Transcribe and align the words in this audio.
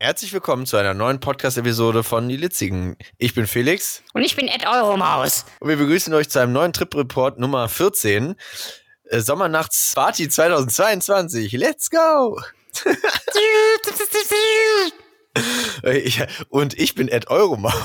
Herzlich 0.00 0.32
willkommen 0.32 0.66
zu 0.66 0.76
einer 0.76 0.92
neuen 0.92 1.20
Podcast-Episode 1.20 2.02
von 2.02 2.28
Die 2.28 2.36
Litzigen. 2.36 2.96
Ich 3.16 3.32
bin 3.32 3.46
Felix. 3.46 4.02
Und 4.12 4.22
ich 4.22 4.34
bin 4.34 4.48
Ed 4.48 4.66
Euromaus. 4.66 5.44
Und 5.60 5.68
wir 5.68 5.76
begrüßen 5.76 6.12
euch 6.14 6.28
zu 6.28 6.40
einem 6.40 6.52
neuen 6.52 6.72
Trip-Report 6.72 7.38
Nummer 7.38 7.68
14. 7.68 8.34
Äh, 9.04 9.20
Sommernachts-Party 9.20 10.28
2022. 10.28 11.52
Let's 11.52 11.90
go! 11.90 12.40
und 16.48 16.78
ich 16.78 16.96
bin 16.96 17.08
Ed 17.08 17.28
Euromaus. 17.28 17.74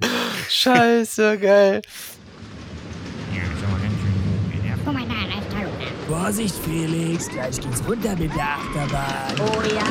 Scheiße, 0.48 1.38
geil. 1.38 1.82
Vorsicht, 6.26 6.56
Felix, 6.64 7.28
gleich 7.28 7.60
geht's 7.60 7.80
runter 7.86 8.16
mit 8.16 8.34
der 8.34 8.42
Achterbahn. 8.42 9.36
Oh 9.38 9.62
ja. 9.62 9.84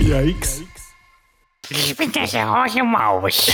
Yikes. 0.00 0.67
Ich 1.70 1.96
bin 1.96 2.12
der 2.12 2.22
Orange 2.48 2.82
Maus. 2.82 3.50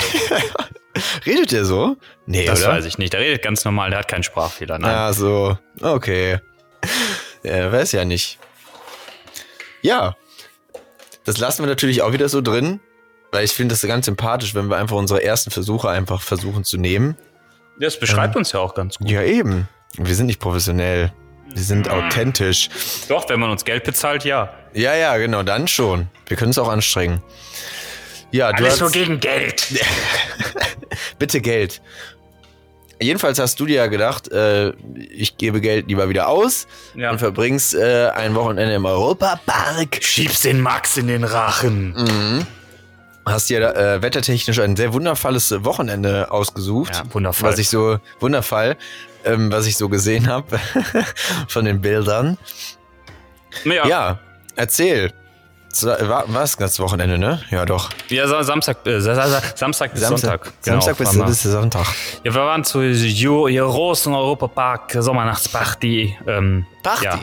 Redet 1.26 1.50
der 1.52 1.64
so? 1.64 1.96
Nee, 2.26 2.44
Das 2.46 2.62
oder? 2.62 2.72
weiß 2.74 2.84
ich 2.84 2.98
nicht. 2.98 3.12
Der 3.12 3.20
redet 3.20 3.42
ganz 3.42 3.64
normal, 3.64 3.90
der 3.90 3.98
hat 4.00 4.08
keinen 4.08 4.22
Sprachfehler. 4.22 4.78
Nein. 4.78 4.90
Ja, 4.90 5.12
so. 5.12 5.58
Okay. 5.80 6.38
Ja, 7.42 7.72
weiß 7.72 7.92
ja 7.92 8.04
nicht. 8.04 8.38
Ja. 9.82 10.16
Das 11.24 11.38
lassen 11.38 11.62
wir 11.62 11.66
natürlich 11.68 12.02
auch 12.02 12.12
wieder 12.12 12.28
so 12.28 12.40
drin, 12.40 12.80
weil 13.32 13.44
ich 13.44 13.52
finde 13.52 13.72
das 13.74 13.82
ganz 13.82 14.06
sympathisch, 14.06 14.54
wenn 14.54 14.68
wir 14.68 14.76
einfach 14.76 14.96
unsere 14.96 15.22
ersten 15.22 15.50
Versuche 15.50 15.88
einfach 15.88 16.20
versuchen 16.22 16.64
zu 16.64 16.76
nehmen. 16.76 17.16
Das 17.80 17.98
beschreibt 17.98 18.36
uns 18.36 18.52
ja 18.52 18.60
auch 18.60 18.74
ganz 18.74 18.98
gut. 18.98 19.10
Ja, 19.10 19.22
eben. 19.22 19.68
Wir 19.96 20.14
sind 20.14 20.26
nicht 20.26 20.38
professionell. 20.40 21.12
Wir 21.48 21.62
sind 21.62 21.86
Mhm. 21.86 21.92
authentisch. 21.92 22.68
Doch, 23.08 23.28
wenn 23.28 23.40
man 23.40 23.50
uns 23.50 23.64
Geld 23.64 23.84
bezahlt, 23.84 24.24
ja. 24.24 24.52
Ja, 24.74 24.94
ja, 24.94 25.16
genau, 25.16 25.42
dann 25.42 25.66
schon. 25.68 26.08
Wir 26.26 26.36
können 26.36 26.50
es 26.50 26.58
auch 26.58 26.68
anstrengen. 26.68 27.22
Ja, 28.34 28.50
du 28.50 28.64
Alles 28.64 28.72
hast, 28.72 28.78
so 28.80 28.88
gegen 28.88 29.20
Geld. 29.20 29.64
bitte 31.20 31.40
Geld. 31.40 31.80
Jedenfalls 33.00 33.38
hast 33.38 33.60
du 33.60 33.66
dir 33.66 33.76
ja 33.76 33.86
gedacht, 33.86 34.26
äh, 34.32 34.70
ich 35.08 35.36
gebe 35.36 35.60
Geld 35.60 35.86
lieber 35.86 36.08
wieder 36.08 36.26
aus 36.28 36.66
Ja. 36.96 37.12
und 37.12 37.20
verbringst 37.20 37.74
äh, 37.74 38.08
ein 38.08 38.34
Wochenende 38.34 38.74
im 38.74 38.86
Europapark. 38.86 40.00
Schieb's 40.00 40.40
den 40.40 40.60
Max 40.60 40.96
in 40.96 41.06
den 41.06 41.22
Rachen. 41.22 41.92
Mhm. 41.92 42.46
Hast 43.24 43.50
dir 43.50 43.72
äh, 43.76 44.02
wettertechnisch 44.02 44.58
ein 44.58 44.74
sehr 44.74 44.92
wundervolles 44.92 45.54
Wochenende 45.64 46.32
ausgesucht. 46.32 46.96
Ja, 46.96 47.14
wundervoll. 47.14 47.50
Was 47.50 47.60
ich 47.60 47.68
so, 47.68 47.98
wundervoll, 48.18 48.74
ähm, 49.24 49.52
was 49.52 49.66
ich 49.66 49.76
so 49.76 49.88
gesehen 49.88 50.26
habe 50.26 50.58
von 51.46 51.66
den 51.66 51.80
Bildern. 51.80 52.36
Ja. 53.64 53.86
Ja, 53.86 54.18
erzähl. 54.56 55.12
So, 55.74 55.88
War, 55.88 56.24
war 56.32 56.42
es 56.42 56.56
das 56.56 56.78
Wochenende, 56.78 57.18
ne? 57.18 57.40
Ja, 57.50 57.64
doch. 57.66 57.90
Sa- 58.28 58.44
Samstag, 58.44 58.86
äh, 58.86 59.00
Sa- 59.00 59.14
Sa- 59.14 59.42
Samstag 59.56 59.92
bis 59.92 60.02
Sonntag. 60.06 60.52
Samstag 60.60 60.96
bis, 60.98 61.18
bis 61.26 61.42
Sonntag. 61.42 61.86
Ja, 62.22 62.32
wir 62.34 62.42
waren 62.42 62.62
Jo- 63.20 63.48
großen 63.66 64.14
Europapark 64.14 64.92
Sommernachtsparty. 64.98 66.16
Ähm, 66.26 66.66
Party. 66.82 67.04
Ja, 67.04 67.18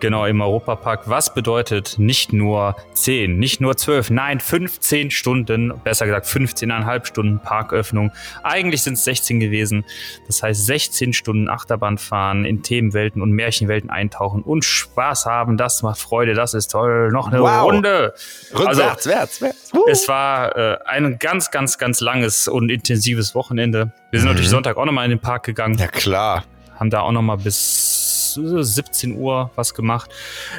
genau, 0.00 0.26
im 0.26 0.40
Europapark. 0.40 1.02
Was 1.08 1.32
bedeutet 1.34 1.94
nicht 1.98 2.32
nur 2.32 2.76
10, 2.94 3.38
nicht 3.38 3.60
nur 3.60 3.76
12, 3.76 4.10
nein, 4.10 4.40
15 4.40 5.10
Stunden, 5.10 5.72
besser 5.84 6.06
gesagt 6.06 6.26
15,5 6.26 7.06
Stunden 7.06 7.38
Parköffnung. 7.40 8.12
Eigentlich 8.42 8.82
sind 8.82 8.94
es 8.94 9.04
16 9.04 9.40
gewesen. 9.40 9.84
Das 10.26 10.42
heißt 10.42 10.66
16 10.66 11.12
Stunden 11.12 11.48
Achterbahn 11.48 11.98
fahren, 11.98 12.44
in 12.44 12.62
Themenwelten 12.62 13.22
und 13.22 13.32
Märchenwelten 13.32 13.90
eintauchen 13.90 14.42
und 14.42 14.64
Spaß 14.64 15.26
haben. 15.26 15.56
Das 15.56 15.82
macht 15.82 15.98
Freude, 15.98 16.34
das 16.34 16.54
ist 16.54 16.68
toll. 16.72 17.10
Noch 17.12 17.28
eine 17.28 17.40
Wow. 17.40 17.62
Runde. 17.64 18.14
Rückwärts, 18.56 19.06
wärts, 19.06 19.40
wärts. 19.40 19.70
Also, 19.72 19.86
Es 19.88 20.08
war 20.08 20.56
äh, 20.56 20.78
ein 20.86 21.18
ganz, 21.18 21.50
ganz, 21.50 21.78
ganz 21.78 22.00
langes 22.00 22.48
und 22.48 22.70
intensives 22.70 23.34
Wochenende. 23.34 23.92
Wir 24.10 24.20
sind 24.20 24.28
natürlich 24.28 24.50
Sonntag 24.50 24.76
auch 24.76 24.84
nochmal 24.84 25.04
in 25.04 25.10
den 25.10 25.20
Park 25.20 25.44
gegangen, 25.44 25.76
Ja, 25.78 25.88
klar. 25.88 26.44
haben 26.78 26.90
da 26.90 27.00
auch 27.00 27.12
nochmal 27.12 27.36
bis 27.38 28.05
17 28.44 29.16
Uhr 29.16 29.50
was 29.56 29.74
gemacht. 29.74 30.10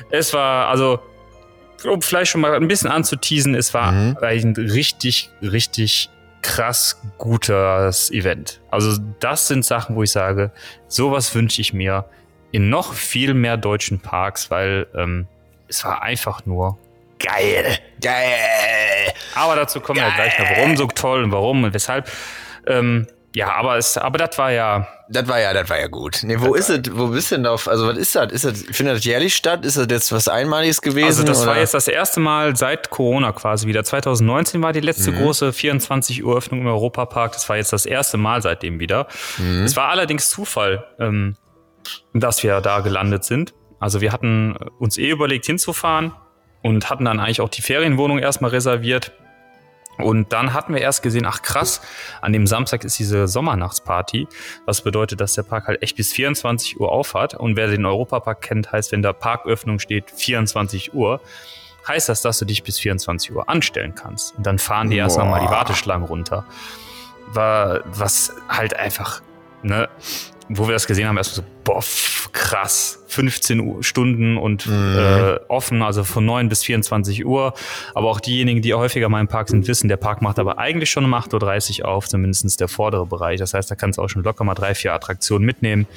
Es 0.09 0.33
war, 0.33 0.67
also, 0.69 0.99
um 1.85 2.01
vielleicht 2.01 2.31
schon 2.31 2.41
mal 2.41 2.53
ein 2.55 2.67
bisschen 2.67 2.89
anzuteasen, 2.89 3.55
es 3.55 3.73
war 3.73 3.91
Mhm. 3.91 4.17
ein 4.21 4.53
richtig, 4.55 5.29
richtig 5.41 6.09
krass 6.41 7.01
gutes 7.17 8.09
Event. 8.11 8.61
Also, 8.71 9.01
das 9.19 9.47
sind 9.47 9.65
Sachen, 9.65 9.95
wo 9.95 10.03
ich 10.03 10.11
sage, 10.11 10.51
sowas 10.87 11.33
wünsche 11.35 11.61
ich 11.61 11.73
mir 11.73 12.05
in 12.51 12.69
noch 12.69 12.93
viel 12.93 13.33
mehr 13.33 13.57
deutschen 13.57 13.99
Parks, 13.99 14.49
weil 14.49 14.87
ähm, 14.95 15.27
es 15.67 15.83
war 15.83 16.01
einfach 16.01 16.45
nur 16.45 16.77
geil. 17.19 17.77
Geil. 18.01 19.11
Aber 19.35 19.55
dazu 19.55 19.81
kommen 19.81 19.99
wir 19.99 20.11
gleich 20.15 20.39
noch, 20.39 20.49
warum 20.55 20.77
so 20.77 20.87
toll 20.87 21.23
und 21.23 21.31
warum 21.31 21.63
und 21.63 21.73
weshalb. 21.73 22.09
Ähm, 22.65 23.07
ja, 23.37 23.53
aber 23.53 23.77
es, 23.77 23.99
aber 23.99 24.17
das 24.17 24.35
war 24.39 24.51
ja, 24.51 24.87
Das 25.09 25.27
war 25.27 25.39
ja, 25.39 25.53
das 25.53 25.69
war 25.69 25.79
ja 25.79 25.85
gut. 25.85 26.21
Nee, 26.23 26.37
wo 26.39 26.55
ist 26.55 26.71
es? 26.71 26.81
Wo 26.91 27.09
bist 27.09 27.29
du 27.29 27.35
denn 27.35 27.45
auf? 27.45 27.67
Also, 27.67 27.85
was 27.85 27.95
ist 27.95 28.15
das? 28.15 28.31
Ist 28.31 28.45
das, 28.45 28.63
findet 28.75 28.97
das 28.97 29.05
jährlich 29.05 29.35
statt? 29.35 29.63
Ist 29.63 29.77
das 29.77 29.85
jetzt 29.91 30.11
was 30.11 30.27
Einmaliges 30.27 30.81
gewesen? 30.81 31.05
also 31.05 31.23
das 31.23 31.45
war 31.45 31.51
oder? 31.51 31.59
jetzt 31.59 31.75
das 31.75 31.87
erste 31.87 32.19
Mal 32.19 32.55
seit 32.55 32.89
Corona 32.89 33.33
quasi 33.33 33.67
wieder. 33.67 33.83
2019 33.83 34.63
war 34.63 34.73
die 34.73 34.79
letzte 34.79 35.13
große 35.13 35.53
24 35.53 36.25
Uhr 36.25 36.35
Öffnung 36.35 36.61
im 36.61 36.65
Europapark. 36.67 37.33
Das 37.33 37.47
war 37.47 37.57
jetzt 37.57 37.71
das 37.71 37.85
erste 37.85 38.17
Mal 38.17 38.41
seitdem 38.41 38.79
wieder. 38.79 39.05
Es 39.63 39.75
war 39.75 39.89
allerdings 39.89 40.31
Zufall, 40.31 40.83
ähm, 40.99 41.37
dass 42.15 42.41
wir 42.41 42.59
da 42.61 42.79
gelandet 42.79 43.23
sind. 43.23 43.53
Also 43.79 44.01
wir 44.01 44.11
hatten 44.11 44.57
uns 44.79 44.97
eh 44.97 45.11
überlegt 45.11 45.45
hinzufahren 45.45 46.11
und 46.63 46.89
hatten 46.89 47.05
dann 47.05 47.19
eigentlich 47.19 47.41
auch 47.41 47.49
die 47.49 47.61
Ferienwohnung 47.61 48.17
erstmal 48.17 48.49
reserviert. 48.49 49.11
Und 49.97 50.31
dann 50.31 50.53
hatten 50.53 50.73
wir 50.73 50.81
erst 50.81 51.01
gesehen, 51.01 51.25
ach 51.25 51.41
krass, 51.41 51.81
an 52.21 52.33
dem 52.33 52.47
Samstag 52.47 52.83
ist 52.83 52.99
diese 52.99 53.27
Sommernachtsparty, 53.27 54.27
was 54.65 54.81
bedeutet, 54.81 55.21
dass 55.21 55.33
der 55.33 55.43
Park 55.43 55.67
halt 55.67 55.81
echt 55.81 55.95
bis 55.95 56.13
24 56.13 56.79
Uhr 56.79 56.91
auf 56.91 57.13
hat. 57.13 57.33
Und 57.33 57.55
wer 57.55 57.67
den 57.67 57.85
Europapark 57.85 58.41
kennt, 58.41 58.71
heißt, 58.71 58.91
wenn 58.91 59.01
da 59.01 59.13
Parköffnung 59.13 59.79
steht, 59.79 60.11
24 60.11 60.93
Uhr, 60.93 61.19
heißt 61.87 62.09
das, 62.09 62.21
dass 62.21 62.39
du 62.39 62.45
dich 62.45 62.63
bis 62.63 62.79
24 62.79 63.33
Uhr 63.33 63.49
anstellen 63.49 63.95
kannst. 63.95 64.35
Und 64.35 64.45
dann 64.45 64.59
fahren 64.59 64.89
die 64.89 64.97
erst 64.97 65.17
nochmal 65.17 65.41
die 65.41 65.49
Warteschlangen 65.49 66.05
runter. 66.05 66.45
War, 67.27 67.81
was 67.85 68.33
halt 68.49 68.75
einfach, 68.75 69.21
ne, 69.63 69.89
wo 70.49 70.67
wir 70.67 70.73
das 70.73 70.87
gesehen 70.87 71.07
haben, 71.07 71.17
erstmal 71.17 71.45
so, 71.45 71.51
boah, 71.63 71.77
f- 71.79 72.29
krass, 72.31 73.03
15 73.07 73.59
Uhr, 73.59 73.83
Stunden 73.83 74.37
und 74.37 74.65
äh, 74.67 75.37
offen, 75.47 75.81
also 75.81 76.03
von 76.03 76.25
9 76.25 76.47
bis 76.49 76.63
24 76.63 77.25
Uhr. 77.25 77.53
Aber 77.93 78.09
auch 78.09 78.19
diejenigen, 78.19 78.61
die 78.61 78.73
häufiger 78.73 79.09
mal 79.09 79.19
im 79.21 79.27
Park 79.27 79.49
sind, 79.49 79.67
wissen, 79.67 79.87
der 79.87 79.97
Park 79.97 80.21
macht 80.21 80.39
aber 80.39 80.57
eigentlich 80.57 80.89
schon 80.91 81.03
um 81.05 81.13
8.30 81.13 81.81
Uhr 81.81 81.87
auf, 81.89 82.07
zumindest 82.07 82.59
der 82.59 82.67
vordere 82.67 83.05
Bereich. 83.05 83.39
Das 83.39 83.53
heißt, 83.53 83.69
da 83.69 83.75
kannst 83.75 83.97
du 83.97 84.03
auch 84.03 84.07
schon 84.09 84.23
locker 84.23 84.43
mal 84.43 84.53
drei, 84.55 84.73
vier 84.75 84.93
Attraktionen 84.93 85.45
mitnehmen. 85.45 85.87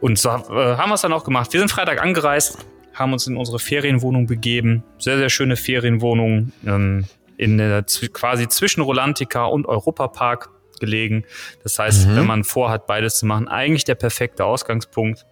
Und 0.00 0.18
so 0.18 0.30
äh, 0.30 0.32
haben 0.76 0.88
wir 0.90 0.94
es 0.94 1.02
dann 1.02 1.12
auch 1.12 1.24
gemacht. 1.24 1.52
Wir 1.52 1.60
sind 1.60 1.70
Freitag 1.70 2.02
angereist, 2.02 2.58
haben 2.94 3.12
uns 3.12 3.26
in 3.26 3.36
unsere 3.36 3.58
Ferienwohnung 3.58 4.26
begeben. 4.26 4.82
Sehr, 4.98 5.18
sehr 5.18 5.28
schöne 5.28 5.56
Ferienwohnung 5.56 6.52
ähm, 6.66 7.04
in 7.36 7.58
der, 7.58 7.84
quasi 8.12 8.48
zwischen 8.48 8.80
Rolantica 8.80 9.44
und 9.44 9.66
Europapark 9.66 10.50
gelegen. 10.80 11.24
Das 11.62 11.78
heißt, 11.78 12.08
wenn 12.16 12.26
man 12.26 12.44
vorhat, 12.44 12.86
beides 12.86 13.18
zu 13.18 13.26
machen, 13.26 13.48
eigentlich 13.48 13.84
der 13.84 13.94
perfekte 13.94 14.44
Ausgangspunkt. 14.44 15.26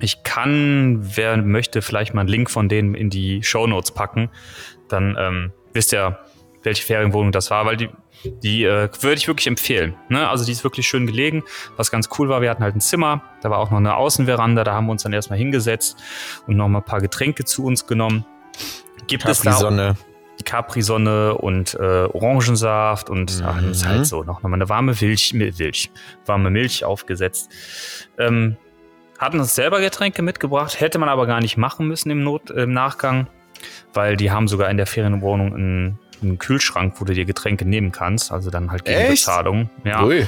Ich 0.00 0.22
kann, 0.24 1.00
wer 1.16 1.36
möchte, 1.36 1.80
vielleicht 1.80 2.14
mal 2.14 2.22
einen 2.22 2.28
Link 2.28 2.50
von 2.50 2.68
denen 2.68 2.94
in 2.94 3.10
die 3.10 3.42
Shownotes 3.42 3.92
packen. 3.92 4.28
Dann 4.88 5.16
ähm, 5.18 5.52
wisst 5.72 5.92
ihr, 5.92 6.18
welche 6.64 6.82
Ferienwohnung 6.82 7.30
das 7.30 7.50
war, 7.50 7.64
weil 7.66 7.76
die, 7.76 7.88
die 8.24 8.64
äh, 8.64 8.88
würde 9.00 9.16
ich 9.16 9.28
wirklich 9.28 9.46
empfehlen. 9.46 9.94
Ne? 10.08 10.28
Also 10.28 10.44
die 10.44 10.52
ist 10.52 10.64
wirklich 10.64 10.86
schön 10.86 11.06
gelegen. 11.06 11.44
Was 11.76 11.90
ganz 11.90 12.08
cool 12.18 12.28
war, 12.28 12.42
wir 12.42 12.50
hatten 12.50 12.62
halt 12.62 12.74
ein 12.74 12.80
Zimmer, 12.80 13.22
da 13.42 13.50
war 13.50 13.58
auch 13.58 13.70
noch 13.70 13.78
eine 13.78 13.96
Außenveranda, 13.96 14.64
da 14.64 14.72
haben 14.72 14.86
wir 14.86 14.92
uns 14.92 15.02
dann 15.02 15.12
erstmal 15.12 15.38
hingesetzt 15.38 15.96
und 16.46 16.56
noch 16.56 16.68
mal 16.68 16.78
ein 16.78 16.84
paar 16.84 17.00
Getränke 17.00 17.44
zu 17.44 17.64
uns 17.64 17.86
genommen. 17.86 18.24
Gibt 19.06 19.28
es 19.28 19.42
da 19.42 19.50
Capri-Sonne. 19.50 19.96
Die 20.40 20.44
Capri-Sonne 20.44 21.34
und 21.38 21.74
äh, 21.74 21.78
Orangensaft 22.12 23.08
und 23.10 23.42
ach, 23.46 23.56
das 23.62 23.64
ist 23.78 23.84
Mhm. 23.84 23.88
halt 23.88 24.06
so 24.06 24.24
noch 24.24 24.42
mal 24.42 24.52
eine 24.52 24.68
warme 24.68 24.94
Milch, 25.00 25.32
Mil- 25.34 25.54
Milch, 25.58 25.90
warme 26.26 26.50
Milch 26.50 26.84
aufgesetzt. 26.84 27.50
Ähm, 28.18 28.56
hatten 29.18 29.38
uns 29.38 29.54
selber 29.54 29.80
Getränke 29.80 30.22
mitgebracht, 30.22 30.80
hätte 30.80 30.98
man 30.98 31.08
aber 31.08 31.26
gar 31.26 31.40
nicht 31.40 31.56
machen 31.56 31.86
müssen 31.86 32.10
im, 32.10 32.22
Not, 32.24 32.50
im 32.50 32.72
Nachgang, 32.72 33.28
weil 33.92 34.16
die 34.16 34.30
haben 34.32 34.48
sogar 34.48 34.68
in 34.70 34.76
der 34.76 34.86
Ferienwohnung 34.86 35.54
einen, 35.54 35.98
einen 36.20 36.38
Kühlschrank, 36.38 36.94
wo 37.00 37.04
du 37.04 37.12
dir 37.14 37.24
Getränke 37.24 37.64
nehmen 37.64 37.92
kannst, 37.92 38.32
also 38.32 38.50
dann 38.50 38.70
halt 38.72 38.84
gegen 38.84 38.98
Echt? 38.98 39.24
Bezahlung. 39.24 39.70
Ja, 39.84 40.02
Ui. 40.04 40.26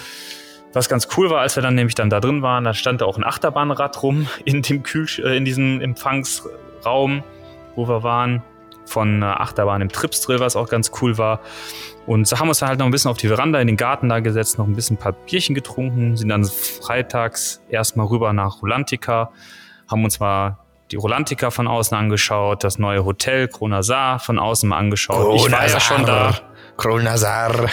Was 0.73 0.89
ganz 0.89 1.09
cool 1.17 1.31
war, 1.31 1.41
als 1.41 1.57
wir 1.57 1.63
dann 1.63 1.75
nämlich 1.75 1.95
dann 1.95 2.11
da 2.11 2.21
drin 2.21 2.43
waren, 2.43 2.63
da 2.65 2.75
stand 2.75 3.01
da 3.01 3.07
auch 3.07 3.17
ein 3.17 3.25
Achterbahnrad 3.25 4.03
rum 4.03 4.29
in 4.45 4.63
dem 4.63 4.83
Kühl 4.83 5.07
äh, 5.25 5.37
in 5.37 5.45
diesem 5.47 5.81
Empfangsraum, 5.81 7.23
wo 7.75 7.89
wir 7.89 8.03
waren, 8.03 8.43
von 8.87 9.17
einer 9.17 9.41
Achterbahn 9.41 9.83
im 9.83 9.89
Tripsdrill, 9.89 10.41
was 10.41 10.57
auch 10.57 10.69
ganz 10.69 10.91
cool 11.01 11.19
war. 11.19 11.41
Und 12.07 12.27
so 12.27 12.39
haben 12.39 12.47
wir 12.47 12.51
uns 12.51 12.61
dann 12.61 12.69
halt 12.69 12.79
noch 12.79 12.87
ein 12.87 12.93
bisschen 12.93 13.11
auf 13.11 13.19
die 13.19 13.29
Veranda 13.29 13.61
in 13.61 13.67
den 13.67 13.77
Garten 13.77 14.09
da 14.09 14.21
gesetzt, 14.21 14.59
noch 14.59 14.67
ein 14.67 14.75
bisschen 14.75 14.97
ein 14.97 15.01
paar 15.01 15.13
Bierchen 15.13 15.55
getrunken, 15.55 16.17
sind 16.17 16.29
dann 16.29 16.45
freitags 16.45 17.61
erstmal 17.69 18.07
rüber 18.07 18.33
nach 18.33 18.63
Rolantica, 18.63 19.31
haben 19.89 20.05
uns 20.05 20.21
mal 20.21 20.59
die 20.93 20.97
Rolantica 20.97 21.51
von 21.51 21.67
außen 21.67 21.97
angeschaut, 21.97 22.63
das 22.63 22.79
neue 22.79 23.05
Hotel 23.05 23.49
Kronasar 23.49 24.21
von 24.21 24.39
außen 24.39 24.69
mal 24.69 24.79
angeschaut. 24.79 25.35
ich 25.35 25.51
war 25.51 25.69
ja 25.69 25.81
schon 25.81 26.07
da. 26.07 26.35
Kronasar. 26.77 27.69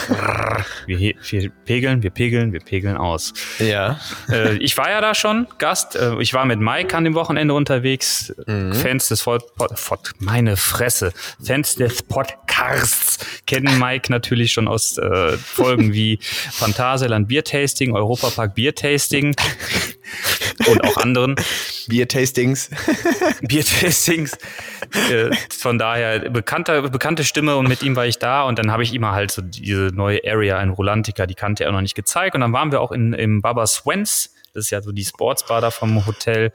Wir, 0.86 1.00
wir 1.00 1.50
pegeln, 1.66 2.04
wir 2.04 2.10
pegeln, 2.10 2.54
wir 2.54 2.60
pegeln 2.60 2.98
aus. 2.98 3.34
Ja. 3.60 4.00
äh, 4.30 4.58
ich 4.58 4.78
war 4.78 4.90
ja 4.90 5.02
da 5.02 5.14
schon 5.14 5.48
Gast. 5.58 5.96
Äh, 5.96 6.22
ich 6.22 6.34
war 6.34 6.46
mit 6.46 6.60
Mike 6.60 6.96
an 6.96 7.04
dem 7.04 7.16
Wochenende 7.16 7.54
unterwegs. 7.54 8.34
Fans 8.46 9.08
des 9.08 9.24
Pod, 9.24 9.56
Pod, 9.56 9.76
Pod, 9.76 10.12
meine 10.20 10.58
Fresse. 10.58 11.14
Fans 11.44 11.76
des 11.76 12.02
Podcasts 12.04 13.20
kennen 13.46 13.80
Mike 13.80 14.12
natürlich 14.12 14.52
schon 14.52 14.68
aus 14.68 14.98
äh, 14.98 15.38
Folgen 15.38 15.94
wie 15.94 16.20
Phantasialand 16.22 17.28
Biertasting, 17.28 17.96
Europapark 17.96 18.56
Biertasting 18.56 19.36
und 20.68 20.84
auch 20.84 20.98
anderen 20.98 21.36
Bier-Tastings. 21.88 22.70
Biertastings. 23.42 24.38
äh, 25.12 25.32
von 25.50 25.78
daher 25.78 26.30
bekannter, 26.30 26.90
bekannte 26.90 27.24
Stimme 27.24 27.56
und 27.58 27.68
mit 27.68 27.84
ihm 27.84 27.96
war 27.96 28.06
ich 28.06 28.20
da 28.20 28.44
und 28.44 28.60
dann 28.60 28.72
habe 28.72 28.84
ich 28.84 28.94
ihm 28.94 29.06
halt 29.06 29.32
so 29.32 29.42
diese 29.42 29.90
neue 29.94 30.22
Area 30.26 30.62
in 30.62 30.70
Rolantica, 30.70 31.26
die 31.26 31.36
kannte 31.36 31.64
er 31.64 31.72
noch 31.72 31.82
nicht 31.82 31.96
gezeigt 31.96 32.36
und 32.36 32.42
dann 32.42 32.54
waren 32.54 32.72
wir 32.72 32.82
auch 32.82 32.92
in, 32.92 33.14
im 33.14 33.42
Baba 33.42 33.68
Swens, 33.68 34.34
das 34.54 34.66
ist 34.66 34.70
ja 34.72 34.82
so 34.82 34.92
die 34.92 35.06
Sportsbar 35.06 35.62
da 35.62 35.72
vom 35.72 36.06
Hotel, 36.06 36.52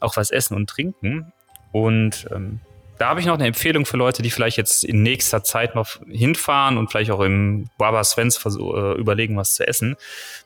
auch 0.00 0.16
was 0.16 0.30
essen 0.30 0.54
und 0.56 0.68
trinken 0.68 1.32
und 1.72 2.26
ähm, 2.30 2.60
da 2.98 3.08
habe 3.08 3.18
ich 3.18 3.26
noch 3.26 3.34
eine 3.34 3.48
Empfehlung 3.48 3.84
für 3.84 3.96
Leute, 3.96 4.22
die 4.22 4.30
vielleicht 4.30 4.56
jetzt 4.58 4.84
in 4.84 5.02
nächster 5.02 5.42
Zeit 5.42 5.74
noch 5.74 5.98
hinfahren 6.06 6.78
und 6.78 6.88
vielleicht 6.88 7.10
auch 7.10 7.20
im 7.20 7.68
Baba 7.76 8.04
Svens 8.04 8.38
äh, 8.46 8.92
überlegen, 8.96 9.36
was 9.36 9.54
zu 9.54 9.66
essen. 9.66 9.96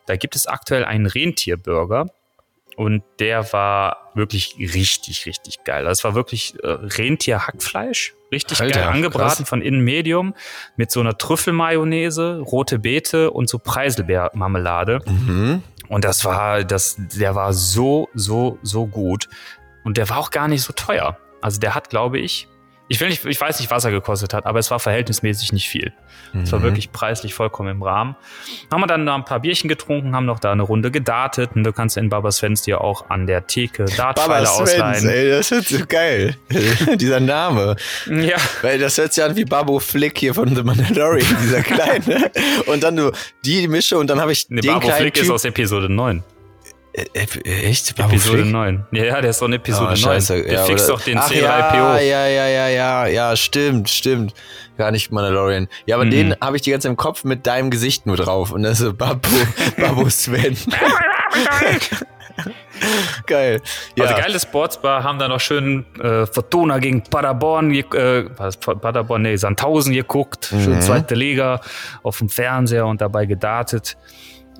Da 0.06 0.16
gibt 0.16 0.36
es 0.36 0.46
aktuell 0.46 0.82
einen 0.84 1.04
Rentierburger 1.04 2.06
und 2.76 3.02
der 3.18 3.52
war 3.52 4.10
wirklich 4.14 4.56
richtig, 4.58 5.26
richtig 5.26 5.64
geil. 5.64 5.84
Das 5.84 6.04
war 6.04 6.14
wirklich 6.14 6.54
äh, 6.62 6.68
Rentierhackfleisch, 6.68 8.14
richtig 8.30 8.60
Alter, 8.60 8.80
geil 8.80 8.88
angebraten 8.88 9.38
krass. 9.38 9.48
von 9.48 9.62
innen 9.62 9.80
Medium 9.80 10.34
mit 10.76 10.90
so 10.90 11.00
einer 11.00 11.16
Trüffelmayonnaise, 11.16 12.40
rote 12.40 12.78
Beete 12.78 13.30
und 13.30 13.48
so 13.48 13.58
Preiselbeermarmelade. 13.58 15.00
Mhm. 15.06 15.62
Und 15.88 16.04
das 16.04 16.24
war, 16.24 16.64
das, 16.64 16.96
der 16.98 17.34
war 17.34 17.54
so, 17.54 18.08
so, 18.12 18.58
so 18.62 18.86
gut. 18.86 19.28
Und 19.84 19.96
der 19.96 20.08
war 20.10 20.18
auch 20.18 20.30
gar 20.30 20.48
nicht 20.48 20.62
so 20.62 20.72
teuer. 20.74 21.18
Also 21.40 21.60
der 21.60 21.74
hat, 21.74 21.88
glaube 21.88 22.18
ich, 22.18 22.48
ich 22.88 23.00
will 23.00 23.08
nicht, 23.08 23.24
ich 23.24 23.40
weiß 23.40 23.60
nicht, 23.60 23.70
was 23.70 23.84
er 23.84 23.90
gekostet 23.90 24.32
hat, 24.32 24.46
aber 24.46 24.58
es 24.58 24.70
war 24.70 24.78
verhältnismäßig 24.78 25.52
nicht 25.52 25.68
viel. 25.68 25.92
Es 26.42 26.52
war 26.52 26.62
wirklich 26.62 26.92
preislich 26.92 27.34
vollkommen 27.34 27.70
im 27.70 27.82
Rahmen. 27.82 28.14
Haben 28.70 28.80
wir 28.82 28.86
dann 28.86 29.04
noch 29.04 29.14
ein 29.14 29.24
paar 29.24 29.40
Bierchen 29.40 29.68
getrunken, 29.68 30.14
haben 30.14 30.26
noch 30.26 30.38
da 30.38 30.52
eine 30.52 30.62
Runde 30.62 30.90
gedartet 30.90 31.50
und 31.54 31.64
du 31.64 31.72
kannst 31.72 31.96
in 31.96 32.10
Baba 32.10 32.30
Svens 32.30 32.62
dir 32.62 32.80
auch 32.82 33.08
an 33.08 33.26
der 33.26 33.46
Theke 33.46 33.86
Dartpfeile 33.86 34.50
ausleihen. 34.50 35.08
ey, 35.08 35.30
das 35.30 35.50
hört 35.50 35.64
so 35.64 35.78
geil. 35.86 36.36
dieser 36.96 37.20
Name. 37.20 37.76
Ja, 38.06 38.36
Weil 38.62 38.78
das 38.78 38.98
hört 38.98 39.14
sich 39.14 39.24
an 39.24 39.34
wie 39.34 39.44
Babu 39.44 39.78
Flick 39.78 40.18
hier 40.18 40.34
von 40.34 40.54
The 40.54 40.62
Mandalorian, 40.62 41.36
dieser 41.42 41.62
kleine. 41.62 42.30
Und 42.66 42.82
dann 42.82 42.96
du 42.96 43.12
die 43.44 43.66
Mische 43.66 43.98
und 43.98 44.08
dann 44.08 44.20
habe 44.20 44.32
ich 44.32 44.48
ne, 44.50 44.60
den 44.60 44.68
Babo 44.74 44.80
kleinen 44.80 45.00
Flick 45.00 45.16
ist 45.16 45.22
Typ. 45.22 45.32
aus 45.32 45.44
Episode 45.44 45.88
9. 45.88 46.22
Äh, 46.96 47.04
äh, 47.44 47.66
echt? 47.68 47.90
Episode 47.98 48.38
Flick? 48.38 48.52
9. 48.52 48.86
Ja, 48.92 49.04
ja, 49.04 49.20
der 49.20 49.30
ist 49.30 49.42
doch 49.42 49.46
in 49.48 49.52
Episode 49.52 49.84
Oh, 49.84 49.88
9. 49.90 49.96
scheiße. 49.98 50.42
Der 50.44 50.52
Ja, 50.54 50.64
fixt 50.64 50.88
doch 50.88 51.00
den 51.02 51.18
Ach, 51.18 51.30
C3PO. 51.30 51.42
Ja, 51.42 51.98
ja, 52.00 52.26
ja, 52.26 52.46
ja, 52.48 52.68
ja, 52.68 53.06
ja, 53.06 53.36
stimmt, 53.36 53.90
stimmt. 53.90 54.32
Gar 54.78 54.90
nicht 54.92 55.12
Mandalorian. 55.12 55.68
Ja, 55.84 55.96
aber 55.96 56.06
Mhm. 56.06 56.10
den 56.10 56.36
habe 56.40 56.56
ich 56.56 56.62
die 56.62 56.70
ganze 56.70 56.86
Zeit 56.88 56.92
im 56.92 56.96
Kopf 56.96 57.24
mit 57.24 57.46
deinem 57.46 57.70
Gesicht 57.70 58.06
nur 58.06 58.16
drauf. 58.16 58.50
Und 58.50 58.62
das 58.62 58.80
ist 58.80 58.96
Babu, 58.96 59.28
Babu 59.78 60.08
Sven. 60.08 60.56
Geil. 63.26 63.60
Ja. 63.96 64.04
Also 64.04 64.16
geile 64.16 64.38
Sportsbar, 64.40 65.02
haben 65.02 65.18
da 65.18 65.28
noch 65.28 65.40
schön 65.40 65.86
äh, 66.02 66.26
Fortuna 66.26 66.78
gegen 66.78 67.02
Paderborn, 67.02 67.72
äh, 67.74 68.24
Paderborn, 68.24 69.22
nee, 69.22 69.36
Sandhausen 69.36 69.94
geguckt, 69.94 70.52
Mhm. 70.52 70.60
schön 70.62 70.82
zweite 70.82 71.14
Liga 71.14 71.60
auf 72.02 72.18
dem 72.18 72.28
Fernseher 72.28 72.86
und 72.86 73.00
dabei 73.00 73.24
gedartet 73.26 73.96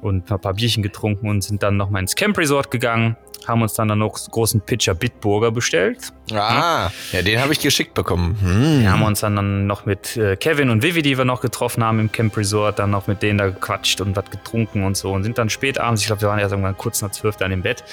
und 0.07 0.31
ein 0.31 0.41
paar 0.41 0.55
Bierchen 0.55 0.83
getrunken 0.83 1.29
und 1.29 1.43
sind 1.43 1.63
dann 1.63 1.77
nochmal 1.77 2.03
ins 2.03 2.15
Camp 2.15 2.39
Resort 2.39 2.71
gegangen, 2.71 3.17
haben 3.47 3.63
uns 3.63 3.75
dann, 3.75 3.91
einen 3.91 4.09
großen 4.09 4.61
Pitcher 4.61 4.95
Bitburger 4.95 5.51
bestellt. 5.51 6.13
Ah, 6.33 6.91
ja, 7.13 7.23
den 7.23 7.41
habe 7.41 7.53
ich 7.53 7.61
geschickt 7.61 7.95
bekommen. 7.95 8.37
Hm. 8.41 8.81
Wir 8.81 8.91
haben 8.91 9.03
uns 9.03 9.21
dann, 9.21 9.37
dann 9.37 9.67
noch 9.67 9.87
mit 9.87 10.17
äh, 10.17 10.37
Kevin 10.37 10.71
und 10.71 10.83
Vivi, 10.83 11.03
die 11.03 11.17
wir 11.17 11.25
noch 11.25 11.41
getroffen 11.41 11.85
haben 11.85 12.01
im 12.01 12.11
Camp 12.11 12.37
Resort, 12.37 12.79
dann 12.79 12.91
noch 12.91 13.07
mit 13.07 13.23
denen 13.23 13.39
da 13.39 13.47
gequatscht 13.47 14.01
und 14.01 14.17
was 14.17 14.31
getrunken 14.31 14.85
und 14.85 14.97
so 14.97 15.13
und 15.13 15.23
sind 15.23 15.39
dann 15.39 15.51
spät 15.51 15.79
abends, 15.79 16.01
ich 16.03 16.09
glaube, 16.09 16.23
wir 16.23 16.29
waren 16.29 16.39
erst 16.39 16.53
irgendwann 16.53 16.77
kurz 16.77 17.03
nach 17.03 17.11
zwölf 17.13 17.37
dann 17.37 17.53
im 17.53 17.63
Bett. 17.63 17.85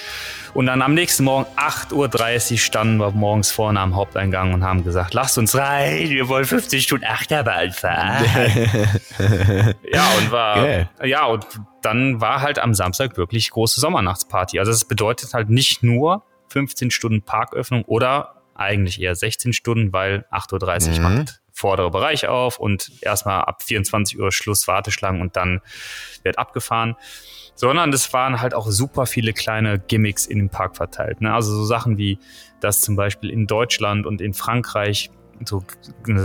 Und 0.53 0.67
dann 0.67 0.81
am 0.81 0.93
nächsten 0.93 1.23
Morgen, 1.23 1.45
8.30 1.57 2.51
Uhr, 2.51 2.57
standen 2.57 2.97
wir 2.97 3.11
morgens 3.11 3.51
vorne 3.51 3.79
am 3.79 3.95
Haupteingang 3.95 4.53
und 4.53 4.63
haben 4.63 4.83
gesagt, 4.83 5.13
lasst 5.13 5.37
uns 5.37 5.55
rein, 5.55 6.09
wir 6.09 6.27
wollen 6.27 6.45
50 6.45 6.83
Stunden 6.83 7.05
Achterbahn 7.05 7.71
fahren. 7.71 8.25
ja, 9.91 10.07
und 10.19 10.31
war, 10.31 10.55
Geil. 10.55 10.89
ja, 11.03 11.25
und 11.25 11.45
dann 11.81 12.21
war 12.21 12.41
halt 12.41 12.59
am 12.59 12.73
Samstag 12.73 13.17
wirklich 13.17 13.49
große 13.49 13.81
Sommernachtsparty. 13.81 14.59
Also 14.59 14.71
das 14.71 14.85
bedeutet 14.85 15.33
halt 15.33 15.49
nicht 15.49 15.83
nur 15.83 16.23
15 16.53 16.91
Stunden 16.91 17.21
Parköffnung 17.23 17.83
oder 17.83 18.43
eigentlich 18.55 19.01
eher 19.01 19.15
16 19.15 19.51
Stunden, 19.53 19.91
weil 19.91 20.25
8.30 20.31 20.99
Uhr 21.01 21.09
Mhm. 21.09 21.15
macht 21.15 21.41
vordere 21.51 21.91
Bereich 21.91 22.27
auf 22.27 22.59
und 22.59 22.91
erstmal 23.01 23.41
ab 23.41 23.61
24 23.61 24.19
Uhr 24.19 24.31
Schluss 24.31 24.67
Warteschlangen 24.67 25.21
und 25.21 25.35
dann 25.35 25.61
wird 26.23 26.39
abgefahren. 26.39 26.95
Sondern 27.55 27.93
es 27.93 28.11
waren 28.13 28.41
halt 28.41 28.55
auch 28.55 28.67
super 28.67 29.05
viele 29.05 29.33
kleine 29.33 29.77
Gimmicks 29.77 30.25
in 30.25 30.39
dem 30.39 30.49
Park 30.49 30.75
verteilt. 30.75 31.21
Ne? 31.21 31.31
Also 31.31 31.55
so 31.55 31.63
Sachen 31.65 31.97
wie, 31.99 32.17
dass 32.59 32.81
zum 32.81 32.95
Beispiel 32.95 33.29
in 33.29 33.45
Deutschland 33.45 34.07
und 34.07 34.21
in 34.21 34.33
Frankreich 34.33 35.11
so, 35.45 35.63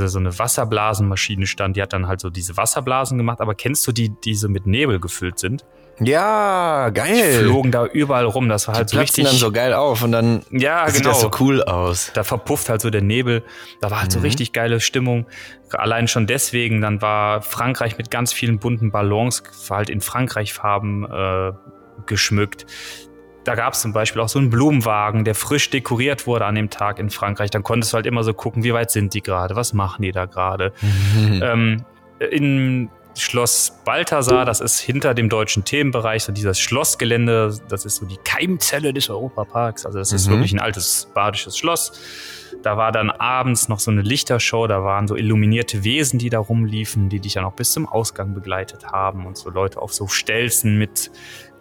so 0.06 0.18
eine 0.18 0.38
Wasserblasenmaschine 0.38 1.46
stand, 1.46 1.76
die 1.76 1.82
hat 1.82 1.92
dann 1.92 2.06
halt 2.06 2.20
so 2.20 2.30
diese 2.30 2.56
Wasserblasen 2.56 3.18
gemacht, 3.18 3.40
aber 3.40 3.54
kennst 3.54 3.86
du 3.86 3.92
die, 3.92 4.10
die 4.24 4.34
so 4.34 4.48
mit 4.48 4.66
Nebel 4.66 5.00
gefüllt 5.00 5.38
sind? 5.38 5.64
Ja, 6.00 6.90
Die 6.90 6.94
geil. 6.94 7.40
flogen 7.44 7.70
da 7.72 7.86
überall 7.86 8.24
rum, 8.26 8.48
das 8.48 8.68
war 8.68 8.74
Die 8.74 8.78
halt 8.78 8.90
so 8.90 8.96
platzen 8.96 9.24
richtig. 9.24 9.24
dann 9.24 9.34
so 9.48 9.52
geil 9.52 9.74
auf 9.74 10.02
und 10.02 10.12
dann 10.12 10.42
ja, 10.50 10.88
sieht 10.88 11.02
genau. 11.02 11.10
das 11.10 11.20
so 11.20 11.30
cool 11.40 11.62
aus. 11.62 12.10
Da 12.14 12.24
verpufft 12.24 12.68
halt 12.68 12.80
so 12.80 12.90
der 12.90 13.02
Nebel. 13.02 13.42
Da 13.80 13.90
war 13.90 14.00
halt 14.02 14.12
so 14.12 14.18
Mhm. 14.20 14.24
richtig 14.24 14.52
geile 14.52 14.80
Stimmung. 14.80 15.26
Allein 15.72 16.08
schon 16.08 16.26
deswegen, 16.26 16.80
dann 16.80 17.02
war 17.02 17.42
Frankreich 17.42 17.98
mit 17.98 18.10
ganz 18.10 18.32
vielen 18.32 18.58
bunten 18.58 18.90
Ballons, 18.90 19.42
war 19.68 19.78
halt 19.78 19.90
in 19.90 20.00
Frankreich-Farben 20.00 21.04
äh, 21.10 21.52
geschmückt. 22.06 22.66
Da 23.44 23.54
gab 23.54 23.72
es 23.72 23.80
zum 23.80 23.92
Beispiel 23.92 24.20
auch 24.20 24.28
so 24.28 24.38
einen 24.38 24.50
Blumenwagen, 24.50 25.24
der 25.24 25.34
frisch 25.34 25.70
dekoriert 25.70 26.26
wurde 26.26 26.44
an 26.44 26.54
dem 26.54 26.68
Tag 26.70 26.98
in 26.98 27.08
Frankreich. 27.08 27.50
Dann 27.50 27.62
konntest 27.62 27.92
du 27.92 27.96
halt 27.96 28.06
immer 28.06 28.22
so 28.22 28.34
gucken, 28.34 28.62
wie 28.62 28.74
weit 28.74 28.90
sind 28.90 29.14
die 29.14 29.22
gerade, 29.22 29.56
was 29.56 29.72
machen 29.72 30.02
die 30.02 30.12
da 30.12 30.26
gerade. 30.26 30.72
Ähm, 31.16 31.84
in 32.30 32.90
Schloss 33.18 33.72
Balthasar, 33.84 34.44
das 34.44 34.60
ist 34.60 34.78
hinter 34.80 35.14
dem 35.14 35.28
deutschen 35.28 35.64
Themenbereich, 35.64 36.24
so 36.24 36.32
dieses 36.32 36.58
Schlossgelände, 36.60 37.58
das 37.68 37.84
ist 37.84 37.96
so 37.96 38.06
die 38.06 38.18
Keimzelle 38.24 38.92
des 38.92 39.10
Europaparks. 39.10 39.86
Also 39.86 39.98
das 39.98 40.12
ist 40.12 40.26
Mhm. 40.26 40.30
wirklich 40.32 40.52
ein 40.52 40.60
altes 40.60 41.08
badisches 41.14 41.56
Schloss. 41.58 41.92
Da 42.62 42.76
war 42.76 42.92
dann 42.92 43.10
abends 43.10 43.68
noch 43.68 43.78
so 43.78 43.90
eine 43.90 44.02
Lichtershow, 44.02 44.66
da 44.66 44.82
waren 44.82 45.06
so 45.06 45.16
illuminierte 45.16 45.84
Wesen, 45.84 46.18
die 46.18 46.30
da 46.30 46.38
rumliefen, 46.38 47.08
die 47.08 47.20
dich 47.20 47.34
dann 47.34 47.44
auch 47.44 47.52
bis 47.52 47.72
zum 47.72 47.88
Ausgang 47.88 48.34
begleitet 48.34 48.86
haben 48.86 49.26
und 49.26 49.36
so 49.36 49.50
Leute 49.50 49.80
auf 49.80 49.92
so 49.94 50.08
Stelzen 50.08 50.78
mit 50.78 51.10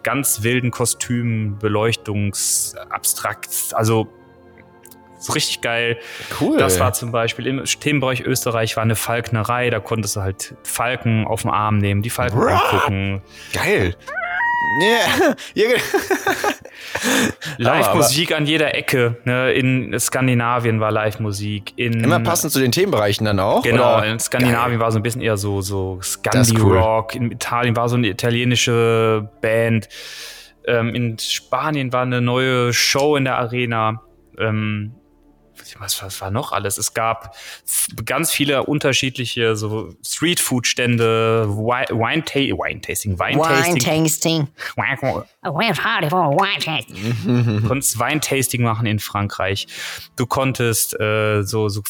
ganz 0.02 0.42
wilden 0.42 0.70
Kostümen, 0.70 1.58
Beleuchtungsabstrakt, 1.58 3.74
also 3.74 4.08
so 5.18 5.32
richtig 5.32 5.60
geil. 5.60 5.98
Cool. 6.40 6.58
Das 6.58 6.78
war 6.80 6.92
zum 6.92 7.12
Beispiel 7.12 7.46
im 7.46 7.64
Themenbereich 7.64 8.20
Österreich 8.22 8.76
war 8.76 8.82
eine 8.84 8.96
Falknerei, 8.96 9.70
da 9.70 9.80
konntest 9.80 10.16
du 10.16 10.20
halt 10.20 10.54
Falken 10.62 11.26
auf 11.26 11.42
den 11.42 11.50
Arm 11.50 11.78
nehmen, 11.78 12.02
die 12.02 12.10
Falken 12.10 12.38
Bra. 12.38 12.56
angucken. 12.56 13.22
geil. 13.52 13.94
Ja, 14.80 15.34
ja, 15.54 15.68
ge- 15.70 15.78
Live-Musik 17.58 18.32
an 18.36 18.46
jeder 18.46 18.74
Ecke. 18.74 19.16
Ne? 19.24 19.52
In 19.52 19.98
Skandinavien 19.98 20.80
war 20.80 20.90
Live-Musik. 20.90 21.72
Immer 21.76 22.20
passend 22.20 22.52
zu 22.52 22.60
den 22.60 22.72
Themenbereichen 22.72 23.24
dann 23.24 23.40
auch. 23.40 23.62
Genau, 23.62 23.96
oder? 23.98 24.06
in 24.06 24.18
Skandinavien 24.18 24.80
war 24.80 24.92
so 24.92 24.98
ein 24.98 25.02
bisschen 25.02 25.22
eher 25.22 25.36
so, 25.36 25.60
so 25.62 25.98
ist 26.00 26.18
cool. 26.26 26.32
Scandi-Rock. 26.32 27.14
In 27.14 27.32
Italien 27.32 27.76
war 27.76 27.88
so 27.88 27.96
eine 27.96 28.08
italienische 28.08 29.28
Band. 29.40 29.88
Ähm, 30.66 30.94
in 30.94 31.18
Spanien 31.18 31.92
war 31.92 32.02
eine 32.02 32.20
neue 32.20 32.72
Show 32.72 33.16
in 33.16 33.24
der 33.24 33.38
Arena. 33.38 34.02
Ähm, 34.38 34.94
was, 35.78 36.02
was 36.02 36.20
war 36.20 36.30
noch 36.30 36.52
alles? 36.52 36.78
Es 36.78 36.94
gab 36.94 37.34
ganz 38.04 38.32
viele 38.32 38.64
unterschiedliche 38.64 39.56
so 39.56 39.94
Streetfood-Stände, 40.04 41.46
Wi- 41.48 41.88
Wine-Ta- 41.90 42.56
Wine-Tasting, 42.56 43.18
Wine 43.18 43.38
Wine-Tasting. 43.38 43.78
tasting. 43.78 44.48
Oh, 45.02 45.58
where's 45.58 45.78
Hardy 45.82 46.08
for 46.08 46.22
a 46.22 46.30
wine 46.30 46.60
test? 46.60 46.88
Du 46.90 47.66
konntest 47.66 47.98
Weintasting 47.98 48.62
machen 48.62 48.86
in 48.86 48.98
Frankreich. 48.98 49.66
Du 50.16 50.26
konntest 50.26 50.98
äh, 51.00 51.42
so, 51.42 51.68
so 51.68 51.82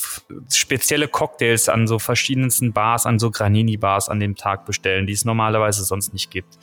spezielle 0.53 1.09
Cocktails 1.09 1.69
an 1.69 1.87
so 1.87 1.99
verschiedensten 1.99 2.73
Bars, 2.73 3.07
an 3.07 3.19
so 3.19 3.31
Granini-Bars 3.31 4.09
an 4.09 4.21
dem 4.21 4.37
Tag 4.37 4.65
bestellen, 4.65 5.07
die 5.07 5.13
es 5.13 5.25
normalerweise 5.25 5.85
sonst 5.85 6.13
nicht 6.13 6.31
gibt. 6.31 6.59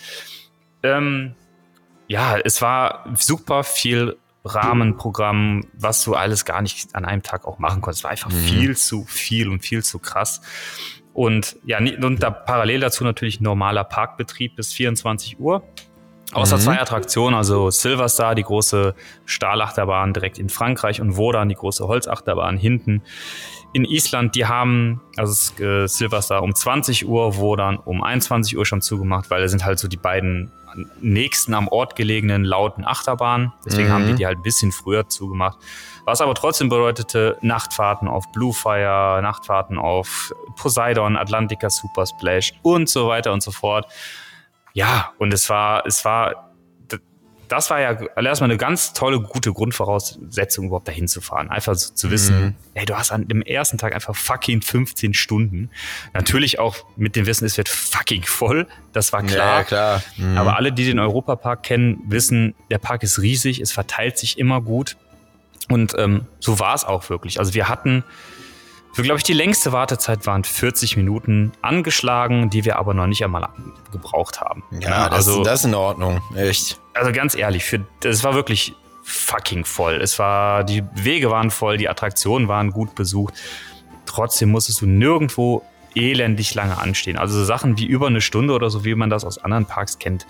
Ähm, 0.83 1.35
ja, 2.07 2.37
es 2.37 2.61
war 2.61 3.05
super 3.15 3.63
viel 3.63 4.15
Rahmenprogramm, 4.45 5.65
was 5.73 6.03
du 6.03 6.15
alles 6.15 6.45
gar 6.45 6.61
nicht 6.61 6.95
an 6.95 7.03
einem 7.05 7.23
Tag 7.23 7.45
auch 7.45 7.59
machen 7.59 7.81
konntest. 7.81 8.01
Es 8.01 8.03
war 8.03 8.11
einfach 8.11 8.31
viel 8.31 8.77
zu 8.77 9.03
viel 9.05 9.49
und 9.49 9.61
viel 9.61 9.83
zu 9.83 9.99
krass. 9.99 10.41
Und 11.13 11.57
ja, 11.65 11.79
und 11.79 12.21
da 12.21 12.29
parallel 12.29 12.81
dazu 12.81 13.03
natürlich 13.03 13.39
normaler 13.41 13.83
Parkbetrieb 13.83 14.55
bis 14.55 14.73
24 14.73 15.39
Uhr. 15.39 15.63
Außer 16.33 16.57
Mhm. 16.57 16.61
zwei 16.61 16.81
Attraktionen, 16.81 17.35
also 17.35 17.69
Silverstar, 17.69 18.35
die 18.35 18.43
große 18.43 18.95
Stahlachterbahn 19.25 20.11
direkt 20.11 20.39
in 20.39 20.49
Frankreich 20.49 20.99
und 20.99 21.15
Wodan, 21.17 21.47
die 21.49 21.55
große 21.55 21.87
Holzachterbahn 21.87 22.57
hinten. 22.57 23.03
In 23.73 23.85
Island, 23.85 24.35
die 24.35 24.45
haben, 24.45 25.01
also 25.17 25.63
äh, 25.63 25.87
Silverstar 25.87 26.41
um 26.41 26.53
20 26.53 27.07
Uhr, 27.07 27.37
Wodan 27.37 27.77
um 27.77 28.03
21 28.03 28.57
Uhr 28.57 28.65
schon 28.65 28.81
zugemacht, 28.81 29.29
weil 29.29 29.41
das 29.41 29.51
sind 29.51 29.63
halt 29.65 29.79
so 29.79 29.87
die 29.87 29.97
beiden 29.97 30.51
nächsten 31.01 31.53
am 31.53 31.67
Ort 31.67 31.95
gelegenen 31.95 32.43
lauten 32.43 32.85
Achterbahnen. 32.85 33.53
Deswegen 33.65 33.89
Mhm. 33.89 33.93
haben 33.93 34.05
die 34.07 34.15
die 34.15 34.25
halt 34.25 34.39
ein 34.39 34.43
bisschen 34.43 34.71
früher 34.71 35.07
zugemacht. 35.07 35.57
Was 36.05 36.21
aber 36.21 36.35
trotzdem 36.35 36.69
bedeutete 36.69 37.37
Nachtfahrten 37.41 38.07
auf 38.07 38.31
Bluefire, 38.31 39.19
Nachtfahrten 39.21 39.77
auf 39.77 40.33
Poseidon, 40.55 41.17
Atlantica 41.17 41.69
Super 41.69 42.05
Splash 42.05 42.53
und 42.61 42.89
so 42.89 43.07
weiter 43.07 43.33
und 43.33 43.41
so 43.41 43.51
fort. 43.51 43.87
Ja, 44.73 45.11
und 45.19 45.33
es 45.33 45.49
war, 45.49 45.85
es 45.85 46.03
war, 46.03 46.44
das 47.47 47.69
war 47.69 47.79
ja 47.79 47.91
erstmal 48.15 48.49
eine 48.49 48.57
ganz 48.57 48.93
tolle, 48.93 49.19
gute 49.19 49.51
Grundvoraussetzung, 49.53 50.67
überhaupt 50.67 50.87
dahin 50.87 51.07
zu 51.07 51.21
fahren. 51.21 51.49
Einfach 51.49 51.75
so 51.75 51.93
zu 51.93 52.11
wissen, 52.11 52.39
Mhm. 52.39 52.53
ey, 52.73 52.85
du 52.85 52.95
hast 52.95 53.11
an 53.11 53.27
dem 53.27 53.41
ersten 53.41 53.77
Tag 53.77 53.93
einfach 53.93 54.15
fucking 54.15 54.61
15 54.61 55.13
Stunden. 55.13 55.69
Natürlich 56.13 56.59
auch 56.59 56.77
mit 56.95 57.15
dem 57.15 57.25
Wissen, 57.25 57.45
es 57.45 57.57
wird 57.57 57.69
fucking 57.69 58.23
voll. 58.23 58.67
Das 58.93 59.13
war 59.13 59.23
klar. 59.23 59.57
Ja, 59.59 59.63
klar. 59.63 60.03
Mhm. 60.17 60.37
Aber 60.37 60.55
alle, 60.57 60.71
die 60.71 60.85
den 60.85 60.99
Europapark 60.99 61.63
kennen, 61.63 61.99
wissen, 62.07 62.55
der 62.69 62.77
Park 62.77 63.03
ist 63.03 63.21
riesig, 63.21 63.59
es 63.59 63.71
verteilt 63.71 64.17
sich 64.17 64.37
immer 64.39 64.61
gut. 64.61 64.97
Und 65.69 65.93
ähm, 65.97 66.25
so 66.39 66.59
war 66.59 66.75
es 66.75 66.83
auch 66.83 67.09
wirklich. 67.09 67.39
Also 67.39 67.53
wir 67.55 67.67
hatten, 67.67 68.03
für 68.93 69.01
glaube 69.01 69.17
ich, 69.17 69.23
die 69.23 69.33
längste 69.33 69.71
Wartezeit 69.71 70.25
waren 70.27 70.43
40 70.43 70.95
Minuten 70.95 71.51
angeschlagen, 71.61 72.49
die 72.49 72.65
wir 72.65 72.77
aber 72.77 72.93
noch 72.93 73.07
nicht 73.07 73.23
einmal 73.23 73.49
gebraucht 73.91 74.41
haben. 74.41 74.63
ja, 74.79 75.09
das, 75.09 75.27
also, 75.27 75.43
das 75.43 75.59
ist 75.61 75.65
in 75.65 75.73
Ordnung. 75.75 76.21
Echt. 76.35 76.79
Also 76.95 77.11
ganz 77.11 77.35
ehrlich, 77.35 77.63
für, 77.65 77.85
das 77.99 78.23
war 78.23 78.33
wirklich 78.33 78.73
fucking 79.03 79.65
voll. 79.65 79.95
Es 80.01 80.17
war, 80.17 80.63
die 80.63 80.83
Wege 80.95 81.29
waren 81.29 81.51
voll, 81.51 81.77
die 81.77 81.87
Attraktionen 81.87 82.47
waren 82.47 82.71
gut 82.71 82.95
besucht. 82.95 83.35
Trotzdem 84.05 84.49
musstest 84.49 84.81
du 84.81 84.87
nirgendwo 84.87 85.63
elendig 85.93 86.55
lange 86.55 86.77
anstehen. 86.77 87.17
Also 87.17 87.37
so 87.37 87.45
Sachen 87.45 87.77
wie 87.77 87.85
über 87.85 88.07
eine 88.07 88.21
Stunde 88.21 88.53
oder 88.53 88.69
so, 88.69 88.83
wie 88.83 88.95
man 88.95 89.09
das 89.09 89.23
aus 89.23 89.37
anderen 89.37 89.65
Parks 89.65 89.99
kennt, 89.99 90.25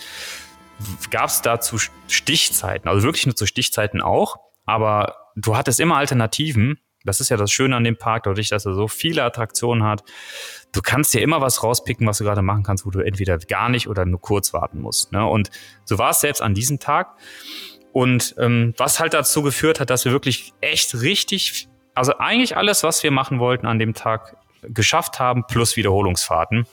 gab 1.10 1.30
es 1.30 1.42
dazu 1.42 1.78
Stichzeiten. 2.08 2.90
Also 2.90 3.04
wirklich 3.04 3.26
nur 3.26 3.36
zu 3.36 3.46
Stichzeiten 3.46 4.02
auch. 4.02 4.38
Aber 4.66 5.16
du 5.36 5.56
hattest 5.56 5.80
immer 5.80 5.98
Alternativen. 5.98 6.80
Das 7.06 7.20
ist 7.20 7.30
ja 7.30 7.38
das 7.38 7.52
Schöne 7.52 7.76
an 7.76 7.84
dem 7.84 7.98
Park, 7.98 8.24
dadurch, 8.24 8.50
dass 8.50 8.66
er 8.66 8.74
so 8.74 8.88
viele 8.88 9.24
Attraktionen 9.24 9.84
hat. 9.84 10.04
Du 10.72 10.82
kannst 10.82 11.14
dir 11.14 11.22
immer 11.22 11.42
was 11.42 11.64
rauspicken, 11.64 12.06
was 12.08 12.18
du 12.18 12.24
gerade 12.24 12.42
machen 12.42 12.64
kannst, 12.64 12.86
wo 12.86 12.90
du 12.90 13.00
entweder 13.00 13.38
gar 13.38 13.70
nicht 13.70 13.88
oder 13.88 14.06
nur 14.06 14.20
kurz 14.20 14.54
warten 14.54 14.82
musst. 14.82 15.12
Ne? 15.12 15.26
Und 15.26 15.50
so 15.86 15.98
war 15.98 16.10
es 16.10 16.20
selbst 16.20 16.42
an 16.42 16.54
diesem 16.54 16.80
Tag. 16.80 17.16
Und 17.94 18.36
ähm, 18.38 18.74
was 18.78 19.00
halt 19.00 19.14
dazu 19.14 19.42
geführt 19.42 19.80
hat, 19.80 19.90
dass 19.90 20.04
wir 20.04 20.12
wirklich 20.12 20.54
echt 20.60 21.02
richtig, 21.02 21.70
also 21.94 22.18
eigentlich 22.18 22.58
alles, 22.58 22.84
was 22.84 23.02
wir 23.04 23.12
machen 23.12 23.40
wollten 23.40 23.68
an 23.68 23.80
dem 23.80 23.94
Tag, 23.94 24.36
geschafft 24.68 25.20
haben, 25.20 25.46
plus 25.48 25.78
Wiederholungsfahrten. 25.78 26.66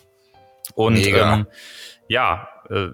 Und 0.74 0.94
Mega. 0.94 1.34
ähm, 1.34 1.46
ja, 2.08 2.48
äh, 2.70 2.88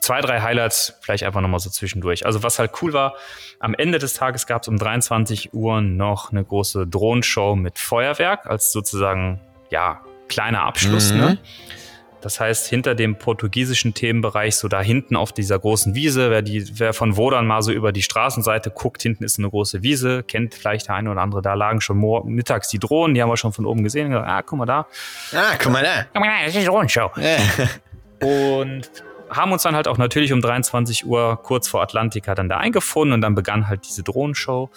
zwei, 0.00 0.20
drei 0.20 0.40
Highlights 0.40 0.94
vielleicht 1.00 1.24
einfach 1.24 1.40
nochmal 1.40 1.60
so 1.60 1.70
zwischendurch. 1.70 2.26
Also 2.26 2.42
was 2.42 2.58
halt 2.58 2.72
cool 2.82 2.92
war, 2.92 3.14
am 3.60 3.74
Ende 3.74 3.98
des 3.98 4.14
Tages 4.14 4.46
gab 4.46 4.62
es 4.62 4.68
um 4.68 4.78
23 4.78 5.54
Uhr 5.54 5.80
noch 5.80 6.30
eine 6.30 6.44
große 6.44 6.86
Drohnenshow 6.86 7.56
mit 7.56 7.78
Feuerwerk 7.78 8.46
als 8.46 8.72
sozusagen, 8.72 9.40
ja, 9.70 10.00
kleiner 10.28 10.62
Abschluss. 10.62 11.12
Mhm. 11.12 11.18
Ne? 11.18 11.38
Das 12.24 12.40
heißt, 12.40 12.68
hinter 12.68 12.94
dem 12.94 13.16
portugiesischen 13.16 13.92
Themenbereich, 13.92 14.56
so 14.56 14.66
da 14.66 14.80
hinten 14.80 15.14
auf 15.14 15.32
dieser 15.32 15.58
großen 15.58 15.94
Wiese, 15.94 16.30
wer, 16.30 16.40
die, 16.40 16.66
wer 16.78 16.94
von 16.94 17.18
Wodan 17.18 17.46
mal 17.46 17.60
so 17.60 17.70
über 17.70 17.92
die 17.92 18.00
Straßenseite 18.00 18.70
guckt, 18.70 19.02
hinten 19.02 19.24
ist 19.24 19.38
eine 19.38 19.50
große 19.50 19.82
Wiese, 19.82 20.22
kennt 20.22 20.54
vielleicht 20.54 20.88
der 20.88 20.94
eine 20.94 21.10
oder 21.10 21.20
andere, 21.20 21.42
da 21.42 21.52
lagen 21.52 21.82
schon 21.82 21.98
mittags 22.24 22.68
die 22.68 22.78
Drohnen, 22.78 23.14
die 23.14 23.20
haben 23.20 23.28
wir 23.28 23.36
schon 23.36 23.52
von 23.52 23.66
oben 23.66 23.84
gesehen. 23.84 24.08
Gesagt, 24.08 24.26
ah, 24.26 24.40
guck 24.40 24.58
mal 24.58 24.64
da. 24.64 24.86
Ah, 25.34 25.52
guck 25.62 25.70
mal 25.70 25.82
da. 25.82 26.06
Komm 26.14 26.22
mal, 26.22 26.46
das 26.46 26.56
ist 26.56 26.66
Rundschau. 26.66 27.12
Ja. 27.16 27.36
Und 28.26 28.90
haben 29.30 29.52
uns 29.52 29.62
dann 29.62 29.74
halt 29.74 29.88
auch 29.88 29.98
natürlich 29.98 30.32
um 30.32 30.40
23 30.40 31.06
Uhr 31.06 31.38
kurz 31.42 31.68
vor 31.68 31.82
Atlantica 31.82 32.34
dann 32.34 32.48
da 32.48 32.58
eingefunden 32.58 33.12
und 33.14 33.20
dann 33.20 33.34
begann 33.34 33.68
halt 33.68 33.86
diese 33.86 34.02
Drohnenshow, 34.02 34.70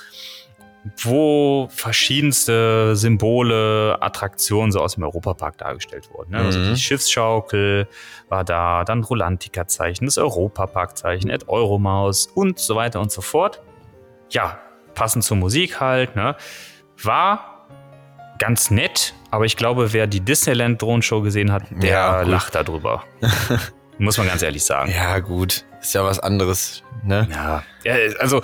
wo 1.03 1.67
verschiedenste 1.69 2.95
Symbole, 2.95 3.97
Attraktionen 4.01 4.71
so 4.71 4.79
aus 4.81 4.95
dem 4.95 5.03
Europapark 5.03 5.57
dargestellt 5.57 6.09
wurden. 6.13 6.31
Ne? 6.31 6.37
Also 6.37 6.59
Mhm. 6.59 6.63
die 6.73 6.75
Schiffsschaukel 6.79 7.87
war 8.29 8.43
da, 8.45 8.83
dann 8.85 9.03
Rolantica-Zeichen, 9.03 10.05
das 10.05 10.17
Europapark-Zeichen, 10.17 11.29
Ed 11.29 11.49
Euromaus 11.49 12.27
und 12.27 12.59
so 12.59 12.75
weiter 12.75 13.01
und 13.01 13.11
so 13.11 13.21
fort. 13.21 13.61
Ja, 14.29 14.59
passend 14.93 15.23
zur 15.23 15.37
Musik 15.37 15.79
halt, 15.81 16.15
ne? 16.15 16.35
War 17.03 17.67
ganz 18.39 18.71
nett, 18.71 19.13
aber 19.31 19.45
ich 19.45 19.57
glaube, 19.57 19.93
wer 19.93 20.07
die 20.07 20.21
Disneyland-Drohnenshow 20.21 21.21
gesehen 21.21 21.51
hat, 21.51 21.63
der 21.71 21.89
Ja, 21.89 22.21
lacht 22.21 22.55
darüber. 22.55 23.03
Muss 23.99 24.17
man 24.17 24.27
ganz 24.27 24.41
ehrlich 24.41 24.63
sagen. 24.63 24.91
ja, 24.91 25.19
gut. 25.19 25.65
Ist 25.81 25.93
ja 25.93 26.03
was 26.03 26.19
anderes. 26.19 26.83
Ne? 27.03 27.27
Ja. 27.31 27.63
ja, 27.83 27.95
also 28.19 28.41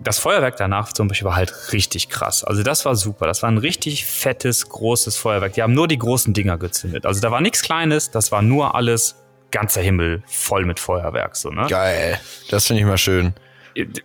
das 0.00 0.18
Feuerwerk 0.18 0.56
danach 0.56 0.92
zum 0.92 1.08
Beispiel 1.08 1.26
war 1.26 1.36
halt 1.36 1.52
richtig 1.72 2.08
krass. 2.08 2.44
Also 2.44 2.62
das 2.62 2.84
war 2.84 2.94
super. 2.94 3.26
Das 3.26 3.42
war 3.42 3.50
ein 3.50 3.58
richtig 3.58 4.06
fettes, 4.06 4.68
großes 4.68 5.16
Feuerwerk. 5.16 5.54
Die 5.54 5.62
haben 5.62 5.74
nur 5.74 5.88
die 5.88 5.98
großen 5.98 6.34
Dinger 6.34 6.56
gezündet. 6.58 7.04
Also 7.06 7.20
da 7.20 7.30
war 7.30 7.40
nichts 7.40 7.62
Kleines, 7.62 8.10
das 8.10 8.30
war 8.32 8.42
nur 8.42 8.74
alles 8.74 9.16
ganzer 9.50 9.80
Himmel 9.80 10.22
voll 10.26 10.64
mit 10.64 10.78
Feuerwerk. 10.78 11.36
So, 11.36 11.50
ne? 11.50 11.66
Geil. 11.68 12.20
Das 12.50 12.66
finde 12.66 12.82
ich 12.82 12.86
mal 12.86 12.98
schön. 12.98 13.34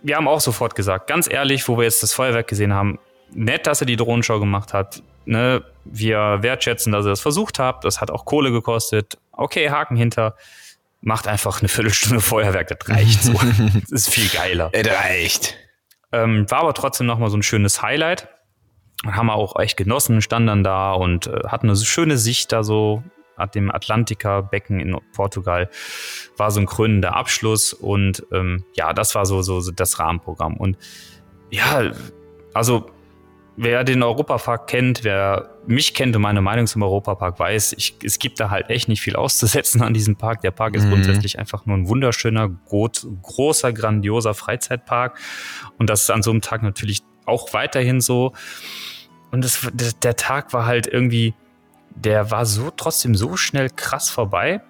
wir 0.02 0.16
haben 0.16 0.28
auch 0.28 0.40
sofort 0.40 0.74
gesagt, 0.74 1.06
ganz 1.06 1.30
ehrlich, 1.30 1.68
wo 1.68 1.76
wir 1.76 1.84
jetzt 1.84 2.02
das 2.02 2.12
Feuerwerk 2.12 2.48
gesehen 2.48 2.72
haben, 2.72 2.98
nett, 3.32 3.66
dass 3.66 3.80
ihr 3.80 3.86
die 3.86 3.96
Drohnenshow 3.96 4.38
gemacht 4.40 4.72
habt. 4.72 5.02
Ne? 5.26 5.62
Wir 5.84 6.38
wertschätzen, 6.40 6.92
dass 6.92 7.06
ihr 7.06 7.10
das 7.10 7.20
versucht 7.20 7.58
habt. 7.58 7.84
Das 7.84 8.00
hat 8.00 8.10
auch 8.10 8.24
Kohle 8.24 8.50
gekostet. 8.50 9.18
Okay, 9.32 9.70
Haken 9.70 9.96
hinter. 9.96 10.36
Macht 11.06 11.28
einfach 11.28 11.60
eine 11.60 11.68
Viertelstunde 11.68 12.20
Feuerwerk, 12.20 12.68
das 12.68 12.88
reicht 12.88 13.22
so. 13.22 13.32
das 13.82 13.90
ist 13.90 14.08
viel 14.08 14.28
geiler. 14.30 14.70
Es 14.72 14.88
reicht. 14.88 15.58
Ähm, 16.12 16.50
war 16.50 16.60
aber 16.60 16.72
trotzdem 16.72 17.06
nochmal 17.06 17.28
so 17.28 17.36
ein 17.36 17.42
schönes 17.42 17.82
Highlight. 17.82 18.28
Haben 19.06 19.26
wir 19.26 19.34
auch 19.34 19.60
echt 19.60 19.76
genossen, 19.76 20.22
standen 20.22 20.46
dann 20.46 20.64
da 20.64 20.92
und 20.94 21.26
äh, 21.26 21.40
hatten 21.46 21.66
eine 21.66 21.76
so 21.76 21.84
schöne 21.84 22.16
Sicht 22.16 22.52
da 22.52 22.62
so 22.62 23.02
at 23.36 23.54
dem 23.54 23.70
Atlantika-Becken 23.70 24.80
in 24.80 24.96
Portugal. 25.12 25.68
War 26.38 26.50
so 26.50 26.60
ein 26.60 26.66
krönender 26.66 27.14
Abschluss 27.14 27.74
und 27.74 28.24
ähm, 28.32 28.64
ja, 28.74 28.94
das 28.94 29.14
war 29.14 29.26
so, 29.26 29.42
so, 29.42 29.60
so 29.60 29.72
das 29.72 29.98
Rahmenprogramm. 29.98 30.56
Und 30.56 30.78
ja, 31.50 31.92
also 32.54 32.86
wer 33.56 33.84
den 33.84 34.02
Europapark 34.02 34.68
kennt, 34.68 35.04
wer 35.04 35.53
mich 35.66 35.94
kennt 35.94 36.14
und 36.14 36.22
meine 36.22 36.42
Meinung 36.42 36.66
zum 36.66 36.82
Europapark 36.82 37.38
weiß, 37.38 37.74
ich, 37.78 37.96
es 38.04 38.18
gibt 38.18 38.38
da 38.38 38.50
halt 38.50 38.68
echt 38.70 38.88
nicht 38.88 39.00
viel 39.00 39.16
auszusetzen 39.16 39.82
an 39.82 39.94
diesem 39.94 40.16
Park. 40.16 40.42
Der 40.42 40.50
Park 40.50 40.74
ist 40.76 40.84
Mhm. 40.84 40.90
grundsätzlich 40.90 41.38
einfach 41.38 41.64
nur 41.66 41.76
ein 41.76 41.88
wunderschöner, 41.88 42.48
groß, 42.48 43.06
großer, 43.22 43.72
grandioser 43.72 44.34
Freizeitpark. 44.34 45.18
Und 45.78 45.88
das 45.88 46.02
ist 46.02 46.10
an 46.10 46.22
so 46.22 46.30
einem 46.30 46.42
Tag 46.42 46.62
natürlich 46.62 47.02
auch 47.26 47.52
weiterhin 47.54 48.00
so. 48.00 48.32
Und 49.30 49.42
das, 49.44 49.66
der, 49.72 50.16
Tag 50.16 50.52
war 50.52 50.66
halt 50.66 50.86
irgendwie, 50.86 51.34
der 51.96 52.30
war 52.30 52.44
so 52.46 52.70
trotzdem 52.70 53.14
so 53.14 53.36
schnell 53.36 53.70
krass 53.70 54.10
vorbei, 54.10 54.60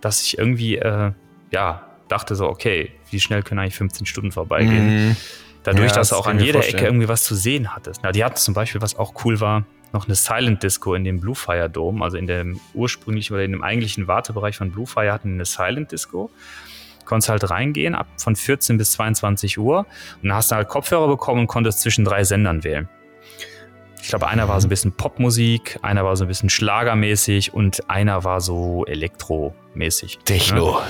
dass 0.00 0.22
ich 0.22 0.38
irgendwie, 0.38 0.76
äh, 0.76 1.12
ja, 1.50 1.82
dachte 2.08 2.36
so, 2.36 2.46
okay, 2.48 2.92
wie 3.10 3.18
schnell 3.20 3.42
können 3.42 3.58
eigentlich 3.60 3.74
15 3.76 4.06
Stunden 4.06 4.30
vorbeigehen? 4.32 5.08
Mhm. 5.08 5.16
Dadurch, 5.64 5.90
Ja, 5.90 5.96
dass 5.96 6.10
das 6.10 6.16
du 6.18 6.22
auch 6.22 6.28
an 6.28 6.38
jeder 6.38 6.54
vorstellen. 6.60 6.76
Ecke 6.76 6.86
irgendwie 6.86 7.08
was 7.08 7.24
zu 7.24 7.34
sehen 7.34 7.74
hattest. 7.74 8.00
Na, 8.04 8.12
die 8.12 8.24
hatten 8.24 8.36
zum 8.36 8.54
Beispiel, 8.54 8.80
was 8.80 8.96
auch 8.96 9.24
cool 9.24 9.40
war, 9.40 9.64
noch 9.96 10.06
eine 10.06 10.14
Silent 10.14 10.62
Disco 10.62 10.94
in 10.94 11.04
dem 11.04 11.20
Blue 11.20 11.34
Fire 11.34 11.68
Dome, 11.68 12.04
also 12.04 12.16
in 12.16 12.26
dem 12.26 12.60
ursprünglichen 12.74 13.34
oder 13.34 13.44
in 13.44 13.52
dem 13.52 13.62
eigentlichen 13.62 14.06
Wartebereich 14.06 14.56
von 14.56 14.70
Blue 14.70 14.86
Fire 14.86 15.12
hatten 15.12 15.34
eine 15.34 15.44
Silent 15.44 15.92
Disco. 15.92 16.30
Konntest 17.04 17.28
halt 17.28 17.50
reingehen, 17.50 17.94
ab 17.94 18.06
von 18.18 18.36
14 18.36 18.78
bis 18.78 18.92
22 18.92 19.58
Uhr 19.58 19.86
und 20.22 20.28
dann 20.28 20.34
hast 20.34 20.50
du 20.50 20.56
halt 20.56 20.68
Kopfhörer 20.68 21.08
bekommen 21.08 21.42
und 21.42 21.46
konntest 21.46 21.80
zwischen 21.80 22.04
drei 22.04 22.24
Sendern 22.24 22.64
wählen. 22.64 22.88
Ich 24.02 24.08
glaube, 24.10 24.28
einer 24.28 24.48
war 24.48 24.60
so 24.60 24.66
ein 24.66 24.70
bisschen 24.70 24.92
Popmusik, 24.92 25.78
einer 25.82 26.04
war 26.04 26.14
so 26.16 26.24
ein 26.24 26.28
bisschen 26.28 26.50
Schlagermäßig 26.50 27.54
und 27.54 27.88
einer 27.90 28.22
war 28.22 28.40
so 28.40 28.84
Elektromäßig. 28.86 30.18
Techno. 30.24 30.80
Ne? 30.80 30.86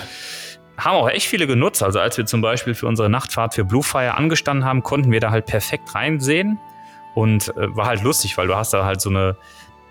Haben 0.78 0.96
auch 0.96 1.08
echt 1.08 1.26
viele 1.26 1.46
genutzt. 1.46 1.82
Also 1.82 1.98
als 1.98 2.18
wir 2.18 2.26
zum 2.26 2.42
Beispiel 2.42 2.75
für 2.75 2.86
unsere 2.86 3.08
Nachtfahrt 3.08 3.54
für 3.54 3.64
Bluefire 3.64 4.14
angestanden 4.14 4.66
haben, 4.66 4.82
konnten 4.82 5.10
wir 5.12 5.20
da 5.20 5.30
halt 5.30 5.46
perfekt 5.46 5.94
reinsehen. 5.94 6.58
Und 7.16 7.49
äh, 7.56 7.75
war 7.75 7.87
halt 7.87 8.02
lustig, 8.02 8.37
weil 8.37 8.46
du 8.46 8.54
hast 8.54 8.75
da 8.75 8.85
halt 8.85 9.00
so 9.00 9.08
eine, 9.08 9.38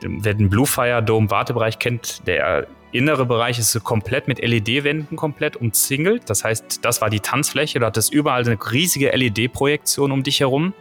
wer 0.02 0.36
den 0.36 0.48
Bluefire 0.48 1.02
Dome 1.02 1.32
Wartebereich 1.32 1.80
kennt, 1.80 2.28
der 2.28 2.68
innere 2.92 3.26
Bereich 3.26 3.58
ist 3.58 3.72
so 3.72 3.80
komplett 3.80 4.28
mit 4.28 4.38
LED-Wänden 4.38 5.18
komplett 5.18 5.56
umzingelt. 5.56 6.30
Das 6.30 6.44
heißt, 6.44 6.86
das 6.86 7.02
war 7.02 7.10
die 7.10 7.20
Tanzfläche. 7.20 7.80
Du 7.80 7.86
hattest 7.88 8.14
überall 8.14 8.46
eine 8.46 8.60
riesige 8.72 9.10
LED-Projektion 9.10 10.12
um 10.12 10.22
dich 10.22 10.40
herum. 10.40 10.76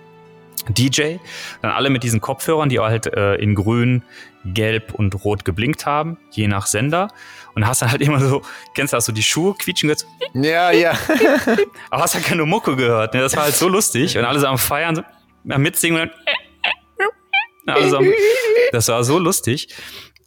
DJ, 0.69 1.17
dann 1.63 1.71
alle 1.71 1.89
mit 1.89 2.03
diesen 2.03 2.21
Kopfhörern, 2.21 2.69
die 2.69 2.79
halt 2.79 3.07
äh, 3.07 3.37
in 3.37 3.55
grün, 3.55 4.03
gelb 4.45 4.93
und 4.93 5.25
rot 5.25 5.47
geblinkt 5.47 5.87
haben, 5.87 6.19
je 6.31 6.47
nach 6.47 6.67
Sender. 6.67 7.09
Und 7.55 7.67
hast 7.67 7.81
dann 7.81 7.91
halt 7.91 8.03
immer 8.03 8.21
so, 8.21 8.43
kennst 8.75 8.93
du, 8.93 8.99
hast 8.99 9.09
du 9.09 9.13
die 9.13 9.23
Schuhe 9.23 9.55
quietschen 9.55 9.89
gehört? 9.89 10.07
Ja, 10.35 10.71
ja. 10.73 10.93
aber 11.91 12.03
hast 12.03 12.15
halt 12.15 12.25
keine 12.25 12.45
Mucke 12.45 12.77
gehört. 12.77 13.15
Ne? 13.15 13.21
Das 13.21 13.35
war 13.35 13.45
halt 13.45 13.55
so 13.55 13.69
lustig. 13.69 14.19
Und 14.19 14.25
alle 14.25 14.41
so 14.41 14.47
am 14.47 14.59
Feiern, 14.59 14.97
so, 14.97 15.03
Mitsingen 15.45 16.03
und 16.03 16.11
dann, 17.67 17.77
alle 17.77 17.89
so 17.89 17.97
am, 17.99 18.13
das 18.73 18.89
war 18.89 19.05
so 19.05 19.19
lustig. 19.19 19.69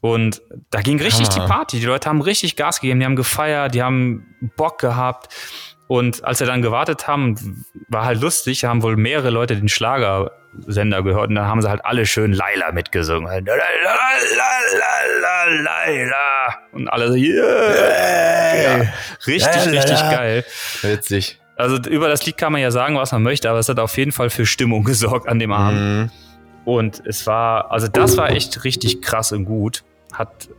Und 0.01 0.41
da 0.69 0.81
ging 0.81 1.01
richtig 1.01 1.29
Hammer. 1.29 1.45
die 1.45 1.51
Party. 1.51 1.79
Die 1.79 1.85
Leute 1.85 2.07
haben 2.09 2.21
richtig 2.21 2.55
Gas 2.55 2.79
gegeben, 2.79 2.99
die 2.99 3.05
haben 3.05 3.15
gefeiert, 3.15 3.73
die 3.73 3.81
haben 3.81 4.25
Bock 4.55 4.79
gehabt. 4.79 5.33
Und 5.87 6.23
als 6.23 6.39
wir 6.39 6.47
dann 6.47 6.61
gewartet 6.61 7.07
haben, 7.07 7.65
war 7.87 8.05
halt 8.05 8.21
lustig, 8.21 8.65
haben 8.65 8.83
wohl 8.83 8.97
mehrere 8.97 9.29
Leute 9.29 9.55
den 9.55 9.69
Schlagersender 9.69 11.01
gehört 11.01 11.29
und 11.29 11.35
dann 11.35 11.45
haben 11.45 11.61
sie 11.61 11.69
halt 11.69 11.85
alle 11.85 12.05
schön 12.05 12.33
Laila 12.33 12.73
mitgesungen. 12.73 13.45
La, 13.45 13.55
la, 13.55 13.55
la, 13.55 14.49
la, 14.77 15.21
la, 15.21 15.61
Laila. 15.61 16.57
Und 16.73 16.89
alle 16.89 17.07
so, 17.07 17.15
yeah. 17.15 18.79
Ja, 18.79 18.93
richtig, 19.25 19.65
richtig 19.67 19.99
geil. 19.99 20.45
Witzig. 20.81 21.39
Also 21.57 21.77
über 21.89 22.07
das 22.07 22.25
Lied 22.25 22.37
kann 22.37 22.51
man 22.51 22.61
ja 22.61 22.71
sagen, 22.71 22.95
was 22.95 23.11
man 23.11 23.23
möchte, 23.23 23.49
aber 23.49 23.59
es 23.59 23.67
hat 23.69 23.79
auf 23.79 23.97
jeden 23.97 24.11
Fall 24.11 24.29
für 24.29 24.45
Stimmung 24.45 24.83
gesorgt 24.85 25.27
an 25.27 25.39
dem 25.39 25.51
Abend. 25.51 25.79
Mhm. 25.79 26.11
Und 26.65 27.01
es 27.05 27.25
war, 27.25 27.71
also 27.71 27.87
das 27.87 28.17
war 28.17 28.29
echt 28.31 28.63
richtig 28.65 29.01
krass 29.01 29.31
und 29.31 29.45
gut. 29.45 29.83
Hat 30.11 30.49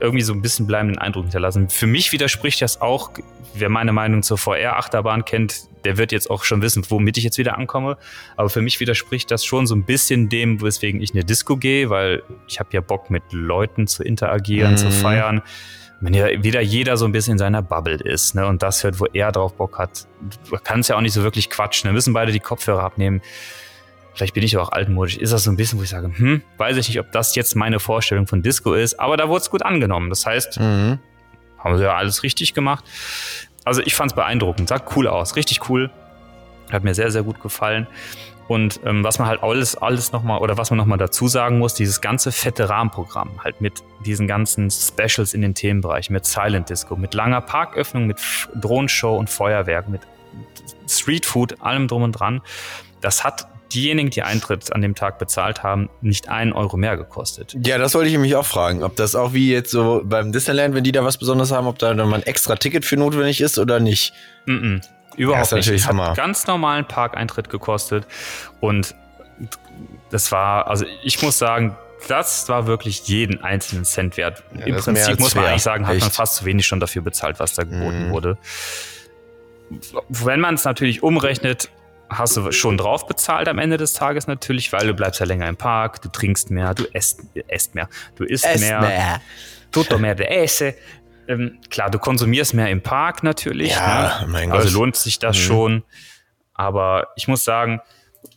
irgendwie 0.00 0.22
so 0.24 0.32
ein 0.32 0.42
bisschen 0.42 0.66
bleibenden 0.66 0.98
Eindruck 0.98 1.24
hinterlassen. 1.24 1.68
Für 1.68 1.86
mich 1.86 2.12
widerspricht 2.12 2.60
das 2.62 2.80
auch, 2.80 3.10
wer 3.54 3.68
meine 3.68 3.92
Meinung 3.92 4.22
zur 4.22 4.38
VR-Achterbahn 4.38 5.24
kennt, 5.24 5.68
der 5.84 5.98
wird 5.98 6.12
jetzt 6.12 6.30
auch 6.30 6.44
schon 6.44 6.62
wissen, 6.62 6.84
womit 6.88 7.16
ich 7.18 7.24
jetzt 7.24 7.38
wieder 7.38 7.56
ankomme. 7.58 7.96
Aber 8.36 8.48
für 8.48 8.62
mich 8.62 8.80
widerspricht 8.80 9.30
das 9.30 9.44
schon 9.44 9.66
so 9.66 9.74
ein 9.76 9.84
bisschen 9.84 10.28
dem, 10.30 10.60
weswegen 10.62 11.00
ich 11.00 11.10
in 11.10 11.16
eine 11.18 11.24
Disco 11.26 11.56
gehe, 11.58 11.90
weil 11.90 12.22
ich 12.48 12.58
habe 12.58 12.70
ja 12.72 12.80
Bock 12.80 13.10
mit 13.10 13.22
Leuten 13.30 13.86
zu 13.86 14.02
interagieren, 14.02 14.72
Mhm. 14.72 14.76
zu 14.78 14.90
feiern. 14.90 15.42
Wenn 16.04 16.12
ja 16.12 16.26
wieder 16.42 16.60
jeder 16.60 16.98
so 16.98 17.06
ein 17.06 17.12
bisschen 17.12 17.32
in 17.32 17.38
seiner 17.38 17.62
Bubble 17.62 17.94
ist 17.94 18.34
ne, 18.34 18.46
und 18.46 18.62
das 18.62 18.84
hört, 18.84 19.00
wo 19.00 19.06
er 19.06 19.32
drauf 19.32 19.54
Bock 19.54 19.78
hat, 19.78 20.06
du 20.50 20.58
kannst 20.62 20.90
ja 20.90 20.96
auch 20.96 21.00
nicht 21.00 21.14
so 21.14 21.22
wirklich 21.22 21.48
quatschen. 21.48 21.88
Wir 21.88 21.94
müssen 21.94 22.12
beide 22.12 22.30
die 22.30 22.40
Kopfhörer 22.40 22.82
abnehmen. 22.82 23.22
Vielleicht 24.12 24.34
bin 24.34 24.42
ich 24.42 24.56
auch 24.58 24.70
altmodisch. 24.70 25.16
Ist 25.16 25.32
das 25.32 25.44
so 25.44 25.50
ein 25.50 25.56
bisschen, 25.56 25.78
wo 25.78 25.82
ich 25.82 25.88
sage, 25.88 26.12
hm, 26.14 26.42
weiß 26.58 26.76
ich 26.76 26.88
nicht, 26.88 27.00
ob 27.00 27.10
das 27.12 27.34
jetzt 27.36 27.56
meine 27.56 27.80
Vorstellung 27.80 28.26
von 28.26 28.42
Disco 28.42 28.74
ist, 28.74 29.00
aber 29.00 29.16
da 29.16 29.30
wurde 29.30 29.40
es 29.40 29.50
gut 29.50 29.62
angenommen. 29.62 30.10
Das 30.10 30.26
heißt, 30.26 30.60
Mhm. 30.60 30.98
haben 31.58 31.78
sie 31.78 31.84
ja 31.84 31.94
alles 31.96 32.22
richtig 32.22 32.52
gemacht. 32.52 32.84
Also 33.64 33.80
ich 33.80 33.94
fand 33.94 34.12
es 34.12 34.14
beeindruckend, 34.14 34.68
sah 34.68 34.82
cool 34.94 35.08
aus, 35.08 35.36
richtig 35.36 35.70
cool. 35.70 35.90
Hat 36.70 36.84
mir 36.84 36.94
sehr, 36.94 37.10
sehr 37.10 37.22
gut 37.22 37.40
gefallen. 37.40 37.86
Und 38.46 38.80
ähm, 38.84 39.02
was 39.04 39.18
man 39.18 39.28
halt 39.28 39.42
alles, 39.42 39.76
alles 39.76 40.12
nochmal, 40.12 40.40
oder 40.40 40.58
was 40.58 40.70
man 40.70 40.76
nochmal 40.76 40.98
dazu 40.98 41.28
sagen 41.28 41.58
muss, 41.58 41.74
dieses 41.74 42.00
ganze 42.00 42.30
fette 42.30 42.68
Rahmenprogramm, 42.68 43.42
halt 43.42 43.60
mit 43.60 43.82
diesen 44.04 44.26
ganzen 44.26 44.70
Specials 44.70 45.32
in 45.32 45.42
den 45.42 45.54
Themenbereichen, 45.54 46.12
mit 46.12 46.26
Silent 46.26 46.68
Disco, 46.68 46.96
mit 46.96 47.14
langer 47.14 47.40
Parköffnung, 47.40 48.06
mit 48.06 48.18
Drohnenshow 48.54 49.16
und 49.16 49.30
Feuerwerk, 49.30 49.88
mit 49.88 50.02
Streetfood, 50.86 51.62
allem 51.62 51.88
drum 51.88 52.02
und 52.02 52.12
dran. 52.12 52.42
Das 53.00 53.24
hat 53.24 53.46
diejenigen, 53.72 54.10
die 54.10 54.22
Eintritt 54.22 54.72
an 54.72 54.82
dem 54.82 54.94
Tag 54.94 55.18
bezahlt 55.18 55.62
haben, 55.62 55.88
nicht 56.00 56.28
einen 56.28 56.52
Euro 56.52 56.76
mehr 56.76 56.96
gekostet. 56.96 57.56
Ja, 57.64 57.78
das 57.78 57.94
wollte 57.94 58.08
ich 58.08 58.18
mich 58.18 58.36
auch 58.36 58.46
fragen, 58.46 58.82
ob 58.82 58.96
das 58.96 59.14
auch 59.14 59.32
wie 59.32 59.50
jetzt 59.50 59.70
so 59.70 60.02
beim 60.04 60.32
Disneyland, 60.32 60.74
wenn 60.74 60.84
die 60.84 60.92
da 60.92 61.04
was 61.04 61.18
Besonderes 61.18 61.50
haben, 61.50 61.66
ob 61.66 61.78
da 61.78 61.92
dann 61.94 62.08
mal 62.08 62.16
ein 62.16 62.22
extra 62.22 62.56
Ticket 62.56 62.84
für 62.84 62.96
notwendig 62.96 63.40
ist 63.40 63.58
oder 63.58 63.80
nicht. 63.80 64.12
Mm 64.46 64.52
-mm, 64.52 64.82
überhaupt 65.16 65.50
natürlich 65.52 65.82
nicht. 65.82 65.88
Hammer. 65.88 66.08
hat 66.10 66.16
ganz 66.16 66.46
normalen 66.46 66.84
Parkeintritt 66.86 67.48
gekostet 67.50 68.06
und 68.60 68.94
das 70.10 70.30
war, 70.32 70.68
also 70.68 70.84
ich 71.02 71.20
muss 71.22 71.38
sagen, 71.38 71.76
das 72.08 72.48
war 72.48 72.66
wirklich 72.66 73.08
jeden 73.08 73.42
einzelnen 73.42 73.84
Cent 73.84 74.16
wert. 74.16 74.42
Ja, 74.54 74.66
Im 74.66 74.74
mehr 74.74 74.82
Prinzip 74.82 75.18
muss 75.18 75.34
man 75.34 75.46
eigentlich 75.46 75.62
sagen, 75.62 75.86
hat 75.86 75.96
man 75.98 76.06
Echt. 76.08 76.16
fast 76.16 76.36
zu 76.36 76.44
wenig 76.44 76.66
schon 76.66 76.78
dafür 76.78 77.02
bezahlt, 77.02 77.40
was 77.40 77.54
da 77.54 77.64
geboten 77.64 78.08
Mhm. 78.08 78.12
wurde. 78.12 78.38
Wenn 80.08 80.40
man 80.40 80.54
es 80.54 80.64
natürlich 80.64 81.02
umrechnet, 81.02 81.70
hast 82.10 82.36
du 82.36 82.52
schon 82.52 82.76
drauf 82.76 83.06
bezahlt 83.06 83.48
am 83.48 83.58
Ende 83.58 83.76
des 83.78 83.94
Tages 83.94 84.26
natürlich, 84.26 84.72
weil 84.72 84.86
du 84.86 84.94
bleibst 84.94 85.18
ja 85.20 85.26
länger 85.26 85.48
im 85.48 85.56
Park, 85.56 86.02
du 86.02 86.08
trinkst 86.10 86.50
mehr, 86.50 86.74
du 86.74 86.84
esst, 86.92 87.22
esst 87.48 87.74
mehr, 87.74 87.88
du 88.16 88.24
isst 88.24 88.44
mehr, 88.60 89.20
tutto 89.72 89.98
mehr 89.98 90.14
de 90.14 90.26
esse. 90.26 90.74
Ähm, 91.28 91.58
klar, 91.70 91.90
du 91.90 91.98
konsumierst 91.98 92.54
mehr 92.54 92.68
im 92.70 92.82
Park 92.82 93.22
natürlich. 93.22 93.72
Ja, 93.72 94.20
ne? 94.22 94.26
mein 94.28 94.50
Gott. 94.50 94.60
Also 94.60 94.78
lohnt 94.78 94.96
sich 94.96 95.18
das 95.18 95.36
Mhm. 95.36 95.40
schon. 95.42 95.82
Aber 96.54 97.08
ich 97.16 97.26
muss 97.28 97.44
sagen, 97.44 97.80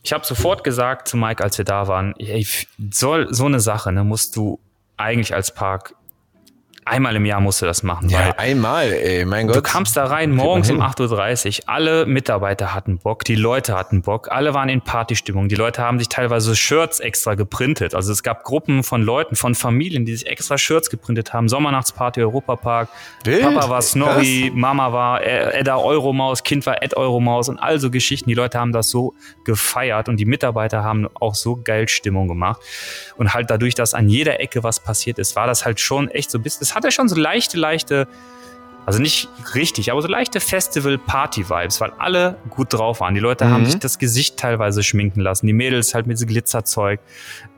ich 0.02 0.12
habe 0.12 0.24
sofort 0.24 0.64
gesagt 0.64 1.08
zu 1.08 1.16
Mike, 1.16 1.42
als 1.42 1.56
wir 1.58 1.64
da 1.64 1.86
waren, 1.88 2.14
ey, 2.18 2.40
f- 2.42 2.66
soll 2.90 3.32
so 3.32 3.46
eine 3.46 3.60
Sache, 3.60 3.92
ne, 3.92 4.04
musst 4.04 4.36
du 4.36 4.60
eigentlich 4.96 5.34
als 5.34 5.54
Park 5.54 5.94
einmal 6.88 7.16
im 7.16 7.24
Jahr 7.24 7.40
musst 7.40 7.62
du 7.62 7.66
das 7.66 7.82
machen. 7.82 8.08
Ja, 8.08 8.34
einmal, 8.36 8.92
ey, 8.92 9.24
mein 9.24 9.46
Gott. 9.46 9.56
Du 9.56 9.62
kamst 9.62 9.96
da 9.96 10.04
rein 10.04 10.30
morgens 10.30 10.70
um 10.70 10.76
hin. 10.76 10.84
8.30 10.84 11.60
Uhr. 11.60 11.68
Alle 11.68 12.06
Mitarbeiter 12.06 12.74
hatten 12.74 12.98
Bock, 12.98 13.24
die 13.24 13.34
Leute 13.34 13.76
hatten 13.76 14.02
Bock, 14.02 14.30
alle 14.30 14.54
waren 14.54 14.68
in 14.68 14.80
Partystimmung. 14.80 15.48
Die 15.48 15.54
Leute 15.54 15.82
haben 15.82 15.98
sich 15.98 16.08
teilweise 16.08 16.54
Shirts 16.56 17.00
extra 17.00 17.34
geprintet. 17.34 17.94
Also 17.94 18.12
es 18.12 18.22
gab 18.22 18.44
Gruppen 18.44 18.82
von 18.82 19.02
Leuten, 19.02 19.36
von 19.36 19.54
Familien, 19.54 20.04
die 20.04 20.16
sich 20.16 20.26
extra 20.26 20.58
Shirts 20.58 20.90
geprintet 20.90 21.32
haben. 21.32 21.48
Sommernachtsparty, 21.48 22.20
Europapark. 22.22 22.88
Wild, 23.24 23.42
Papa 23.42 23.68
war 23.68 23.82
Snorri, 23.82 24.50
Mama 24.54 24.92
war 24.92 25.24
Edda 25.24 25.76
Euromaus, 25.76 26.42
Kind 26.42 26.66
war 26.66 26.82
Ed 26.82 26.96
Euromaus 26.96 27.48
und 27.48 27.58
all 27.58 27.78
so 27.78 27.90
Geschichten. 27.90 28.28
Die 28.28 28.34
Leute 28.34 28.58
haben 28.58 28.72
das 28.72 28.90
so 28.90 29.14
gefeiert 29.44 30.08
und 30.08 30.16
die 30.18 30.24
Mitarbeiter 30.24 30.84
haben 30.84 31.08
auch 31.14 31.34
so 31.34 31.56
geil 31.62 31.88
Stimmung 31.88 32.28
gemacht. 32.28 32.60
Und 33.16 33.34
halt 33.34 33.50
dadurch, 33.50 33.74
dass 33.74 33.94
an 33.94 34.08
jeder 34.08 34.40
Ecke 34.40 34.62
was 34.62 34.80
passiert 34.80 35.18
ist, 35.18 35.36
war 35.36 35.46
das 35.46 35.64
halt 35.64 35.80
schon 35.80 36.08
echt 36.10 36.30
so 36.30 36.38
ein 36.38 36.42
bisschen, 36.42 36.66
es 36.78 36.84
hatte 36.84 36.92
schon 36.92 37.08
so 37.08 37.16
leichte, 37.16 37.56
leichte, 37.58 38.06
also 38.86 39.00
nicht 39.00 39.28
richtig, 39.54 39.90
aber 39.92 40.00
so 40.00 40.08
leichte 40.08 40.40
Festival-Party-Vibes, 40.40 41.80
weil 41.80 41.92
alle 41.98 42.36
gut 42.50 42.72
drauf 42.72 43.00
waren. 43.00 43.14
Die 43.14 43.20
Leute 43.20 43.48
haben 43.50 43.62
Mhm. 43.62 43.66
sich 43.66 43.78
das 43.80 43.98
Gesicht 43.98 44.36
teilweise 44.38 44.82
schminken 44.82 45.20
lassen, 45.20 45.46
die 45.46 45.52
Mädels 45.52 45.94
halt 45.94 46.06
mit 46.06 46.18
so 46.18 46.26
Glitzerzeug. 46.26 47.00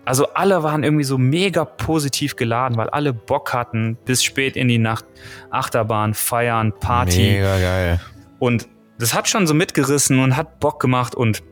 Also 0.05 0.29
alle 0.35 0.63
waren 0.63 0.83
irgendwie 0.83 1.05
so 1.05 1.19
mega 1.19 1.65
positiv 1.65 2.35
geladen, 2.37 2.77
weil 2.77 2.89
alle 2.91 3.13
Bock 3.13 3.53
hatten, 3.53 3.97
bis 4.05 4.25
spät 4.25 4.57
in 4.57 4.67
die 4.69 4.79
Nacht 4.79 5.05
Achterbahn, 5.51 6.15
feiern, 6.15 6.73
Party. 6.81 7.33
Mega 7.35 7.59
geil. 7.59 8.01
Und 8.39 8.69
das 8.99 9.15
hat 9.15 9.29
schon 9.29 9.47
so 9.47 9.55
mitgerissen 9.55 10.19
und 10.19 10.37
hat 10.37 10.59
Bock 10.61 10.81
gemacht 10.81 11.15
und 11.15 11.43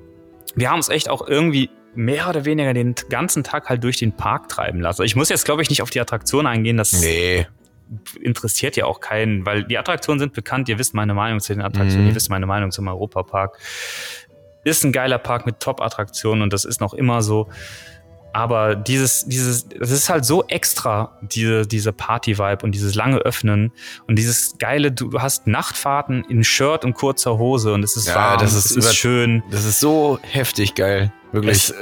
wir 0.56 0.70
haben 0.70 0.76
uns 0.78 0.88
echt 0.88 1.08
auch 1.08 1.26
irgendwie 1.28 1.70
mehr 1.94 2.28
oder 2.28 2.44
weniger 2.44 2.74
den 2.74 2.94
ganzen 3.10 3.44
Tag 3.44 3.68
halt 3.68 3.84
durch 3.84 3.98
den 3.98 4.12
Park 4.12 4.48
treiben 4.48 4.80
lassen. 4.80 5.02
Ich 5.04 5.14
muss 5.16 5.28
jetzt, 5.28 5.44
glaube 5.44 5.62
ich, 5.62 5.70
nicht 5.70 5.82
auf 5.82 5.90
die 5.90 6.00
Attraktion 6.00 6.46
eingehen, 6.46 6.76
das 6.76 6.92
Nee. 7.00 7.46
Interessiert 8.20 8.76
ja 8.76 8.84
auch 8.86 9.00
keinen, 9.00 9.46
weil 9.46 9.64
die 9.64 9.78
Attraktionen 9.78 10.18
sind 10.18 10.32
bekannt, 10.34 10.68
ihr 10.68 10.78
wisst 10.78 10.94
meine 10.94 11.14
Meinung 11.14 11.40
zu 11.40 11.52
den 11.54 11.62
Attraktionen, 11.62 12.04
Mhm. 12.04 12.10
ihr 12.10 12.14
wisst 12.16 12.30
meine 12.30 12.46
Meinung 12.46 12.70
zum 12.70 12.88
Europapark. 12.88 13.58
Ist 14.64 14.84
ein 14.84 14.92
geiler 14.92 15.18
Park 15.18 15.46
mit 15.46 15.60
Top-Attraktionen 15.60 16.42
und 16.42 16.52
das 16.52 16.64
ist 16.64 16.80
noch 16.80 16.92
immer 16.94 17.22
so. 17.22 17.48
Aber 18.34 18.76
dieses, 18.76 19.24
dieses, 19.24 19.66
das 19.68 19.90
ist 19.90 20.10
halt 20.10 20.24
so 20.26 20.44
extra, 20.48 21.18
diese, 21.22 21.66
diese 21.66 21.92
Party-Vibe 21.92 22.58
und 22.62 22.72
dieses 22.72 22.94
lange 22.94 23.16
Öffnen 23.18 23.72
und 24.06 24.16
dieses 24.16 24.58
geile, 24.58 24.92
du 24.92 25.18
hast 25.20 25.46
Nachtfahrten 25.46 26.24
in 26.28 26.44
Shirt 26.44 26.84
und 26.84 26.92
kurzer 26.92 27.38
Hose 27.38 27.72
und 27.72 27.82
es 27.82 27.96
ist 27.96 28.08
Ja, 28.08 28.14
warm, 28.14 28.38
das 28.40 28.52
ist 28.54 28.70
es 28.72 28.76
ist 28.76 28.94
schön. 28.94 29.42
Das 29.50 29.64
ist 29.64 29.80
so 29.80 30.18
heftig 30.22 30.74
geil. 30.74 31.10
Wirklich. 31.32 31.56
Es, 31.56 31.74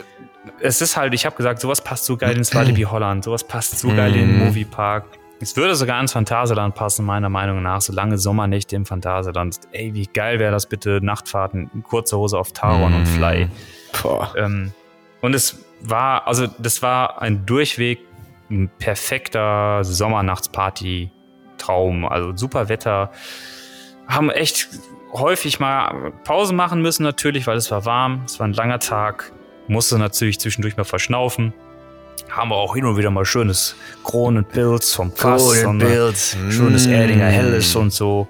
es 0.60 0.80
ist 0.80 0.96
halt, 0.96 1.12
ich 1.14 1.26
habe 1.26 1.36
gesagt, 1.36 1.60
sowas 1.60 1.80
passt 1.82 2.04
so 2.04 2.16
geil 2.16 2.36
ins 2.38 2.54
Walibi 2.54 2.82
Holland, 2.82 3.24
sowas 3.24 3.42
passt 3.44 3.78
so 3.80 3.88
geil 3.88 4.14
in 4.14 4.28
den 4.28 4.38
Mhm. 4.38 4.44
Moviepark. 4.46 5.04
Es 5.38 5.54
würde 5.56 5.74
sogar 5.76 6.00
ins 6.00 6.12
Phantasialand 6.12 6.74
passen, 6.74 7.04
meiner 7.04 7.28
Meinung 7.28 7.62
nach. 7.62 7.80
So 7.82 7.92
lange 7.92 8.16
Sommernächte 8.18 8.74
im 8.74 8.86
Phantasialand. 8.86 9.58
Ey, 9.72 9.92
wie 9.94 10.06
geil 10.06 10.38
wäre 10.38 10.50
das 10.52 10.66
bitte, 10.66 11.00
Nachtfahrten 11.02 11.70
in 11.74 11.82
kurzer 11.82 12.16
Hose 12.16 12.38
auf 12.38 12.52
Taron 12.52 12.94
und 12.94 13.02
Mhm. 13.02 13.06
Fly. 13.06 13.48
Boah. 14.02 14.32
Ähm, 14.36 14.72
und 15.20 15.34
es 15.34 15.62
war, 15.82 16.26
also 16.26 16.46
das 16.58 16.80
war 16.82 17.20
ein 17.20 17.44
durchweg 17.44 17.98
ein 18.50 18.70
perfekter 18.78 19.84
Sommernachtsparty-Traum. 19.84 22.06
Also 22.06 22.36
super 22.36 22.68
Wetter. 22.68 23.10
Haben 24.06 24.30
echt 24.30 24.68
häufig 25.12 25.58
mal 25.60 26.12
Pause 26.24 26.54
machen 26.54 26.80
müssen 26.80 27.02
natürlich, 27.02 27.46
weil 27.46 27.56
es 27.56 27.70
war 27.70 27.84
warm. 27.84 28.22
Es 28.24 28.38
war 28.38 28.46
ein 28.46 28.52
langer 28.52 28.78
Tag. 28.78 29.32
musste 29.68 29.98
natürlich 29.98 30.38
zwischendurch 30.38 30.76
mal 30.76 30.84
verschnaufen. 30.84 31.52
Haben 32.30 32.50
wir 32.50 32.56
auch 32.56 32.74
hin 32.74 32.84
und 32.84 32.96
wieder 32.96 33.10
mal 33.10 33.24
schönes 33.24 33.76
Kronenpilz 34.04 34.94
vom 34.94 35.12
Fass. 35.12 35.64
und, 35.64 35.80
äh, 35.80 35.84
Bild. 35.86 36.16
Schönes 36.50 36.86
Mm. 36.86 36.92
Erdinger 36.92 37.26
Helles 37.26 37.74
und 37.76 37.92
so. 37.92 38.28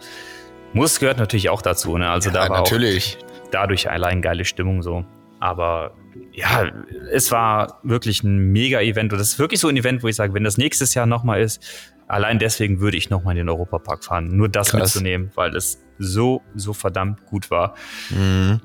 Muss 0.72 1.00
gehört 1.00 1.18
natürlich 1.18 1.48
auch 1.48 1.62
dazu, 1.62 1.96
ne? 1.96 2.08
Also 2.10 2.30
da 2.30 2.44
Ja, 2.44 2.50
war 2.50 2.58
natürlich. 2.58 3.18
auch 3.20 3.50
dadurch 3.50 3.90
allein 3.90 4.20
geile 4.22 4.44
Stimmung 4.44 4.82
so. 4.82 5.04
Aber 5.40 5.94
ja, 6.32 6.70
es 7.12 7.30
war 7.32 7.80
wirklich 7.82 8.22
ein 8.22 8.52
Mega-Event. 8.52 9.12
Und 9.12 9.18
das 9.18 9.28
ist 9.32 9.38
wirklich 9.38 9.60
so 9.60 9.68
ein 9.68 9.76
Event, 9.76 10.02
wo 10.02 10.08
ich 10.08 10.16
sage, 10.16 10.34
wenn 10.34 10.44
das 10.44 10.56
nächstes 10.58 10.94
Jahr 10.94 11.06
nochmal 11.06 11.40
ist, 11.40 11.62
allein 12.06 12.38
deswegen 12.38 12.80
würde 12.80 12.96
ich 12.96 13.10
nochmal 13.10 13.32
in 13.32 13.38
den 13.38 13.48
Europapark 13.48 14.04
fahren. 14.04 14.36
Nur 14.36 14.48
das 14.48 14.70
Krass. 14.70 14.80
mitzunehmen, 14.94 15.30
weil 15.34 15.54
es 15.56 15.82
so, 15.98 16.42
so 16.54 16.72
verdammt 16.74 17.24
gut 17.26 17.50
war. 17.50 17.74
Mhm. 18.10 18.60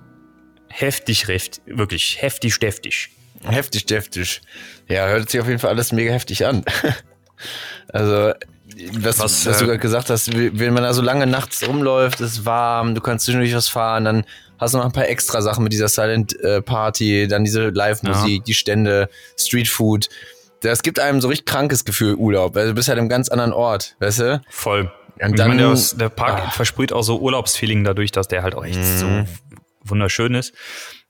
Heftig, 0.68 1.28
reft, 1.28 1.62
wirklich 1.66 2.22
heftig, 2.22 2.60
deftig. 2.60 3.10
Heftig, 3.44 3.86
heftig. 3.90 4.42
Ja, 4.88 5.08
hört 5.08 5.30
sich 5.30 5.40
auf 5.42 5.48
jeden 5.48 5.60
Fall 5.60 5.72
alles 5.72 5.92
mega 5.92 6.12
heftig 6.12 6.46
an. 6.46 6.64
also, 7.90 8.34
was, 8.94 9.20
Was, 9.20 9.46
was, 9.46 9.58
du 9.58 9.64
äh, 9.64 9.68
gerade 9.68 9.80
gesagt 9.80 10.10
hast, 10.10 10.34
wenn 10.36 10.74
man 10.74 10.84
da 10.84 10.94
so 10.94 11.02
lange 11.02 11.28
nachts 11.28 11.68
rumläuft, 11.68 12.22
ist 12.22 12.46
warm, 12.46 12.96
du 12.96 13.02
kannst 13.02 13.26
zwischendurch 13.26 13.54
was 13.56 13.68
fahren, 13.68 14.06
dann 14.06 14.26
hast 14.60 14.74
du 14.74 14.78
noch 14.78 14.86
ein 14.86 14.92
paar 14.92 15.08
extra 15.08 15.42
Sachen 15.42 15.64
mit 15.64 15.74
dieser 15.74 15.88
Silent 15.88 16.40
äh, 16.42 16.62
Party, 16.62 17.28
dann 17.28 17.44
diese 17.44 17.70
Live-Musik, 17.70 18.46
die 18.46 18.54
Stände, 18.54 19.10
Streetfood. 19.38 20.08
Das 20.62 20.84
gibt 20.84 21.00
einem 21.00 21.22
so 21.22 21.28
richtig 21.28 21.48
krankes 21.48 21.84
Gefühl, 21.86 22.14
Urlaub. 22.16 22.56
Also, 22.56 22.70
du 22.70 22.76
bist 22.76 22.88
halt 22.88 23.00
im 23.00 23.10
ganz 23.10 23.30
anderen 23.30 23.54
Ort, 23.54 23.96
weißt 24.00 24.20
du? 24.20 24.42
Voll. 24.50 24.92
Und 25.20 25.38
dann- 25.38 25.50
meine, 25.50 25.64
der, 25.74 25.78
der 25.98 26.10
Park 26.10 26.44
Ah. 26.48 26.52
versprüht 26.52 26.94
auch 26.94 27.04
so 27.04 27.20
Urlaubsfeeling 27.20 27.84
dadurch, 27.84 28.12
dass 28.12 28.28
der 28.28 28.44
halt 28.44 28.56
auch 28.56 28.64
echt 28.66 28.80
Mhm. 28.80 28.98
so 28.98 29.08
wunderschön 29.84 30.36
ist. 30.36 30.54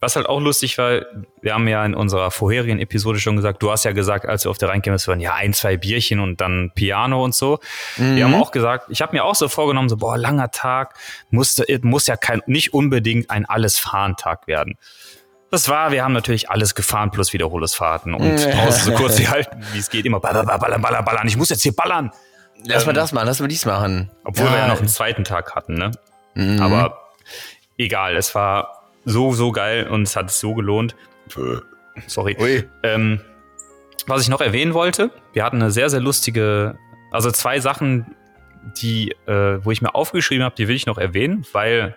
Was 0.01 0.15
halt 0.15 0.25
auch 0.27 0.41
lustig 0.41 0.79
war, 0.79 1.03
wir 1.41 1.53
haben 1.53 1.67
ja 1.67 1.85
in 1.85 1.93
unserer 1.93 2.31
vorherigen 2.31 2.79
Episode 2.79 3.19
schon 3.19 3.35
gesagt, 3.35 3.61
du 3.61 3.71
hast 3.71 3.85
ja 3.85 3.91
gesagt, 3.91 4.25
als 4.25 4.43
wir 4.45 4.49
auf 4.49 4.57
der 4.57 4.69
reinkämen, 4.69 4.95
es 4.95 5.07
waren 5.07 5.19
ja 5.19 5.35
ein, 5.35 5.53
zwei 5.53 5.77
Bierchen 5.77 6.19
und 6.19 6.41
dann 6.41 6.71
Piano 6.73 7.23
und 7.23 7.35
so. 7.35 7.59
Wir 7.97 8.25
haben 8.25 8.33
auch 8.33 8.51
gesagt, 8.51 8.87
ich 8.89 9.01
habe 9.01 9.15
mir 9.15 9.23
auch 9.23 9.35
so 9.35 9.47
vorgenommen, 9.47 9.89
so, 9.89 9.97
boah, 9.97 10.17
langer 10.17 10.49
Tag, 10.49 10.95
musste, 11.29 11.65
muss 11.83 12.07
ja 12.07 12.17
kein, 12.17 12.41
nicht 12.47 12.73
unbedingt 12.73 13.29
ein 13.29 13.45
Alles-Fahren-Tag 13.45 14.47
werden. 14.47 14.75
Das 15.51 15.69
war, 15.69 15.91
wir 15.91 16.03
haben 16.03 16.13
natürlich 16.13 16.49
alles 16.49 16.73
gefahren 16.73 17.11
plus 17.11 17.31
Wiederholungsfahrten 17.33 18.13
und 18.15 18.51
Pause 18.51 18.85
so 18.85 18.93
kurz 18.93 19.19
wie 19.19 19.27
halt, 19.27 19.49
wie 19.73 19.79
es 19.79 19.89
geht, 19.89 20.05
immer 20.05 20.19
ballern, 20.19 20.47
ballern, 20.47 20.81
ballern, 20.81 21.05
ballern. 21.05 21.27
Ich 21.27 21.37
muss 21.37 21.49
jetzt 21.49 21.61
hier 21.61 21.75
ballern. 21.75 22.11
Lass 22.65 22.85
mal 22.85 22.91
Ähm, 22.91 22.95
das 22.95 23.11
machen, 23.11 23.27
lass 23.27 23.39
mal 23.39 23.47
dies 23.47 23.65
machen. 23.65 24.09
Obwohl 24.23 24.49
wir 24.49 24.57
ja 24.57 24.67
noch 24.67 24.79
einen 24.79 24.87
zweiten 24.87 25.23
Tag 25.25 25.53
hatten, 25.53 25.73
ne? 25.75 25.91
Mhm. 26.35 26.61
Aber 26.61 27.11
egal, 27.77 28.15
es 28.15 28.33
war 28.33 28.80
so, 29.05 29.33
so 29.33 29.51
geil 29.51 29.87
und 29.87 30.03
es 30.03 30.15
hat 30.15 30.29
es 30.29 30.39
so 30.39 30.53
gelohnt. 30.53 30.95
Sorry. 32.07 32.35
Ähm, 32.83 33.21
was 34.07 34.21
ich 34.23 34.29
noch 34.29 34.41
erwähnen 34.41 34.73
wollte, 34.73 35.11
wir 35.33 35.43
hatten 35.43 35.61
eine 35.61 35.71
sehr, 35.71 35.89
sehr 35.89 35.99
lustige, 35.99 36.77
also 37.11 37.31
zwei 37.31 37.59
Sachen, 37.59 38.15
die, 38.77 39.11
äh, 39.27 39.63
wo 39.63 39.71
ich 39.71 39.81
mir 39.81 39.95
aufgeschrieben 39.95 40.43
habe, 40.43 40.55
die 40.55 40.67
will 40.67 40.75
ich 40.75 40.85
noch 40.85 40.97
erwähnen, 40.97 41.45
weil 41.51 41.95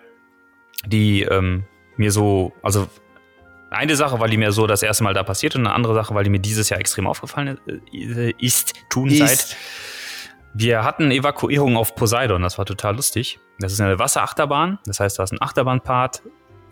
die 0.85 1.23
ähm, 1.23 1.65
mir 1.97 2.11
so, 2.11 2.53
also 2.61 2.87
eine 3.69 3.95
Sache, 3.95 4.19
weil 4.19 4.29
die 4.29 4.37
mir 4.37 4.51
so 4.51 4.67
das 4.67 4.83
erste 4.83 5.03
Mal 5.03 5.13
da 5.13 5.23
passiert 5.23 5.55
und 5.55 5.65
eine 5.65 5.73
andere 5.75 5.93
Sache, 5.93 6.13
weil 6.15 6.23
die 6.23 6.29
mir 6.29 6.39
dieses 6.39 6.69
Jahr 6.69 6.79
extrem 6.79 7.07
aufgefallen 7.07 7.59
äh, 7.67 8.33
ist, 8.39 8.73
tun 8.89 9.09
Ist. 9.09 9.17
seit. 9.19 9.57
Wir 10.53 10.85
hatten 10.85 11.11
Evakuierung 11.11 11.75
auf 11.75 11.95
Poseidon, 11.95 12.41
das 12.41 12.57
war 12.57 12.65
total 12.65 12.95
lustig. 12.95 13.39
Das 13.59 13.73
ist 13.73 13.81
eine 13.81 13.99
Wasserachterbahn, 13.99 14.79
das 14.85 15.01
heißt, 15.01 15.17
du 15.17 15.21
hast 15.21 15.31
einen 15.31 15.41
Achterbahnpart, 15.41 16.21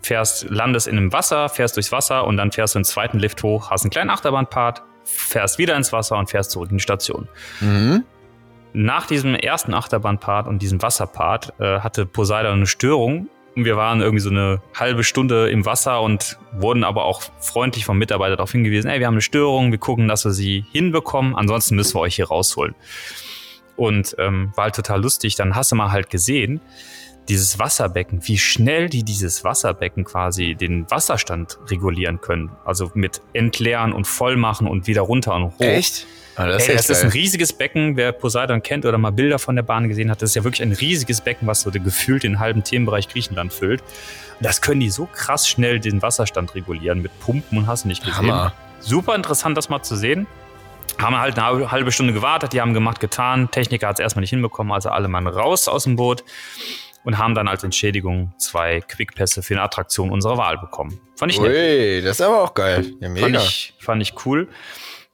fährst, 0.04 0.48
landest 0.50 0.86
in 0.86 0.96
einem 0.96 1.12
Wasser, 1.12 1.48
fährst 1.48 1.76
durchs 1.76 1.92
Wasser 1.92 2.26
und 2.26 2.36
dann 2.36 2.52
fährst 2.52 2.74
du 2.74 2.78
einen 2.78 2.84
zweiten 2.84 3.18
Lift 3.18 3.42
hoch, 3.42 3.70
hast 3.70 3.84
einen 3.84 3.90
kleinen 3.90 4.10
Achterbahnpart, 4.10 4.82
fährst 5.04 5.58
wieder 5.58 5.76
ins 5.76 5.92
Wasser 5.92 6.18
und 6.18 6.30
fährst 6.30 6.50
zurück 6.50 6.70
in 6.70 6.78
die 6.78 6.82
Station. 6.82 7.28
Mhm. 7.60 8.04
Nach 8.72 9.06
diesem 9.06 9.34
ersten 9.34 9.72
Achterbahnpart 9.72 10.48
und 10.48 10.60
diesem 10.60 10.82
Wasserpart 10.82 11.54
äh, 11.60 11.80
hatte 11.80 12.06
Poseidon 12.06 12.54
eine 12.54 12.66
Störung 12.66 13.28
und 13.54 13.64
wir 13.64 13.76
waren 13.76 14.00
irgendwie 14.00 14.20
so 14.20 14.30
eine 14.30 14.60
halbe 14.74 15.04
Stunde 15.04 15.48
im 15.48 15.64
Wasser 15.64 16.00
und 16.00 16.38
wurden 16.52 16.82
aber 16.82 17.04
auch 17.04 17.22
freundlich 17.38 17.84
vom 17.84 17.98
Mitarbeiter 17.98 18.36
darauf 18.36 18.52
hingewiesen, 18.52 18.90
ey, 18.90 18.98
wir 18.98 19.06
haben 19.06 19.14
eine 19.14 19.20
Störung, 19.20 19.70
wir 19.70 19.78
gucken, 19.78 20.08
dass 20.08 20.24
wir 20.24 20.32
sie 20.32 20.64
hinbekommen, 20.72 21.36
ansonsten 21.36 21.76
müssen 21.76 21.94
wir 21.94 22.00
euch 22.00 22.16
hier 22.16 22.28
rausholen. 22.28 22.74
Und 23.76 24.14
ähm, 24.18 24.52
war 24.54 24.64
halt 24.64 24.76
total 24.76 25.02
lustig. 25.02 25.34
Dann 25.34 25.56
hast 25.56 25.72
du 25.72 25.76
mal 25.76 25.90
halt 25.90 26.08
gesehen, 26.08 26.60
dieses 27.28 27.58
Wasserbecken, 27.58 28.20
wie 28.26 28.38
schnell 28.38 28.88
die 28.88 29.02
dieses 29.02 29.44
Wasserbecken 29.44 30.04
quasi 30.04 30.54
den 30.54 30.90
Wasserstand 30.90 31.58
regulieren 31.70 32.20
können. 32.20 32.50
Also 32.64 32.90
mit 32.94 33.22
entleeren 33.32 33.92
und 33.92 34.06
vollmachen 34.06 34.66
und 34.66 34.86
wieder 34.86 35.02
runter 35.02 35.34
und 35.34 35.44
hoch. 35.44 35.60
Echt? 35.60 36.06
Ah, 36.36 36.46
das 36.46 36.62
ist 36.62 36.68
Ey, 36.68 36.74
echt 36.74 36.90
das 36.90 36.98
ist 36.98 37.04
ein 37.04 37.10
riesiges 37.10 37.52
Becken. 37.52 37.96
Wer 37.96 38.12
Poseidon 38.12 38.62
kennt 38.62 38.84
oder 38.84 38.98
mal 38.98 39.12
Bilder 39.12 39.38
von 39.38 39.56
der 39.56 39.62
Bahn 39.62 39.88
gesehen 39.88 40.10
hat, 40.10 40.20
das 40.20 40.30
ist 40.30 40.36
ja 40.36 40.44
wirklich 40.44 40.62
ein 40.62 40.72
riesiges 40.72 41.20
Becken, 41.20 41.46
was 41.46 41.62
so 41.62 41.70
gefühlt 41.70 42.24
den 42.24 42.40
halben 42.40 42.64
Themenbereich 42.64 43.08
Griechenland 43.08 43.52
füllt. 43.52 43.80
Und 43.80 44.44
das 44.44 44.60
können 44.60 44.80
die 44.80 44.90
so 44.90 45.06
krass 45.06 45.48
schnell 45.48 45.78
den 45.78 46.02
Wasserstand 46.02 46.54
regulieren 46.54 47.02
mit 47.02 47.18
Pumpen 47.20 47.58
und 47.58 47.66
hast 47.66 47.84
du 47.84 47.88
nicht 47.88 48.04
gesehen. 48.04 48.16
Hammer. 48.16 48.52
Super 48.80 49.14
interessant, 49.14 49.56
das 49.56 49.68
mal 49.68 49.82
zu 49.82 49.96
sehen. 49.96 50.26
Haben 50.98 51.18
halt 51.18 51.38
eine 51.38 51.70
halbe 51.70 51.90
Stunde 51.90 52.12
gewartet, 52.12 52.52
die 52.52 52.60
haben 52.60 52.74
gemacht, 52.74 53.00
getan. 53.00 53.50
Techniker 53.50 53.88
hat 53.88 53.96
es 53.96 54.00
erstmal 54.00 54.20
nicht 54.20 54.30
hinbekommen, 54.30 54.72
also 54.72 54.90
alle 54.90 55.08
Mann 55.08 55.26
raus 55.26 55.66
aus 55.68 55.84
dem 55.84 55.96
Boot 55.96 56.24
und 57.04 57.18
haben 57.18 57.34
dann 57.34 57.48
als 57.48 57.62
Entschädigung 57.62 58.32
zwei 58.38 58.80
Quickpässe 58.80 59.42
für 59.42 59.54
eine 59.54 59.62
Attraktion 59.62 60.10
unserer 60.10 60.36
Wahl 60.38 60.58
bekommen. 60.58 61.00
Fand 61.16 61.32
ich 61.32 61.40
nett. 61.40 61.50
Ui, 61.52 62.02
das 62.02 62.18
ist 62.18 62.20
aber 62.22 62.42
auch 62.42 62.54
geil. 62.54 62.86
Ja, 63.00 63.08
Fand 63.08 63.20
mega. 63.20 63.38
ich, 63.40 63.74
fand 63.78 64.02
ich 64.02 64.14
cool. 64.26 64.48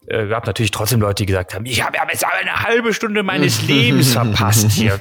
Äh, 0.06 0.28
gab 0.28 0.46
natürlich 0.46 0.70
trotzdem 0.70 1.00
Leute, 1.00 1.22
die 1.22 1.26
gesagt 1.26 1.54
haben, 1.54 1.66
ich 1.66 1.84
habe 1.84 1.98
ja 1.98 2.06
jetzt 2.10 2.24
eine 2.24 2.62
halbe 2.62 2.94
Stunde 2.94 3.22
meines 3.22 3.62
Lebens 3.68 4.12
verpasst 4.14 4.70
hier. 4.70 4.98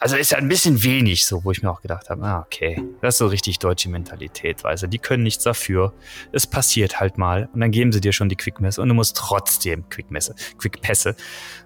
Also 0.00 0.16
ist 0.16 0.32
ja 0.32 0.38
ein 0.38 0.48
bisschen 0.48 0.82
wenig, 0.82 1.26
so, 1.26 1.44
wo 1.44 1.50
ich 1.50 1.62
mir 1.62 1.70
auch 1.70 1.82
gedacht 1.82 2.08
habe, 2.08 2.24
ah, 2.24 2.40
okay, 2.46 2.82
das 3.02 3.16
ist 3.16 3.18
so 3.18 3.26
richtig 3.26 3.58
deutsche 3.58 3.90
Mentalität, 3.90 4.64
weißt 4.64 4.84
du, 4.84 4.86
die 4.86 4.98
können 4.98 5.22
nichts 5.22 5.44
dafür. 5.44 5.92
Es 6.32 6.46
passiert 6.46 6.98
halt 6.98 7.18
mal 7.18 7.50
und 7.52 7.60
dann 7.60 7.70
geben 7.70 7.92
sie 7.92 8.00
dir 8.00 8.12
schon 8.14 8.30
die 8.30 8.36
Quickmesse 8.36 8.80
und 8.80 8.88
du 8.88 8.94
musst 8.94 9.16
trotzdem 9.18 9.86
Quickmesse, 9.90 10.34
Quickpässe. 10.56 11.14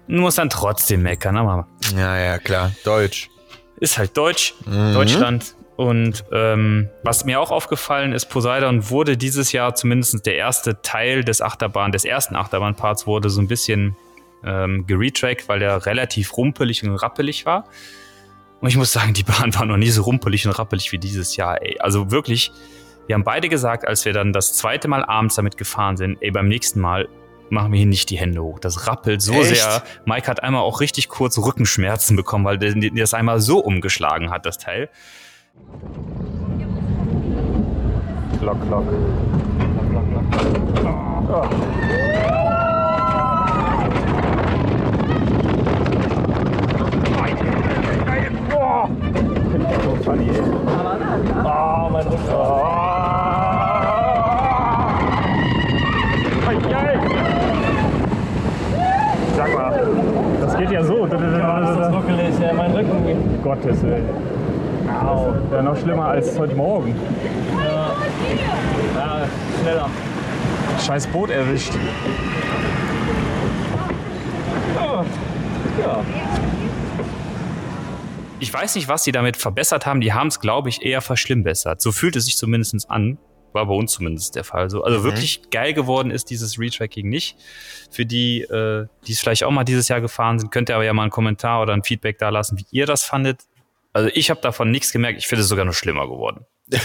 Und 0.09 0.15
du 0.17 0.21
musst 0.21 0.37
dann 0.37 0.49
trotzdem 0.49 1.03
meckern, 1.03 1.37
aber 1.37 1.67
Ja, 1.95 2.17
ja, 2.17 2.37
klar. 2.37 2.73
Deutsch. 2.83 3.29
Ist 3.77 3.97
halt 3.97 4.15
Deutsch, 4.17 4.55
Mhm. 4.65 4.93
Deutschland. 4.93 5.55
Und 5.75 6.23
ähm, 6.31 6.89
was 7.01 7.25
mir 7.25 7.39
auch 7.39 7.49
aufgefallen 7.49 8.13
ist, 8.13 8.25
Poseidon 8.25 8.89
wurde 8.91 9.17
dieses 9.17 9.51
Jahr 9.53 9.73
zumindest 9.73 10.23
der 10.25 10.35
erste 10.35 10.81
Teil 10.83 11.23
des 11.23 11.41
Achterbahn, 11.41 11.91
des 11.91 12.05
ersten 12.05 12.35
Achterbahnparts 12.35 13.07
wurde 13.07 13.29
so 13.31 13.41
ein 13.41 13.47
bisschen 13.47 13.95
ähm, 14.45 14.85
geretrackt, 14.85 15.49
weil 15.49 15.61
er 15.63 15.85
relativ 15.87 16.37
rumpelig 16.37 16.83
und 16.83 16.95
rappelig 16.95 17.45
war. 17.47 17.65
Und 18.61 18.69
ich 18.69 18.77
muss 18.77 18.91
sagen, 18.93 19.13
die 19.13 19.23
Bahn 19.23 19.53
war 19.55 19.65
noch 19.65 19.77
nie 19.77 19.89
so 19.89 20.03
rumpelig 20.03 20.45
und 20.45 20.53
rappelig 20.53 20.91
wie 20.91 20.99
dieses 20.99 21.35
Jahr. 21.37 21.61
Ey. 21.61 21.77
Also 21.79 22.11
wirklich, 22.11 22.51
wir 23.07 23.15
haben 23.15 23.23
beide 23.23 23.49
gesagt, 23.49 23.87
als 23.87 24.05
wir 24.05 24.13
dann 24.13 24.31
das 24.31 24.55
zweite 24.55 24.87
Mal 24.87 25.03
abends 25.03 25.35
damit 25.35 25.57
gefahren 25.57 25.97
sind, 25.97 26.17
ey, 26.21 26.29
beim 26.31 26.47
nächsten 26.47 26.79
Mal 26.81 27.09
machen 27.53 27.71
wir 27.71 27.77
hier 27.77 27.87
nicht 27.87 28.09
die 28.09 28.17
Hände 28.17 28.43
hoch. 28.43 28.59
Das 28.59 28.87
rappelt 28.87 29.21
so 29.21 29.33
Echt? 29.33 29.55
sehr. 29.55 29.83
Mike 30.05 30.27
hat 30.27 30.43
einmal 30.43 30.61
auch 30.61 30.81
richtig 30.81 31.07
kurz 31.07 31.37
Rückenschmerzen 31.37 32.17
bekommen, 32.17 32.43
weil 32.43 32.57
der, 32.57 32.73
der 32.73 32.91
das 32.91 33.13
einmal 33.13 33.39
so 33.39 33.59
umgeschlagen 33.59 34.31
hat, 34.31 34.45
das 34.45 34.57
Teil. 34.57 34.89
Klock, 38.39 38.57
klock. 38.67 38.85
Sag 59.35 59.53
mal, 59.55 59.71
das 60.39 60.52
geht 60.63 60.71
ja 60.71 60.83
so. 60.83 61.05
Das 61.05 61.21
ist 61.21 61.93
ruckelig, 61.93 62.39
ja, 62.39 62.53
mein 62.53 62.71
Rücken. 62.71 63.43
Gottes 63.43 63.81
Willen. 63.83 64.07
Au. 65.05 65.33
Ja, 65.51 65.61
noch 65.61 65.77
schlimmer 65.77 66.05
als 66.05 66.37
heute 66.39 66.55
Morgen. 66.55 66.95
Ja, 68.95 69.27
schneller. 69.61 69.89
Scheiß 70.85 71.07
Boot 71.07 71.29
erwischt. 71.29 71.73
Ich 78.39 78.53
weiß 78.53 78.75
nicht, 78.75 78.87
was 78.87 79.03
sie 79.03 79.11
damit 79.11 79.37
verbessert 79.37 79.85
haben. 79.85 79.99
Die 80.01 80.13
haben 80.13 80.27
es, 80.27 80.39
glaube 80.39 80.69
ich, 80.69 80.85
eher 80.85 81.01
verschlimmbessert. 81.01 81.81
So 81.81 81.91
fühlt 81.91 82.15
es 82.15 82.25
sich 82.25 82.37
zumindest 82.37 82.89
an. 82.89 83.17
War 83.53 83.65
bei 83.65 83.73
uns 83.73 83.91
zumindest 83.93 84.35
der 84.35 84.43
Fall. 84.43 84.69
So, 84.69 84.83
also 84.83 85.03
wirklich 85.03 85.49
geil 85.51 85.73
geworden 85.73 86.11
ist 86.11 86.29
dieses 86.29 86.59
Retracking 86.59 87.07
nicht. 87.07 87.37
Für 87.91 88.05
die, 88.05 88.41
äh, 88.41 88.87
die 89.05 89.11
es 89.11 89.19
vielleicht 89.19 89.43
auch 89.43 89.51
mal 89.51 89.63
dieses 89.63 89.87
Jahr 89.87 90.01
gefahren 90.01 90.39
sind, 90.39 90.51
könnt 90.51 90.69
ihr 90.69 90.75
aber 90.75 90.85
ja 90.85 90.93
mal 90.93 91.03
einen 91.03 91.11
Kommentar 91.11 91.61
oder 91.61 91.73
ein 91.73 91.83
Feedback 91.83 92.17
da 92.17 92.29
lassen, 92.29 92.57
wie 92.57 92.65
ihr 92.71 92.85
das 92.85 93.03
fandet. 93.03 93.41
Also 93.93 94.09
ich 94.13 94.29
habe 94.29 94.41
davon 94.41 94.71
nichts 94.71 94.91
gemerkt. 94.91 95.19
Ich 95.19 95.27
finde 95.27 95.41
es 95.43 95.47
sogar 95.47 95.65
noch 95.65 95.73
schlimmer 95.73 96.07
geworden. 96.07 96.45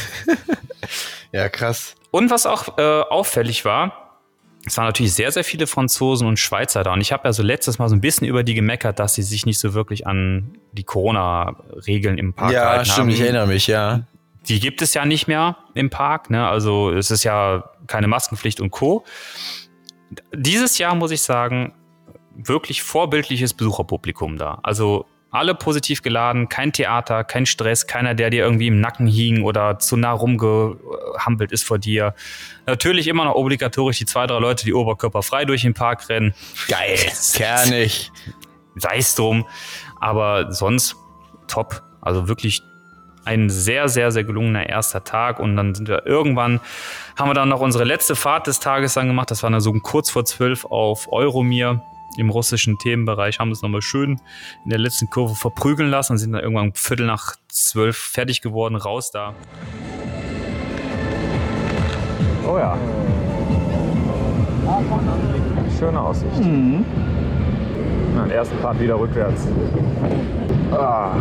Ja, 1.32 1.48
krass. 1.48 1.94
Und 2.10 2.30
was 2.30 2.46
auch 2.46 2.78
äh, 2.78 2.82
auffällig 2.82 3.64
war, 3.64 4.20
es 4.66 4.76
waren 4.76 4.86
natürlich 4.86 5.12
sehr, 5.14 5.30
sehr 5.30 5.44
viele 5.44 5.66
Franzosen 5.66 6.26
und 6.26 6.38
Schweizer 6.38 6.82
da. 6.82 6.92
Und 6.92 7.00
ich 7.00 7.12
habe 7.12 7.28
ja 7.28 7.32
so 7.32 7.42
letztes 7.42 7.78
Mal 7.78 7.88
so 7.88 7.94
ein 7.96 8.00
bisschen 8.00 8.26
über 8.26 8.42
die 8.42 8.54
gemeckert, 8.54 8.98
dass 8.98 9.14
sie 9.14 9.22
sich 9.22 9.46
nicht 9.46 9.58
so 9.58 9.74
wirklich 9.74 10.06
an 10.06 10.56
die 10.72 10.84
Corona-Regeln 10.84 12.18
im 12.18 12.32
Park 12.34 12.52
Ja, 12.52 12.62
gehalten 12.64 12.84
stimmt, 12.86 12.98
haben. 12.98 13.08
ich 13.10 13.20
erinnere 13.20 13.46
mich, 13.46 13.66
ja. 13.66 14.06
Die 14.48 14.60
gibt 14.60 14.82
es 14.82 14.94
ja 14.94 15.04
nicht 15.04 15.28
mehr 15.28 15.56
im 15.74 15.90
Park. 15.90 16.30
Ne? 16.30 16.46
Also 16.46 16.90
es 16.90 17.10
ist 17.10 17.24
ja 17.24 17.70
keine 17.86 18.08
Maskenpflicht 18.08 18.60
und 18.60 18.70
Co. 18.70 19.04
Dieses 20.34 20.78
Jahr 20.78 20.94
muss 20.94 21.10
ich 21.10 21.22
sagen, 21.22 21.74
wirklich 22.34 22.82
vorbildliches 22.82 23.54
Besucherpublikum 23.54 24.38
da. 24.38 24.58
Also 24.62 25.06
alle 25.30 25.54
positiv 25.54 26.02
geladen, 26.02 26.48
kein 26.48 26.72
Theater, 26.72 27.22
kein 27.22 27.44
Stress, 27.44 27.86
keiner, 27.86 28.14
der 28.14 28.30
dir 28.30 28.44
irgendwie 28.44 28.68
im 28.68 28.80
Nacken 28.80 29.06
hing 29.06 29.42
oder 29.42 29.78
zu 29.78 29.96
nah 29.96 30.12
rumgehampelt 30.12 31.52
ist 31.52 31.64
vor 31.64 31.78
dir. 31.78 32.14
Natürlich 32.66 33.08
immer 33.08 33.24
noch 33.24 33.34
obligatorisch 33.34 33.98
die 33.98 34.06
zwei, 34.06 34.26
drei 34.26 34.38
Leute, 34.38 34.64
die 34.64 34.72
oberkörperfrei 34.72 35.44
durch 35.44 35.62
den 35.62 35.74
Park 35.74 36.08
rennen. 36.08 36.34
Geil, 36.68 36.96
kernig. 37.34 38.10
sei 38.76 38.96
es 38.96 39.14
drum. 39.14 39.46
Aber 40.00 40.52
sonst 40.52 40.96
top. 41.46 41.82
Also 42.00 42.28
wirklich 42.28 42.62
ein 43.28 43.50
sehr, 43.50 43.88
sehr, 43.88 44.10
sehr 44.10 44.24
gelungener 44.24 44.66
erster 44.66 45.04
Tag. 45.04 45.38
Und 45.38 45.54
dann 45.54 45.74
sind 45.74 45.86
wir 45.86 46.06
irgendwann, 46.06 46.60
haben 47.16 47.28
wir 47.28 47.34
dann 47.34 47.50
noch 47.50 47.60
unsere 47.60 47.84
letzte 47.84 48.16
Fahrt 48.16 48.46
des 48.46 48.58
Tages 48.58 48.94
dann 48.94 49.06
gemacht. 49.06 49.30
Das 49.30 49.42
war 49.42 49.50
dann 49.50 49.60
so 49.60 49.70
kurz 49.74 50.10
vor 50.10 50.24
zwölf 50.24 50.64
auf 50.64 51.12
Euromir 51.12 51.82
im 52.16 52.30
russischen 52.30 52.78
Themenbereich. 52.78 53.38
Haben 53.38 53.50
uns 53.50 53.60
nochmal 53.60 53.82
schön 53.82 54.18
in 54.64 54.70
der 54.70 54.78
letzten 54.78 55.10
Kurve 55.10 55.34
verprügeln 55.34 55.90
lassen 55.90 56.12
und 56.12 56.18
sind 56.18 56.32
dann 56.32 56.42
irgendwann 56.42 56.68
um 56.68 56.74
Viertel 56.74 57.06
nach 57.06 57.36
zwölf 57.48 57.98
fertig 57.98 58.40
geworden, 58.40 58.76
raus 58.76 59.10
da. 59.10 59.34
Oh 62.46 62.56
ja. 62.56 62.78
Schöne 65.78 66.00
Aussicht. 66.00 66.32
Na, 68.14 68.22
den 68.22 68.30
ersten 68.30 68.56
Part 68.58 68.80
wieder 68.80 68.98
rückwärts. 68.98 69.46
Ah. 70.72 71.12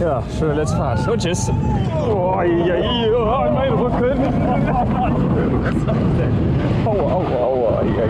Ja, 0.00 0.22
schöne 0.38 0.54
letzte 0.54 0.76
Fahrt. 0.76 1.08
Und 1.08 1.20
tschüss. 1.20 1.50
Oh, 2.08 2.40
ja, 2.42 2.74
ja, 2.76 3.50
mein 3.52 3.72
Rücken. 3.72 4.18
Aua, 6.84 7.12
aua, 7.12 7.38
aua. 7.44 7.82
Ja. 7.84 8.02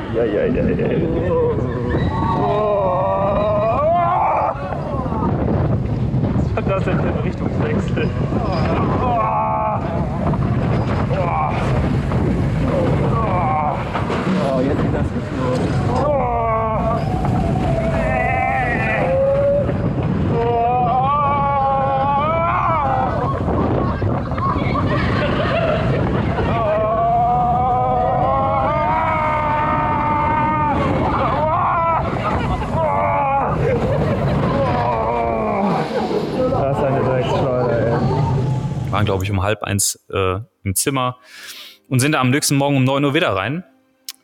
Was 6.55 6.66
war 6.66 6.75
das 6.75 6.85
denn 6.85 6.99
für 7.01 7.09
ein 7.09 7.18
Richtungswechsel? 7.25 8.09
Oh, 14.55 14.61
jetzt 14.61 14.83
geht 14.83 14.94
das 14.94 15.07
los. 15.14 16.28
Waren, 38.99 39.07
glaube 39.07 39.25
ich, 39.25 39.31
um 39.31 39.43
halb 39.43 39.63
eins 39.63 40.05
äh, 40.11 40.41
im 40.65 40.75
Zimmer 40.75 41.19
und 41.89 42.01
sind 42.01 42.17
am 42.17 42.31
nächsten 42.31 42.57
Morgen 42.57 42.77
um 42.77 42.85
9 42.85 43.05
Uhr 43.05 43.15
wieder 43.15 43.31
rein. 43.31 43.65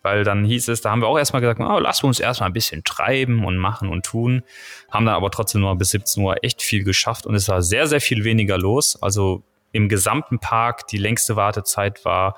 Weil 0.02 0.22
dann 0.22 0.44
hieß 0.44 0.68
es, 0.68 0.82
da 0.82 0.90
haben 0.90 1.00
wir 1.00 1.08
auch 1.08 1.16
erstmal 1.16 1.40
gesagt, 1.40 1.60
oh, 1.60 1.78
lass 1.78 2.02
uns 2.04 2.20
erstmal 2.20 2.50
ein 2.50 2.52
bisschen 2.52 2.84
treiben 2.84 3.44
und 3.44 3.56
machen 3.56 3.88
und 3.88 4.04
tun. 4.04 4.42
Haben 4.90 5.06
dann 5.06 5.14
aber 5.14 5.30
trotzdem 5.30 5.62
nur 5.62 5.74
bis 5.76 5.90
17 5.90 6.22
Uhr 6.22 6.44
echt 6.44 6.60
viel 6.60 6.84
geschafft 6.84 7.24
und 7.24 7.34
es 7.34 7.48
war 7.48 7.62
sehr, 7.62 7.86
sehr 7.86 8.02
viel 8.02 8.24
weniger 8.24 8.58
los. 8.58 9.00
Also 9.00 9.44
im 9.72 9.88
gesamten 9.88 10.40
Park, 10.40 10.88
die 10.88 10.98
längste 10.98 11.36
Wartezeit 11.36 12.04
war 12.04 12.36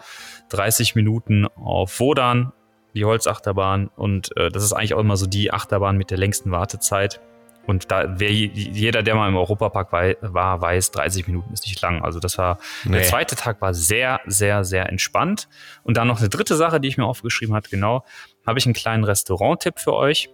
30 0.50 0.94
Minuten 0.94 1.46
auf 1.56 1.98
Wodan, 1.98 2.52
die 2.94 3.04
Holzachterbahn. 3.04 3.88
Und 3.96 4.36
äh, 4.36 4.50
das 4.50 4.62
ist 4.62 4.74
eigentlich 4.74 4.94
auch 4.94 5.00
immer 5.00 5.16
so 5.16 5.26
die 5.26 5.52
Achterbahn 5.52 5.96
mit 5.96 6.10
der 6.10 6.18
längsten 6.18 6.52
Wartezeit. 6.52 7.20
Und 7.66 7.90
da 7.90 8.18
wer 8.20 8.30
jeder, 8.32 9.02
der 9.02 9.14
mal 9.16 9.28
im 9.28 9.36
Europapark 9.36 9.92
wei- 9.92 10.16
war, 10.20 10.60
weiß, 10.60 10.92
30 10.92 11.26
Minuten 11.26 11.52
ist 11.52 11.66
nicht 11.66 11.80
lang. 11.82 12.02
Also 12.02 12.20
das 12.20 12.38
war 12.38 12.58
der 12.84 13.00
Nee. 13.00 13.02
zweite 13.02 13.34
Tag 13.36 13.60
war 13.60 13.74
sehr, 13.74 14.20
sehr, 14.26 14.64
sehr 14.64 14.88
entspannt. 14.88 15.48
Und 15.82 15.96
dann 15.96 16.06
noch 16.08 16.20
eine 16.20 16.28
dritte 16.28 16.54
Sache, 16.56 16.80
die 16.80 16.88
ich 16.88 16.96
mir 16.96 17.04
aufgeschrieben 17.06 17.54
hatte, 17.54 17.68
genau, 17.70 18.04
habe 18.46 18.58
ich 18.58 18.66
einen 18.66 18.74
kleinen 18.74 19.04
Restaurant-Tipp 19.04 19.78
für 19.80 19.94
euch. 19.94 20.30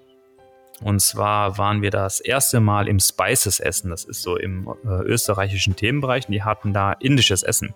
Und 0.83 1.01
zwar 1.01 1.59
waren 1.59 1.81
wir 1.81 1.91
das 1.91 2.19
erste 2.21 2.59
Mal 2.61 2.89
im 2.89 2.99
Spices 2.99 3.61
essen. 3.61 3.91
Das 3.91 4.05
ist 4.05 4.23
so 4.23 4.37
im 4.37 4.69
äh, 4.85 4.89
österreichischen 5.05 5.77
Themenbereich. 5.77 6.27
Und 6.29 6.33
die 6.33 6.43
hatten 6.43 6.73
da 6.73 6.93
indisches 6.93 7.43
Essen. 7.45 7.75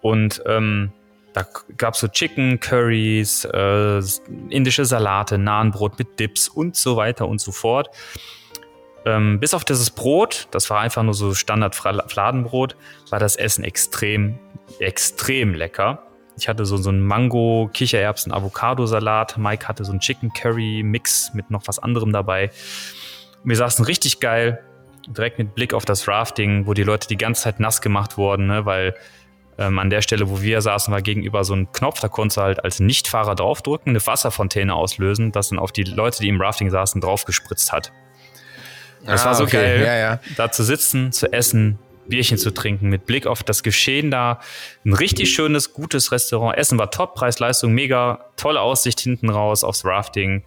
Und 0.00 0.42
ähm, 0.46 0.92
da 1.34 1.46
gab 1.76 1.94
es 1.94 2.00
so 2.00 2.08
Chicken, 2.08 2.58
Curries, 2.58 3.44
äh, 3.44 4.00
indische 4.48 4.84
Salate, 4.84 5.38
Nahenbrot 5.38 5.98
mit 5.98 6.18
Dips 6.18 6.48
und 6.48 6.74
so 6.74 6.96
weiter 6.96 7.28
und 7.28 7.40
so 7.40 7.52
fort. 7.52 7.90
Ähm, 9.06 9.40
bis 9.40 9.54
auf 9.54 9.64
dieses 9.64 9.90
Brot, 9.90 10.48
das 10.50 10.68
war 10.68 10.80
einfach 10.80 11.02
nur 11.02 11.14
so 11.14 11.34
Standard 11.34 11.74
Fra- 11.74 12.04
Fladenbrot, 12.06 12.76
war 13.08 13.18
das 13.18 13.36
Essen 13.36 13.64
extrem, 13.64 14.38
extrem 14.78 15.54
lecker. 15.54 16.02
Ich 16.36 16.48
hatte 16.48 16.64
so, 16.64 16.76
so 16.76 16.90
einen 16.90 17.06
Mango, 17.06 17.70
Kichererbsen, 17.72 18.32
Avocado-Salat. 18.32 19.36
Mike 19.36 19.68
hatte 19.68 19.84
so 19.84 19.90
einen 19.92 20.00
Chicken 20.00 20.32
Curry 20.32 20.82
Mix 20.82 21.32
mit 21.34 21.50
noch 21.50 21.62
was 21.66 21.78
anderem 21.78 22.12
dabei. 22.12 22.50
Wir 23.44 23.56
saßen 23.56 23.84
richtig 23.84 24.20
geil, 24.20 24.62
direkt 25.08 25.38
mit 25.38 25.54
Blick 25.54 25.74
auf 25.74 25.84
das 25.84 26.06
Rafting, 26.06 26.66
wo 26.66 26.74
die 26.74 26.82
Leute 26.82 27.08
die 27.08 27.16
ganze 27.16 27.42
Zeit 27.42 27.60
nass 27.60 27.80
gemacht 27.80 28.16
wurden, 28.16 28.46
ne, 28.46 28.64
weil 28.66 28.94
ähm, 29.58 29.78
an 29.78 29.90
der 29.90 30.02
Stelle, 30.02 30.30
wo 30.30 30.40
wir 30.40 30.60
saßen, 30.60 30.92
war 30.92 31.02
gegenüber 31.02 31.44
so 31.44 31.54
ein 31.54 31.72
Knopf, 31.72 32.00
da 32.00 32.08
konntest 32.08 32.36
du 32.36 32.42
halt 32.42 32.64
als 32.64 32.80
Nichtfahrer 32.80 33.34
draufdrücken, 33.34 33.90
eine 33.90 34.06
Wasserfontäne 34.06 34.74
auslösen, 34.74 35.32
das 35.32 35.48
dann 35.50 35.58
auf 35.58 35.72
die 35.72 35.84
Leute, 35.84 36.20
die 36.20 36.28
im 36.28 36.40
Rafting 36.40 36.70
saßen, 36.70 37.00
draufgespritzt 37.00 37.72
hat. 37.72 37.92
Das 39.04 39.22
Ah, 39.22 39.26
war 39.26 39.34
so 39.34 39.44
okay. 39.44 39.56
geil, 39.56 39.80
Ja, 39.84 39.96
ja. 39.96 40.20
da 40.36 40.50
zu 40.52 40.62
sitzen, 40.62 41.12
zu 41.12 41.32
essen, 41.32 41.78
Bierchen 42.06 42.38
zu 42.38 42.50
trinken, 42.52 42.88
mit 42.88 43.06
Blick 43.06 43.26
auf 43.26 43.42
das 43.42 43.62
Geschehen 43.62 44.10
da. 44.10 44.40
Ein 44.84 44.92
richtig 44.94 45.32
schönes, 45.32 45.72
gutes 45.72 46.10
Restaurant. 46.12 46.58
Essen 46.58 46.78
war 46.78 46.90
top, 46.90 47.14
Preis-Leistung 47.14 47.72
mega, 47.72 48.24
tolle 48.36 48.60
Aussicht 48.60 49.00
hinten 49.00 49.30
raus 49.30 49.62
aufs 49.64 49.84
Rafting. 49.84 50.42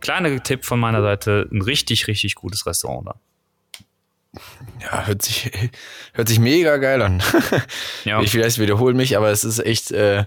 Kleiner 0.00 0.42
Tipp 0.42 0.64
von 0.64 0.78
meiner 0.80 1.02
Seite, 1.02 1.48
ein 1.52 1.60
richtig, 1.62 2.06
richtig 2.06 2.34
gutes 2.36 2.66
Restaurant 2.66 3.08
da. 3.08 3.14
Ja, 4.80 5.06
hört 5.06 5.22
sich, 5.22 5.50
hört 6.14 6.28
sich 6.28 6.38
mega 6.38 6.76
geil 6.78 7.02
an. 7.02 7.22
Ja. 8.04 8.20
Ich 8.20 8.30
vielleicht 8.30 8.58
wiederhole 8.58 8.94
mich, 8.94 9.16
aber 9.16 9.30
es 9.30 9.44
ist 9.44 9.58
echt, 9.60 9.90
äh, 9.92 10.24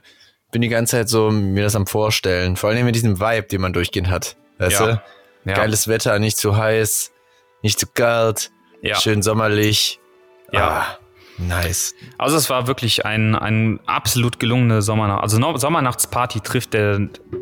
bin 0.51 0.61
die 0.61 0.69
ganze 0.69 0.91
Zeit 0.97 1.09
so 1.09 1.29
mir 1.31 1.63
das 1.63 1.75
am 1.75 1.87
Vorstellen. 1.87 2.55
Vor 2.55 2.69
allem 2.69 2.85
mit 2.85 2.95
diesem 2.95 3.19
Vibe, 3.19 3.47
den 3.47 3.59
man 3.61 3.73
durchgehend 3.73 4.09
hat. 4.09 4.37
Weißt 4.59 4.79
Ja. 4.79 4.85
du? 4.85 5.01
Ja. 5.49 5.55
Geiles 5.55 5.87
Wetter, 5.87 6.17
nicht 6.19 6.37
zu 6.37 6.55
heiß, 6.55 7.11
nicht 7.65 7.79
zu 7.79 7.87
kalt, 7.87 8.51
Ja. 8.81 8.95
schön 8.95 9.21
sommerlich. 9.21 9.99
Ja. 10.51 10.67
Ah, 10.69 10.85
nice. 11.39 11.95
Also 12.17 12.37
es 12.37 12.49
war 12.49 12.67
wirklich 12.67 13.05
ein, 13.05 13.35
ein 13.35 13.79
absolut 13.87 14.39
gelungene 14.39 14.81
Sommernacht. 14.81 15.23
Also 15.23 15.39
no 15.39 15.57
Sommernachtsparty 15.57 16.39
trifft 16.41 16.73
der, 16.73 16.99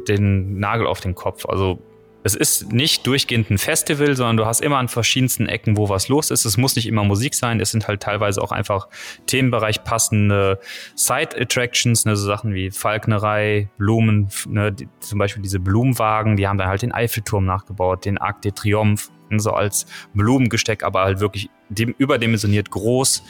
den 0.08 0.58
Nagel 0.60 0.88
auf 0.88 1.02
den 1.02 1.14
Kopf. 1.14 1.46
Also 1.46 1.80
es 2.24 2.36
ist 2.36 2.72
nicht 2.72 3.06
durchgehend 3.06 3.50
ein 3.50 3.58
Festival, 3.58 4.16
sondern 4.16 4.38
du 4.38 4.46
hast 4.46 4.62
immer 4.62 4.78
an 4.78 4.88
verschiedensten 4.88 5.48
Ecken, 5.48 5.76
wo 5.76 5.90
was 5.90 6.08
los 6.08 6.32
ist. 6.32 6.46
Es 6.46 6.58
muss 6.58 6.76
nicht 6.76 6.88
immer 6.88 7.04
Musik 7.04 7.36
sein. 7.36 7.60
Es 7.60 7.72
sind 7.72 7.88
halt 7.88 8.02
teilweise 8.02 8.42
auch 8.42 8.52
einfach 8.52 8.88
Themenbereich 9.28 9.84
passende 9.84 10.60
Side-Attractions, 10.96 12.06
ne, 12.06 12.16
so 12.16 12.26
Sachen 12.26 12.54
wie 12.54 12.72
Falknerei, 12.72 13.70
Blumen, 13.78 14.30
ne, 14.48 14.72
die, 14.72 14.88
zum 15.02 15.20
Beispiel 15.20 15.44
diese 15.44 15.60
Blumenwagen, 15.60 16.38
die 16.38 16.48
haben 16.48 16.58
dann 16.58 16.68
halt 16.68 16.82
den 16.82 16.94
Eiffelturm 16.94 17.46
nachgebaut, 17.46 18.06
den 18.06 18.18
Arc 18.18 18.42
de 18.42 18.54
Triomphe, 18.54 19.12
ne, 19.30 19.40
so 19.40 19.52
als 19.52 19.86
Blumengesteck, 20.14 20.84
aber 20.84 21.02
halt 21.02 21.20
wirklich 21.20 21.50
dem, 21.70 21.94
überdimensioniert 21.98 22.72
groß 22.72 23.24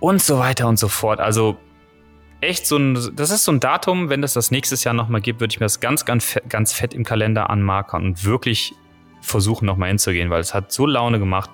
und 0.00 0.20
so 0.20 0.38
weiter 0.38 0.68
und 0.68 0.78
so 0.78 0.88
fort. 0.88 1.20
Also 1.20 1.56
echt 2.42 2.66
so 2.66 2.76
ein, 2.76 2.94
das 3.14 3.30
ist 3.30 3.44
so 3.44 3.52
ein 3.52 3.60
Datum, 3.60 4.10
wenn 4.10 4.20
das 4.20 4.34
das 4.34 4.50
nächstes 4.50 4.84
Jahr 4.84 4.94
nochmal 4.94 5.20
gibt, 5.20 5.40
würde 5.40 5.52
ich 5.52 5.60
mir 5.60 5.66
das 5.66 5.80
ganz, 5.80 6.04
ganz, 6.04 6.38
ganz 6.48 6.72
fett 6.72 6.92
im 6.92 7.04
Kalender 7.04 7.50
anmarkern 7.50 8.04
und 8.04 8.24
wirklich 8.24 8.74
versuchen, 9.20 9.66
nochmal 9.66 9.88
hinzugehen, 9.88 10.30
weil 10.30 10.40
es 10.40 10.52
hat 10.52 10.72
so 10.72 10.86
Laune 10.86 11.18
gemacht. 11.18 11.50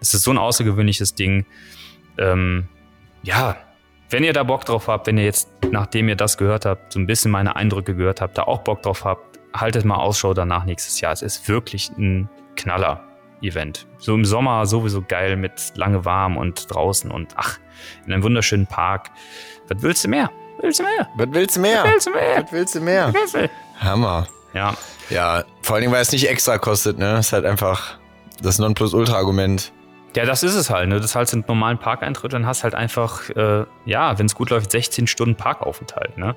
Es 0.00 0.12
ist 0.12 0.22
so 0.22 0.30
ein 0.30 0.38
außergewöhnliches 0.38 1.14
Ding. 1.14 1.46
Ähm, 2.18 2.68
ja, 3.22 3.56
wenn 4.10 4.22
ihr 4.22 4.34
da 4.34 4.42
Bock 4.42 4.64
drauf 4.66 4.88
habt, 4.88 5.06
wenn 5.06 5.16
ihr 5.16 5.24
jetzt, 5.24 5.48
nachdem 5.70 6.08
ihr 6.08 6.16
das 6.16 6.36
gehört 6.36 6.66
habt, 6.66 6.92
so 6.92 7.00
ein 7.00 7.06
bisschen 7.06 7.30
meine 7.30 7.56
Eindrücke 7.56 7.94
gehört 7.94 8.20
habt, 8.20 8.36
da 8.36 8.42
auch 8.42 8.62
Bock 8.62 8.82
drauf 8.82 9.04
habt, 9.04 9.40
haltet 9.54 9.84
mal 9.84 9.96
Ausschau 9.96 10.34
danach 10.34 10.64
nächstes 10.64 11.00
Jahr. 11.00 11.12
Es 11.12 11.22
ist 11.22 11.48
wirklich 11.48 11.90
ein 11.96 12.28
Knaller. 12.56 13.10
Event. 13.42 13.86
So 13.98 14.14
im 14.14 14.24
Sommer 14.24 14.66
sowieso 14.66 15.02
geil 15.02 15.36
mit 15.36 15.72
lange 15.74 16.04
warm 16.04 16.36
und 16.36 16.72
draußen 16.72 17.10
und 17.10 17.34
ach, 17.36 17.58
in 18.06 18.12
einem 18.12 18.22
wunderschönen 18.22 18.66
Park. 18.66 19.10
Was 19.70 19.82
willst 19.82 20.04
du 20.04 20.08
mehr? 20.08 20.30
Willst 20.60 20.80
du 20.80 20.82
mehr? 20.82 21.08
Was 21.16 21.28
willst 21.32 21.56
du 21.56 21.60
mehr? 21.60 21.84
Was 21.84 21.90
willst 21.92 22.06
du 22.06 22.10
mehr? 22.10 22.42
Was 22.42 22.52
willst 22.52 22.74
du 22.74 22.80
mehr? 22.80 23.14
Willst 23.14 23.34
du? 23.34 23.50
Hammer. 23.78 24.26
Ja, 24.52 24.74
Ja, 25.10 25.44
vor 25.62 25.76
allen 25.76 25.82
Dingen, 25.82 25.92
weil 25.92 26.02
es 26.02 26.10
nicht 26.10 26.28
extra 26.28 26.58
kostet, 26.58 26.98
ne? 26.98 27.18
Ist 27.18 27.32
halt 27.32 27.44
einfach 27.44 27.98
das 28.42 28.58
Nonplusultra-Argument. 28.58 29.72
Ja, 30.16 30.24
das 30.24 30.42
ist 30.42 30.54
es 30.56 30.70
halt. 30.70 30.88
Ne? 30.88 30.96
Das 30.96 31.04
ist 31.06 31.14
halt 31.14 31.32
einen 31.32 31.44
normalen 31.46 31.78
Parkeintritt 31.78 32.34
und 32.34 32.46
hast 32.46 32.64
halt 32.64 32.74
einfach, 32.74 33.30
äh, 33.30 33.64
ja, 33.84 34.18
wenn 34.18 34.26
es 34.26 34.34
gut 34.34 34.50
läuft, 34.50 34.72
16 34.72 35.06
Stunden 35.06 35.36
Parkaufenthalt. 35.36 36.18
Ne? 36.18 36.34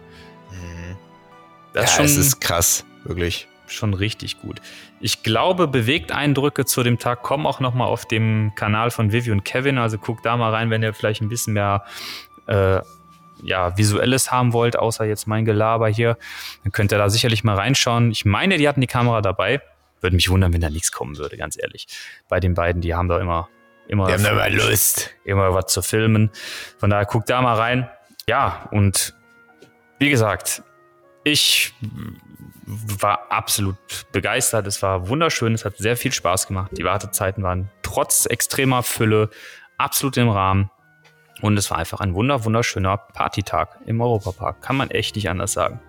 Das 1.73 1.83
ja, 1.83 1.89
ist 1.89 1.95
schon, 1.95 2.05
es 2.05 2.17
ist 2.17 2.39
krass, 2.39 2.85
wirklich. 3.03 3.47
schon 3.65 3.95
richtig 3.95 4.39
gut. 4.41 4.61
Ich 4.99 5.23
glaube, 5.23 5.67
Bewegteindrücke 5.67 6.65
zu 6.65 6.83
dem 6.83 6.99
Tag 6.99 7.23
kommen 7.23 7.47
auch 7.47 7.59
noch 7.59 7.73
mal 7.73 7.85
auf 7.85 8.05
dem 8.05 8.53
Kanal 8.53 8.91
von 8.91 9.11
Vivi 9.11 9.31
und 9.31 9.43
Kevin. 9.43 9.79
Also 9.79 9.97
guckt 9.97 10.23
da 10.23 10.37
mal 10.37 10.51
rein, 10.53 10.69
wenn 10.69 10.83
ihr 10.83 10.93
vielleicht 10.93 11.21
ein 11.23 11.29
bisschen 11.29 11.53
mehr 11.53 11.83
äh, 12.45 12.79
ja, 13.43 13.77
Visuelles 13.77 14.31
haben 14.31 14.53
wollt, 14.53 14.77
außer 14.77 15.05
jetzt 15.05 15.27
mein 15.27 15.45
Gelaber 15.45 15.87
hier. 15.87 16.17
Dann 16.63 16.71
könnt 16.71 16.91
ihr 16.91 16.97
da 16.97 17.09
sicherlich 17.09 17.43
mal 17.43 17.55
reinschauen. 17.55 18.11
Ich 18.11 18.25
meine, 18.25 18.57
die 18.57 18.67
hatten 18.67 18.81
die 18.81 18.87
Kamera 18.87 19.21
dabei. 19.21 19.61
Würde 20.01 20.15
mich 20.15 20.29
wundern, 20.29 20.53
wenn 20.53 20.61
da 20.61 20.69
nichts 20.69 20.91
kommen 20.91 21.17
würde, 21.17 21.37
ganz 21.37 21.57
ehrlich. 21.61 21.87
Bei 22.27 22.39
den 22.39 22.53
beiden, 22.53 22.81
die 22.81 22.93
haben 22.93 23.07
da 23.07 23.19
immer, 23.19 23.49
immer, 23.87 24.11
haben 24.11 24.23
da 24.23 24.33
mal 24.33 24.53
Lust. 24.53 25.11
immer 25.23 25.53
was 25.53 25.67
zu 25.67 25.81
filmen. 25.81 26.29
Von 26.77 26.89
daher 26.89 27.05
guckt 27.05 27.29
da 27.29 27.41
mal 27.41 27.55
rein. 27.55 27.89
Ja, 28.27 28.67
und 28.71 29.13
wie 29.99 30.09
gesagt, 30.09 30.63
ich 31.23 31.73
war 32.65 33.31
absolut 33.31 33.77
begeistert. 34.11 34.67
Es 34.67 34.81
war 34.81 35.07
wunderschön. 35.07 35.53
Es 35.53 35.65
hat 35.65 35.77
sehr 35.77 35.97
viel 35.97 36.11
Spaß 36.11 36.47
gemacht. 36.47 36.71
Die 36.77 36.83
Wartezeiten 36.83 37.43
waren 37.43 37.69
trotz 37.81 38.25
extremer 38.25 38.83
Fülle 38.83 39.29
absolut 39.77 40.17
im 40.17 40.29
Rahmen. 40.29 40.69
Und 41.43 41.57
es 41.57 41.69
war 41.69 41.77
einfach 41.77 41.99
ein 41.99 42.13
wunder, 42.13 42.45
wunderschöner 42.45 42.95
Partytag 42.97 43.77
im 43.85 43.99
Europapark. 43.99 44.61
Kann 44.61 44.77
man 44.77 44.89
echt 44.89 45.15
nicht 45.17 45.29
anders 45.29 45.51
sagen. 45.51 45.81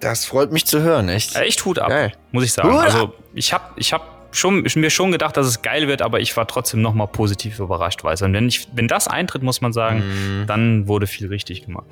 Das 0.00 0.24
freut 0.24 0.50
mich 0.50 0.64
zu 0.64 0.80
hören, 0.80 1.10
echt. 1.10 1.36
Echt 1.36 1.62
Hut 1.66 1.78
ab, 1.78 1.90
Geil. 1.90 2.12
muss 2.32 2.44
ich 2.44 2.52
sagen. 2.54 2.72
Hut. 2.72 2.78
Also 2.80 3.12
ich 3.34 3.52
habe 3.52 3.64
ich 3.76 3.92
hab 3.92 4.34
schon, 4.34 4.64
mir 4.76 4.88
schon 4.88 5.12
gedacht, 5.12 5.36
dass 5.36 5.46
es 5.46 5.60
geil 5.60 5.88
wird, 5.88 6.00
aber 6.00 6.20
ich 6.20 6.34
war 6.38 6.46
trotzdem 6.48 6.80
nochmal 6.80 7.08
positiv 7.08 7.58
überrascht. 7.58 8.02
Weiß. 8.02 8.22
Und 8.22 8.32
wenn, 8.32 8.48
ich, 8.48 8.66
wenn 8.72 8.88
das 8.88 9.08
eintritt, 9.08 9.42
muss 9.42 9.60
man 9.60 9.74
sagen, 9.74 9.98
Mhm. 10.40 10.46
dann 10.46 10.88
wurde 10.88 11.06
viel 11.06 11.28
richtig 11.28 11.66
gemacht. 11.66 11.86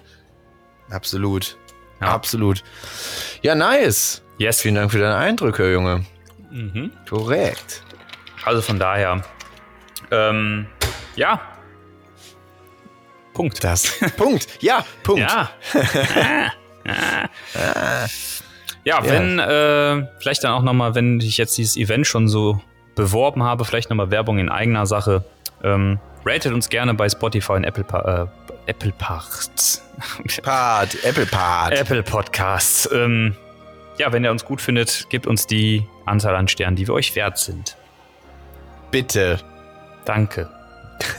Absolut. 0.88 1.58
Ja. 2.00 2.06
Absolut. 2.14 2.64
Ja, 3.42 3.54
nice. 3.54 4.22
Yes. 4.38 4.62
Vielen 4.62 4.76
Dank 4.76 4.90
für 4.90 4.98
deine 5.00 5.16
Eindrücke, 5.16 5.70
Junge. 5.70 6.06
Mhm. 6.50 6.92
Korrekt. 7.06 7.82
Also 8.44 8.62
von 8.62 8.78
daher, 8.78 9.22
ähm, 10.10 10.66
ja. 11.14 11.42
Punkt. 13.38 13.62
Das. 13.62 13.92
Punkt. 14.16 14.48
Ja, 14.60 14.84
Punkt. 15.04 15.20
Ja. 15.22 15.50
ja, 18.84 19.04
wenn, 19.04 19.38
äh, 19.38 20.06
vielleicht 20.18 20.42
dann 20.44 20.52
auch 20.52 20.62
nochmal, 20.62 20.94
wenn 20.94 21.20
ich 21.20 21.38
jetzt 21.38 21.56
dieses 21.56 21.76
Event 21.76 22.06
schon 22.06 22.28
so 22.28 22.60
beworben 22.94 23.42
habe, 23.44 23.64
vielleicht 23.64 23.90
nochmal 23.90 24.10
Werbung 24.10 24.38
in 24.38 24.48
eigener 24.48 24.86
Sache. 24.86 25.24
Ähm, 25.62 25.98
ratet 26.24 26.52
uns 26.52 26.68
gerne 26.68 26.94
bei 26.94 27.08
Spotify 27.08 27.52
und 27.52 27.64
Apple, 27.64 27.84
Pa- 27.84 28.28
äh, 28.66 28.70
Apple 28.70 28.92
Parts. 28.98 29.84
Part, 30.42 31.04
Apple 31.04 31.26
Part. 31.26 31.72
Apple 31.78 32.02
Podcasts. 32.02 32.88
Ähm, 32.92 33.36
ja, 33.98 34.12
wenn 34.12 34.24
ihr 34.24 34.30
uns 34.30 34.44
gut 34.44 34.60
findet, 34.60 35.08
gebt 35.10 35.26
uns 35.26 35.46
die 35.46 35.84
Anzahl 36.06 36.34
an 36.34 36.48
Sternen, 36.48 36.76
die 36.76 36.86
wir 36.86 36.94
euch 36.94 37.14
wert 37.16 37.38
sind. 37.38 37.76
Bitte. 38.90 39.38
Danke. 40.04 40.48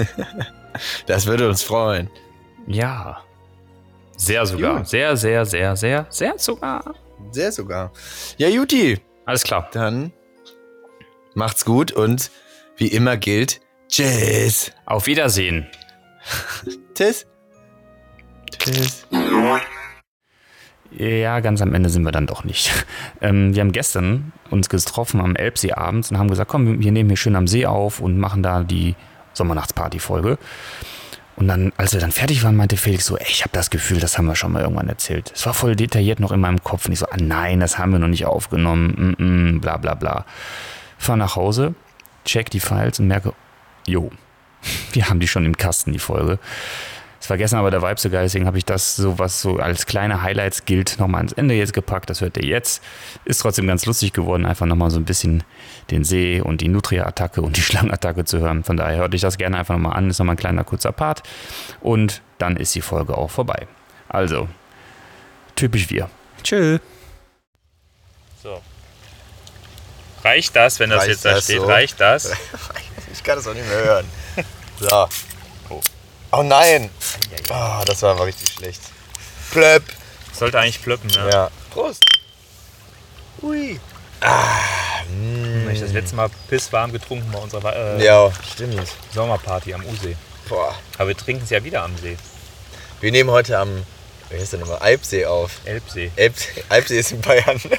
Das 1.05 1.25
würde 1.25 1.47
uns 1.47 1.63
freuen. 1.63 2.09
Ja. 2.67 3.23
Sehr 4.17 4.45
sogar. 4.45 4.77
Gut. 4.79 4.87
Sehr, 4.87 5.15
sehr, 5.17 5.45
sehr, 5.45 5.75
sehr, 5.75 6.05
sehr 6.09 6.37
sogar. 6.37 6.93
Sehr 7.31 7.51
sogar. 7.51 7.91
Ja, 8.37 8.47
Juti. 8.47 8.99
Alles 9.25 9.43
klar. 9.43 9.69
Dann 9.71 10.11
macht's 11.35 11.65
gut 11.65 11.91
und 11.91 12.31
wie 12.77 12.87
immer 12.87 13.17
gilt, 13.17 13.61
tschüss. 13.89 14.71
Auf 14.85 15.07
Wiedersehen. 15.07 15.67
Tschüss. 16.95 17.25
Tschüss. 18.57 19.05
Ja, 20.91 21.39
ganz 21.39 21.61
am 21.61 21.73
Ende 21.73 21.89
sind 21.89 22.03
wir 22.03 22.11
dann 22.11 22.27
doch 22.27 22.43
nicht. 22.43 22.71
Ähm, 23.21 23.53
wir 23.53 23.59
haben 23.61 23.73
gestern 23.73 24.31
uns 24.49 24.69
getroffen 24.69 25.19
am 25.19 25.35
Elbsee 25.35 25.73
abends 25.73 26.09
und 26.09 26.17
haben 26.17 26.29
gesagt, 26.29 26.49
komm, 26.49 26.79
wir 26.79 26.91
nehmen 26.93 27.09
hier 27.09 27.17
schön 27.17 27.35
am 27.35 27.47
See 27.47 27.65
auf 27.65 27.99
und 27.99 28.17
machen 28.17 28.41
da 28.43 28.63
die 28.63 28.95
Sommernachtsparty-Folge. 29.39 30.37
Und 31.35 31.47
dann, 31.47 31.71
als 31.77 31.93
wir 31.93 32.01
dann 32.01 32.11
fertig 32.11 32.43
waren, 32.43 32.57
meinte 32.57 32.75
Felix 32.75 33.05
so, 33.05 33.17
ey, 33.17 33.25
ich 33.29 33.41
habe 33.43 33.51
das 33.53 33.69
Gefühl, 33.69 33.99
das 33.99 34.17
haben 34.17 34.25
wir 34.25 34.35
schon 34.35 34.51
mal 34.51 34.61
irgendwann 34.61 34.89
erzählt. 34.89 35.31
Es 35.33 35.45
war 35.45 35.53
voll 35.53 35.77
detailliert 35.77 36.19
noch 36.19 36.33
in 36.33 36.41
meinem 36.41 36.61
Kopf. 36.61 36.85
Und 36.85 36.91
ich 36.91 36.99
so, 36.99 37.05
ah 37.05 37.17
nein, 37.17 37.61
das 37.61 37.77
haben 37.77 37.93
wir 37.93 37.99
noch 37.99 38.09
nicht 38.09 38.25
aufgenommen. 38.25 39.15
Mm 39.17 39.23
-mm, 39.23 39.59
bla 39.61 39.77
bla 39.77 39.93
bla. 39.93 40.25
Fahr 40.97 41.15
nach 41.15 41.37
Hause, 41.37 41.75
check 42.25 42.49
die 42.49 42.59
Files 42.59 42.99
und 42.99 43.07
merke, 43.07 43.33
jo, 43.87 44.11
wir 44.91 45.09
haben 45.09 45.21
die 45.21 45.29
schon 45.29 45.45
im 45.45 45.55
Kasten, 45.55 45.93
die 45.93 45.99
Folge. 45.99 46.39
Es 47.21 47.29
war 47.29 47.37
gestern 47.37 47.59
aber 47.59 47.69
der 47.69 47.81
Vibe 47.81 47.99
so 47.99 48.09
geil, 48.09 48.23
deswegen 48.23 48.45
habe 48.45 48.57
ich 48.57 48.65
das 48.65 48.95
so, 48.95 49.19
was 49.19 49.41
so 49.41 49.57
als 49.57 49.85
kleine 49.85 50.21
Highlights 50.21 50.63
gilt, 50.65 50.99
nochmal 50.99 51.19
ans 51.19 51.33
Ende 51.33 51.53
jetzt 51.53 51.73
gepackt. 51.73 52.09
Das 52.09 52.21
hört 52.21 52.37
ihr 52.37 52.45
jetzt. 52.45 52.81
Ist 53.25 53.39
trotzdem 53.41 53.67
ganz 53.67 53.85
lustig 53.85 54.13
geworden, 54.13 54.45
einfach 54.45 54.65
nochmal 54.65 54.89
so 54.89 54.97
ein 54.99 55.05
bisschen 55.05 55.43
den 55.91 56.03
See 56.05 56.39
und 56.41 56.61
die 56.61 56.69
Nutria-Attacke 56.69 57.41
und 57.41 57.57
die 57.57 57.61
Schlangenattacke 57.69 58.23
zu 58.23 58.39
hören. 58.39 58.63
Von 58.63 58.77
daher 58.77 58.97
hört 58.97 59.13
euch 59.13 59.21
das 59.21 59.37
gerne 59.37 59.57
einfach 59.57 59.75
nochmal 59.75 59.97
an. 59.97 60.09
Ist 60.09 60.19
nochmal 60.19 60.35
ein 60.35 60.39
kleiner 60.39 60.63
kurzer 60.63 60.91
Part. 60.93 61.23
Und 61.81 62.21
dann 62.37 62.55
ist 62.55 62.73
die 62.75 62.81
Folge 62.81 63.17
auch 63.17 63.29
vorbei. 63.29 63.67
Also, 64.07 64.47
typisch 65.55 65.89
wir. 65.89 66.09
Tschö. 66.41 66.79
So. 68.41 68.61
Reicht 70.23 70.55
das, 70.55 70.79
wenn 70.79 70.89
das 70.89 70.99
Reicht 71.01 71.09
jetzt 71.09 71.25
da 71.25 71.33
das 71.33 71.43
steht? 71.43 71.57
so? 71.59 71.65
Reicht 71.65 71.99
das? 71.99 72.31
Ich 73.11 73.23
kann 73.23 73.37
das 73.37 73.47
auch 73.47 73.53
nicht 73.55 73.67
mehr 73.67 73.83
hören. 73.83 74.05
So. 74.79 75.07
Oh, 76.31 76.43
nein. 76.43 76.89
Ah, 77.49 77.83
das 77.85 78.01
war 78.03 78.11
aber 78.11 78.25
richtig 78.25 78.49
schlecht. 78.53 78.81
Plöpp. 79.51 79.83
Sollte 80.31 80.59
eigentlich 80.59 80.81
plöppen, 80.81 81.09
ne? 81.09 81.29
Ja. 81.31 81.51
Prost. 81.71 82.03
Ui. 83.41 83.79
Ich 85.71 85.79
das 85.79 85.91
letzte 85.93 86.15
Mal 86.15 86.29
pisswarm 86.47 86.91
getrunken 86.91 87.31
bei 87.31 87.39
unserer 87.39 87.75
äh, 87.75 88.03
Ja, 88.03 88.31
stimmt. 88.51 88.87
Sommerparty 89.13 89.73
am 89.73 89.85
Usee. 89.85 90.15
Boah. 90.47 90.75
Aber 90.97 91.07
wir 91.09 91.17
trinken 91.17 91.43
es 91.43 91.49
ja 91.49 91.63
wieder 91.63 91.83
am 91.83 91.97
See. 91.97 92.17
Wir 93.01 93.11
nehmen 93.11 93.31
heute 93.31 93.57
am, 93.57 93.85
wie 94.29 94.39
heißt 94.39 94.53
der 94.53 94.59
nochmal, 94.59 94.79
Alpsee 94.79 95.25
auf. 95.25 95.51
Elbsee. 95.65 96.11
Alpsee, 96.17 96.63
Alpsee 96.69 96.99
ist 96.99 97.11
in 97.11 97.21
Bayern. 97.21 97.61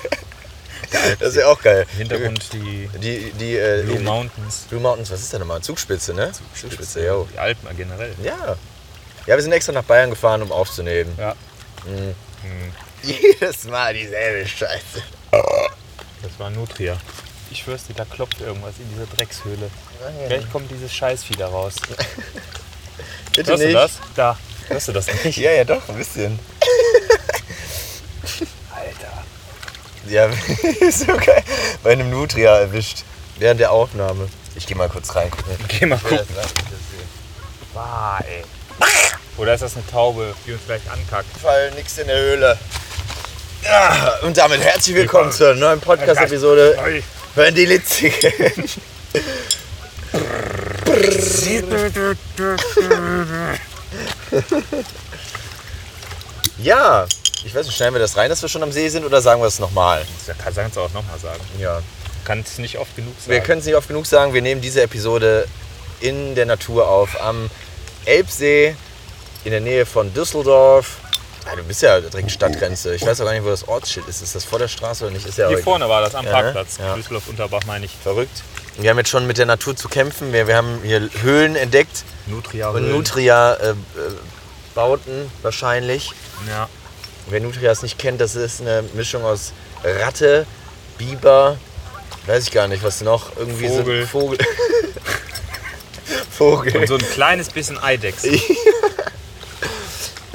Das 1.18 1.31
ist 1.31 1.37
ja 1.37 1.46
auch 1.46 1.61
geil. 1.62 1.87
Im 1.92 1.98
Hintergrund 1.98 2.53
die 2.53 2.88
Die, 3.00 3.31
die, 3.33 3.57
äh, 3.57 3.83
Blue 3.85 4.00
Mountains. 4.00 4.66
Blue 4.68 4.81
Mountains, 4.81 5.11
was 5.11 5.20
ist 5.20 5.33
da 5.33 5.38
nochmal? 5.38 5.61
Zugspitze, 5.61 6.12
ne? 6.14 6.33
Zugspitze, 6.59 7.05
jo. 7.07 7.29
Die 7.33 7.38
Alpen 7.38 7.76
generell. 7.76 8.14
Ja. 8.22 8.57
Ja, 9.26 9.37
wir 9.37 9.42
sind 9.42 9.53
extra 9.53 9.72
nach 9.72 9.85
Bayern 9.85 10.11
gefahren, 10.11 10.42
um 10.42 10.50
aufzunehmen. 10.50 11.14
Ja. 11.18 11.35
Jedes 13.03 13.64
Mal 13.64 13.94
dieselbe 13.94 14.46
Scheiße. 14.48 15.03
Das 15.31 16.33
war 16.38 16.50
Nutria. 16.50 16.96
Ich 17.50 17.59
schwör's 17.62 17.85
dir, 17.87 17.94
da 17.94 18.05
klopft 18.05 18.40
irgendwas 18.40 18.74
in 18.79 18.88
dieser 18.90 19.07
Dreckshöhle. 19.07 19.70
Vielleicht 20.26 20.50
kommt 20.53 20.70
dieses 20.70 20.92
Scheißvieh 20.92 21.35
da 21.37 21.48
raus. 21.48 21.74
Bitte 23.35 23.50
Hörst 23.53 23.62
nicht. 23.62 23.74
du 23.74 23.79
das? 23.79 23.92
Da. 24.14 24.38
Hörst 24.68 24.88
du 24.88 24.92
das 24.92 25.07
nicht? 25.24 25.38
Ja, 25.38 25.50
ja, 25.53 25.64
doch, 25.64 25.88
ein 25.88 25.96
bisschen. 25.96 26.38
Alter. 28.74 29.24
Ja, 30.10 30.26
ist 30.80 31.06
geil. 31.06 31.44
Bei 31.84 31.92
einem 31.92 32.10
Nutria 32.10 32.58
erwischt. 32.58 33.04
Während 33.38 33.60
der 33.60 33.70
Aufnahme. 33.70 34.28
Ich 34.56 34.66
geh 34.66 34.74
mal 34.74 34.88
kurz 34.88 35.14
reingucken. 35.14 35.54
Geh 35.68 35.86
mal 35.86 36.00
gucken. 36.00 36.26
Bah, 37.72 38.18
ey. 38.28 38.42
Oder 39.36 39.54
ist 39.54 39.62
das 39.62 39.76
eine 39.76 39.86
Taube, 39.86 40.34
die 40.44 40.52
uns 40.52 40.62
gleich 40.66 40.82
ankackt? 40.90 41.28
Fall 41.40 41.70
nix 41.76 41.96
in 41.98 42.08
der 42.08 42.18
Höhle. 42.18 42.58
Ja, 43.62 44.18
und 44.22 44.36
damit 44.36 44.60
herzlich 44.60 44.96
willkommen 44.96 45.30
zur 45.30 45.54
neuen 45.54 45.80
Podcast-Episode 45.80 46.76
Hören 47.36 47.54
die 47.54 47.66
Litzigen. 47.66 48.18
ja, 56.58 57.06
ich 57.45 57.55
weiß 57.55 57.66
nicht, 57.66 57.76
schneiden 57.76 57.95
wir 57.95 58.01
das 58.01 58.16
rein, 58.16 58.28
dass 58.30 58.43
wir 58.43 58.49
schon 58.49 58.62
am 58.62 58.72
See 58.72 58.88
sind 58.88 59.05
oder 59.05 59.20
sagen 59.20 59.41
wir 59.41 59.47
es 59.49 59.59
nochmal? 59.59 60.05
Das 60.26 60.36
kann 60.38 60.55
kannst 60.55 60.76
du 60.76 60.80
auch 60.80 60.93
nochmal 60.93 61.18
sagen. 61.18 61.41
Ja. 61.59 61.80
Kann 62.24 62.41
es 62.41 62.59
nicht 62.59 62.78
oft 62.78 62.95
genug 62.97 63.14
sagen. 63.18 63.30
Wir 63.30 63.41
können 63.41 63.61
es 63.61 63.66
nicht 63.66 63.76
oft 63.76 63.88
genug 63.88 64.07
sagen, 64.07 64.34
wir 64.34 64.43
nehmen 64.43 64.61
diese 64.61 64.82
Episode 64.82 65.47
in 66.01 66.34
der 66.34 66.47
Natur 66.47 66.88
auf, 66.88 67.20
am 67.22 67.51
Elbsee, 68.05 68.74
in 69.45 69.51
der 69.53 69.61
Nähe 69.61 69.86
von 69.86 70.12
Düsseldorf. 70.12 70.99
Ah, 71.51 71.57
du 71.57 71.62
bist 71.64 71.80
ja 71.82 71.99
direkt 72.01 72.30
Stadtgrenze. 72.30 72.95
Ich 72.95 73.05
weiß 73.05 73.20
auch 73.20 73.24
gar 73.24 73.32
nicht, 73.32 73.45
wo 73.45 73.49
das 73.49 73.66
Ortsschild 73.66 74.07
ist. 74.09 74.22
Ist 74.22 74.34
das 74.34 74.45
vor 74.45 74.59
der 74.59 74.68
Straße 74.68 75.05
oder 75.05 75.12
nicht? 75.14 75.26
Ist 75.26 75.38
ja 75.38 75.49
Hier 75.49 75.59
vorne 75.59 75.88
war 75.88 76.03
das 76.03 76.14
am 76.14 76.24
Ja, 76.26 76.30
ne? 76.30 76.43
Parkplatz. 76.43 76.78
Ja. 76.78 76.95
Düsseldorf 76.95 77.28
Unterbach 77.28 77.62
meine 77.66 77.86
ich. 77.86 77.93
verrückt. 78.03 78.43
Wir 78.76 78.91
haben 78.91 78.99
jetzt 78.99 79.09
schon 79.11 79.26
mit 79.26 79.38
der 79.38 79.47
Natur 79.47 79.74
zu 79.74 79.88
kämpfen. 79.88 80.32
Wir, 80.32 80.47
wir 80.47 80.57
haben 80.57 80.80
hier 80.82 81.09
Höhlen 81.22 81.57
entdeckt 81.57 82.05
Nutria. 82.26 82.68
und 82.70 82.91
Nutria-Bauten 82.91 83.78
äh, 83.78 84.74
Bauten 84.74 85.32
wahrscheinlich. 85.43 86.12
Ja. 86.49 86.68
Wer 87.28 87.40
Nutrias 87.40 87.82
nicht 87.82 87.98
kennt, 87.98 88.20
das 88.20 88.34
ist 88.34 88.60
eine 88.60 88.82
Mischung 88.94 89.24
aus 89.24 89.52
Ratte, 89.84 90.46
Biber, 90.98 91.56
weiß 92.26 92.44
ich 92.44 92.50
gar 92.50 92.68
nicht, 92.68 92.82
was 92.82 93.00
noch. 93.00 93.36
Irgendwie 93.36 93.68
Vogel. 93.68 94.02
So 94.02 94.08
Vogel. 94.08 94.38
Vogel. 96.30 96.76
Und 96.76 96.86
so 96.86 96.94
ein 96.94 97.10
kleines 97.10 97.48
bisschen 97.50 97.78
Eidechse. 97.82 98.30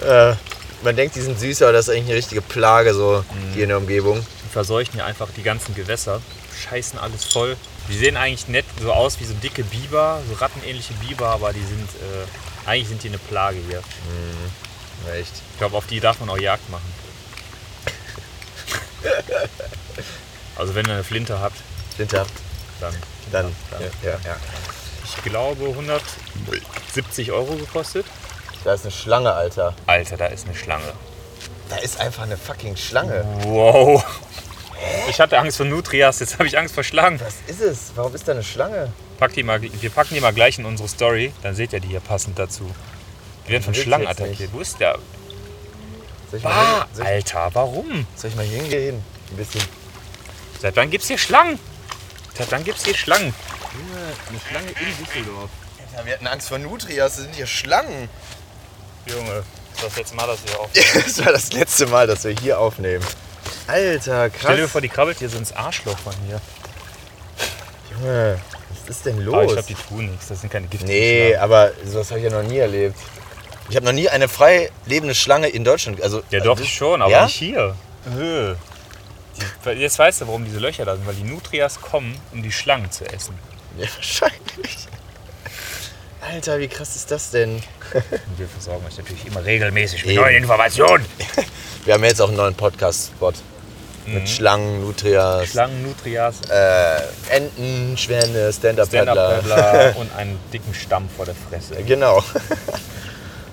Äh, 0.01 0.36
man 0.83 0.95
denkt, 0.95 1.15
die 1.15 1.21
sind 1.21 1.39
süß, 1.39 1.63
aber 1.63 1.71
das 1.71 1.88
ist 1.88 1.93
eigentlich 1.93 2.09
eine 2.09 2.15
richtige 2.15 2.41
Plage 2.41 2.93
so 2.93 3.25
hier 3.53 3.63
in 3.63 3.69
der 3.69 3.77
Umgebung. 3.79 4.23
Die 4.43 4.49
verseuchen 4.51 4.93
hier 4.93 5.05
einfach 5.05 5.29
die 5.36 5.41
ganzen 5.41 5.73
Gewässer. 5.73 6.21
Scheißen 6.69 6.99
alles 6.99 7.23
voll. 7.23 7.57
Die 7.89 7.97
sehen 7.97 8.17
eigentlich 8.17 8.47
nett 8.47 8.65
so 8.79 8.91
aus 8.91 9.19
wie 9.19 9.25
so 9.25 9.33
dicke 9.33 9.63
Biber, 9.63 10.21
so 10.29 10.36
rattenähnliche 10.36 10.93
Biber, 10.93 11.29
aber 11.29 11.53
die 11.53 11.63
sind, 11.63 11.89
äh, 11.89 12.69
eigentlich 12.69 12.88
sind 12.88 13.03
die 13.03 13.09
eine 13.09 13.17
Plage 13.17 13.57
hier. 13.67 13.81
Echt. 15.14 15.32
Ich 15.52 15.58
glaube, 15.58 15.78
auf 15.78 15.88
die 15.88 16.00
darf 16.00 16.20
man 16.20 16.30
auch 16.30 16.38
Jagd 16.38 16.70
machen. 16.70 16.93
Also 20.58 20.74
wenn 20.74 20.86
ihr 20.88 20.93
eine 20.93 21.04
Flinte 21.04 21.39
habt, 21.39 21.58
Winter. 21.98 22.26
dann, 22.80 22.93
Dann. 23.32 23.52
dann. 23.72 23.82
Ja, 23.82 24.12
ja, 24.12 24.18
ja. 24.26 24.38
ich 25.04 25.22
glaube 25.24 25.66
170 25.66 27.32
Euro 27.34 27.56
gekostet. 27.56 28.06
Da 28.64 28.74
ist 28.74 28.84
eine 28.84 28.91
Schlange, 28.91 29.34
Alter. 29.34 29.76
Alter, 29.86 30.16
da 30.16 30.28
ist 30.28 30.46
eine 30.46 30.56
Schlange. 30.56 30.93
Da 31.70 31.76
ist 31.78 32.00
einfach 32.00 32.24
eine 32.24 32.38
fucking 32.38 32.78
Schlange. 32.78 33.26
Wow. 33.43 34.04
Ich 35.10 35.20
hatte 35.20 35.38
Angst 35.38 35.58
vor 35.58 35.66
Nutrias, 35.66 36.20
jetzt 36.20 36.36
habe 36.36 36.48
ich 36.48 36.58
Angst 36.58 36.74
vor 36.74 36.84
Schlangen. 36.84 37.20
Was 37.20 37.36
ist 37.48 37.62
es? 37.62 37.91
Warum 37.96 38.16
ist 38.16 38.28
da 38.28 38.32
eine 38.32 38.43
Schlange? 38.43 38.93
Pack 39.18 39.34
die 39.34 39.43
mal, 39.43 39.62
wir 39.62 39.89
packen 39.89 40.14
die 40.16 40.22
mal 40.22 40.34
gleich 40.34 40.58
in 40.58 40.66
unsere 40.66 40.88
Story, 40.88 41.34
dann 41.43 41.54
seht 41.56 41.74
ihr 41.74 41.80
die 41.80 41.89
hier 41.89 42.00
passend 42.00 42.39
dazu. 42.39 42.70
Die 43.48 43.52
werden 43.52 43.64
von 43.64 43.74
Schlangen 43.76 44.08
attackiert. 44.08 44.39
nicht. 44.39 44.54
Wo 44.54 44.60
ist 44.60 44.80
der? 44.80 44.98
Soll 46.32 46.39
ich 46.39 46.43
mal, 46.43 46.52
Ah, 46.52 46.78
hin, 46.80 46.88
soll 46.93 47.06
ich, 47.06 47.12
Alter, 47.12 47.50
warum? 47.54 48.08
soll 48.16 48.30
ich 48.30 48.36
mal 48.36 48.46
hier 48.46 48.62
hingehen? 48.62 49.04
Ein 49.32 49.38
bisschen. 49.38 49.62
Seit 50.62 50.76
wann 50.76 50.89
gibt's 50.89 51.08
hier 51.08 51.18
Schlangen? 51.18 51.60
Seit 52.38 52.52
wann 52.52 52.64
gibt's 52.64 52.84
hier 52.86 52.96
Schlangen? 52.96 53.34
Eine 54.30 54.39
Schlange 54.50 54.70
in 54.70 55.06
Düsseldorf. 55.06 55.50
Alter, 55.91 56.06
wir 56.06 56.14
hatten 56.14 56.28
Angst 56.28 56.48
vor 56.50 56.58
Nutrias. 56.58 57.16
Das 57.16 57.24
sind 57.24 57.36
hier 57.36 57.46
Schlangen. 57.46 58.10
Junge, 59.06 59.43
das 59.74 59.84
ist 59.84 59.84
das 59.86 59.96
letzte 59.98 60.16
Mal, 60.16 60.28
dass 60.28 60.39
wir 60.46 60.60
auf. 60.60 60.70
Das 60.74 61.26
war 61.26 61.32
das 61.32 61.54
letzte 61.54 61.86
Mal, 61.88 62.08
dass 62.08 62.24
wir 62.24 62.32
hier 62.39 62.60
aufnehmen. 62.60 63.06
Alter, 63.68 64.30
krass. 64.30 64.41
Stell 64.43 64.58
dir 64.58 64.68
vor, 64.68 64.82
die 64.82 64.89
krabbelt 64.89 65.20
hier 65.20 65.30
so 65.30 65.38
ins 65.38 65.52
Arschloch 65.52 65.98
von 66.00 66.14
hier. 66.28 66.41
Junge, 67.91 68.39
was 68.70 68.89
ist 68.98 69.06
denn 69.06 69.20
los? 69.22 69.34
Aber 69.34 69.43
ich 69.46 69.52
glaube, 69.52 69.68
die 69.68 69.76
tun 69.76 70.10
nichts. 70.12 70.28
Das 70.28 70.41
sind 70.41 70.52
keine 70.52 70.68
giftigen 70.68 70.93
nee, 70.93 71.36
aber 71.36 71.72
sowas 71.86 72.10
habe 72.12 72.20
ich 72.20 72.26
ja 72.26 72.32
noch 72.41 72.48
nie 72.48 72.58
erlebt. 72.58 72.98
Ich 73.70 73.76
habe 73.76 73.86
noch 73.86 73.93
nie 73.93 74.09
eine 74.09 74.28
frei 74.28 74.70
lebende 74.86 75.16
Schlange 75.16 75.47
in 75.47 75.63
Deutschland. 75.63 76.01
Also, 76.01 76.22
Ja, 76.30 76.39
also 76.39 76.55
doch 76.55 76.63
schon, 76.66 77.01
aber 77.01 77.11
Ja? 77.11 77.26
nicht 77.26 77.36
hier. 77.36 77.76
Äh. 78.07 78.53
Die, 79.66 79.70
jetzt 79.82 79.99
weißt 79.99 80.22
du, 80.22 80.28
warum 80.28 80.45
diese 80.45 80.59
Löcher 80.59 80.86
da 80.86 80.95
sind, 80.95 81.05
weil 81.07 81.16
die 81.16 81.24
Nutrias 81.24 81.82
kommen, 81.82 82.18
um 82.32 82.41
die 82.43 82.51
Schlangen 82.51 82.89
zu 82.91 83.05
essen. 83.05 83.38
Ja, 83.78 83.88
wahrscheinlich. 83.95 84.88
Alter, 86.22 86.59
wie 86.59 86.68
krass 86.68 86.95
ist 86.95 87.11
das 87.11 87.32
denn? 87.32 87.55
Und 87.93 88.39
wir 88.39 88.47
versorgen 88.47 88.86
euch 88.88 88.97
natürlich 88.97 89.26
immer 89.28 89.43
regelmäßig 89.43 90.05
mit 90.05 90.13
Eben. 90.16 90.22
neuen 90.24 90.36
Informationen. 90.38 91.05
Wir 91.84 91.93
haben 91.95 92.03
jetzt 92.03 92.22
auch 92.22 92.30
einen 92.30 92.38
neuen 92.38 92.55
Podcast-Spot. 92.55 93.34
Mit 94.07 94.30
Schlangen, 94.30 94.82
Nutrias, 94.82 95.47
Schlangen, 95.49 95.82
Nutrias, 95.82 96.36
äh, 96.51 97.01
Enten, 97.36 97.97
Schwäne, 97.97 98.53
Stand-Up-Paddler. 98.53 99.41
Stand-Up-Paddler 99.43 99.95
und 99.99 100.16
einen 100.16 100.39
dicken 100.53 100.76
Stamm 100.76 101.09
vor 101.16 101.26
der 101.26 101.34
Fresse. 101.34 101.74
genau. 101.84 102.24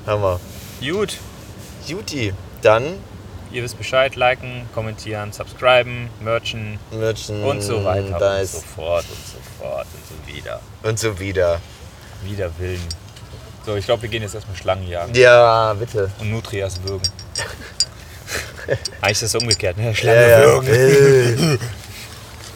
Hammer. 0.07 0.41
Gut, 0.81 1.17
Juti, 1.87 2.33
dann 2.63 2.99
ihr 3.53 3.63
wisst 3.63 3.77
Bescheid, 3.77 4.17
liken, 4.17 4.67
kommentieren, 4.75 5.31
subscriben, 5.33 6.09
merchen 6.23 6.79
Merchen, 6.91 7.45
und 7.45 7.61
so 7.63 7.85
weiter 7.85 8.17
und 8.41 8.47
so 8.49 8.59
fort 8.61 9.05
und 9.05 9.27
so 9.27 9.39
fort 9.61 9.87
und 9.95 10.07
so 10.09 10.35
wieder. 10.35 10.61
und 10.83 10.99
so 10.99 11.19
wieder. 11.21 11.61
Wieder 12.25 12.51
Willen. 12.59 12.81
So, 13.67 13.77
ich 13.77 13.85
glaube, 13.85 14.03
wir 14.03 14.09
gehen 14.09 14.23
jetzt 14.23 14.35
erstmal 14.35 14.57
Schlangen 14.57 14.89
jagen 14.89 15.15
Ja, 15.15 15.75
bitte. 15.75 16.11
und 16.19 16.31
Nutrias 16.31 16.81
würgen. 16.85 17.03
Eigentlich 19.01 19.23
ist 19.23 19.35
das 19.35 19.43
umgekehrt, 19.43 19.77
ne? 19.77 19.95
Schlange 19.95 20.23
Ja, 20.23 20.41
ja. 20.41 20.47
würgen. 20.47 21.59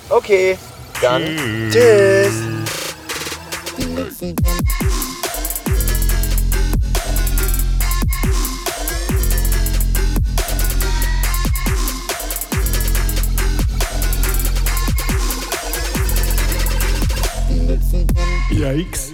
okay, 0.08 0.56
dann 1.02 1.24
tschüss. 1.70 2.32
Yikes. 18.66 19.05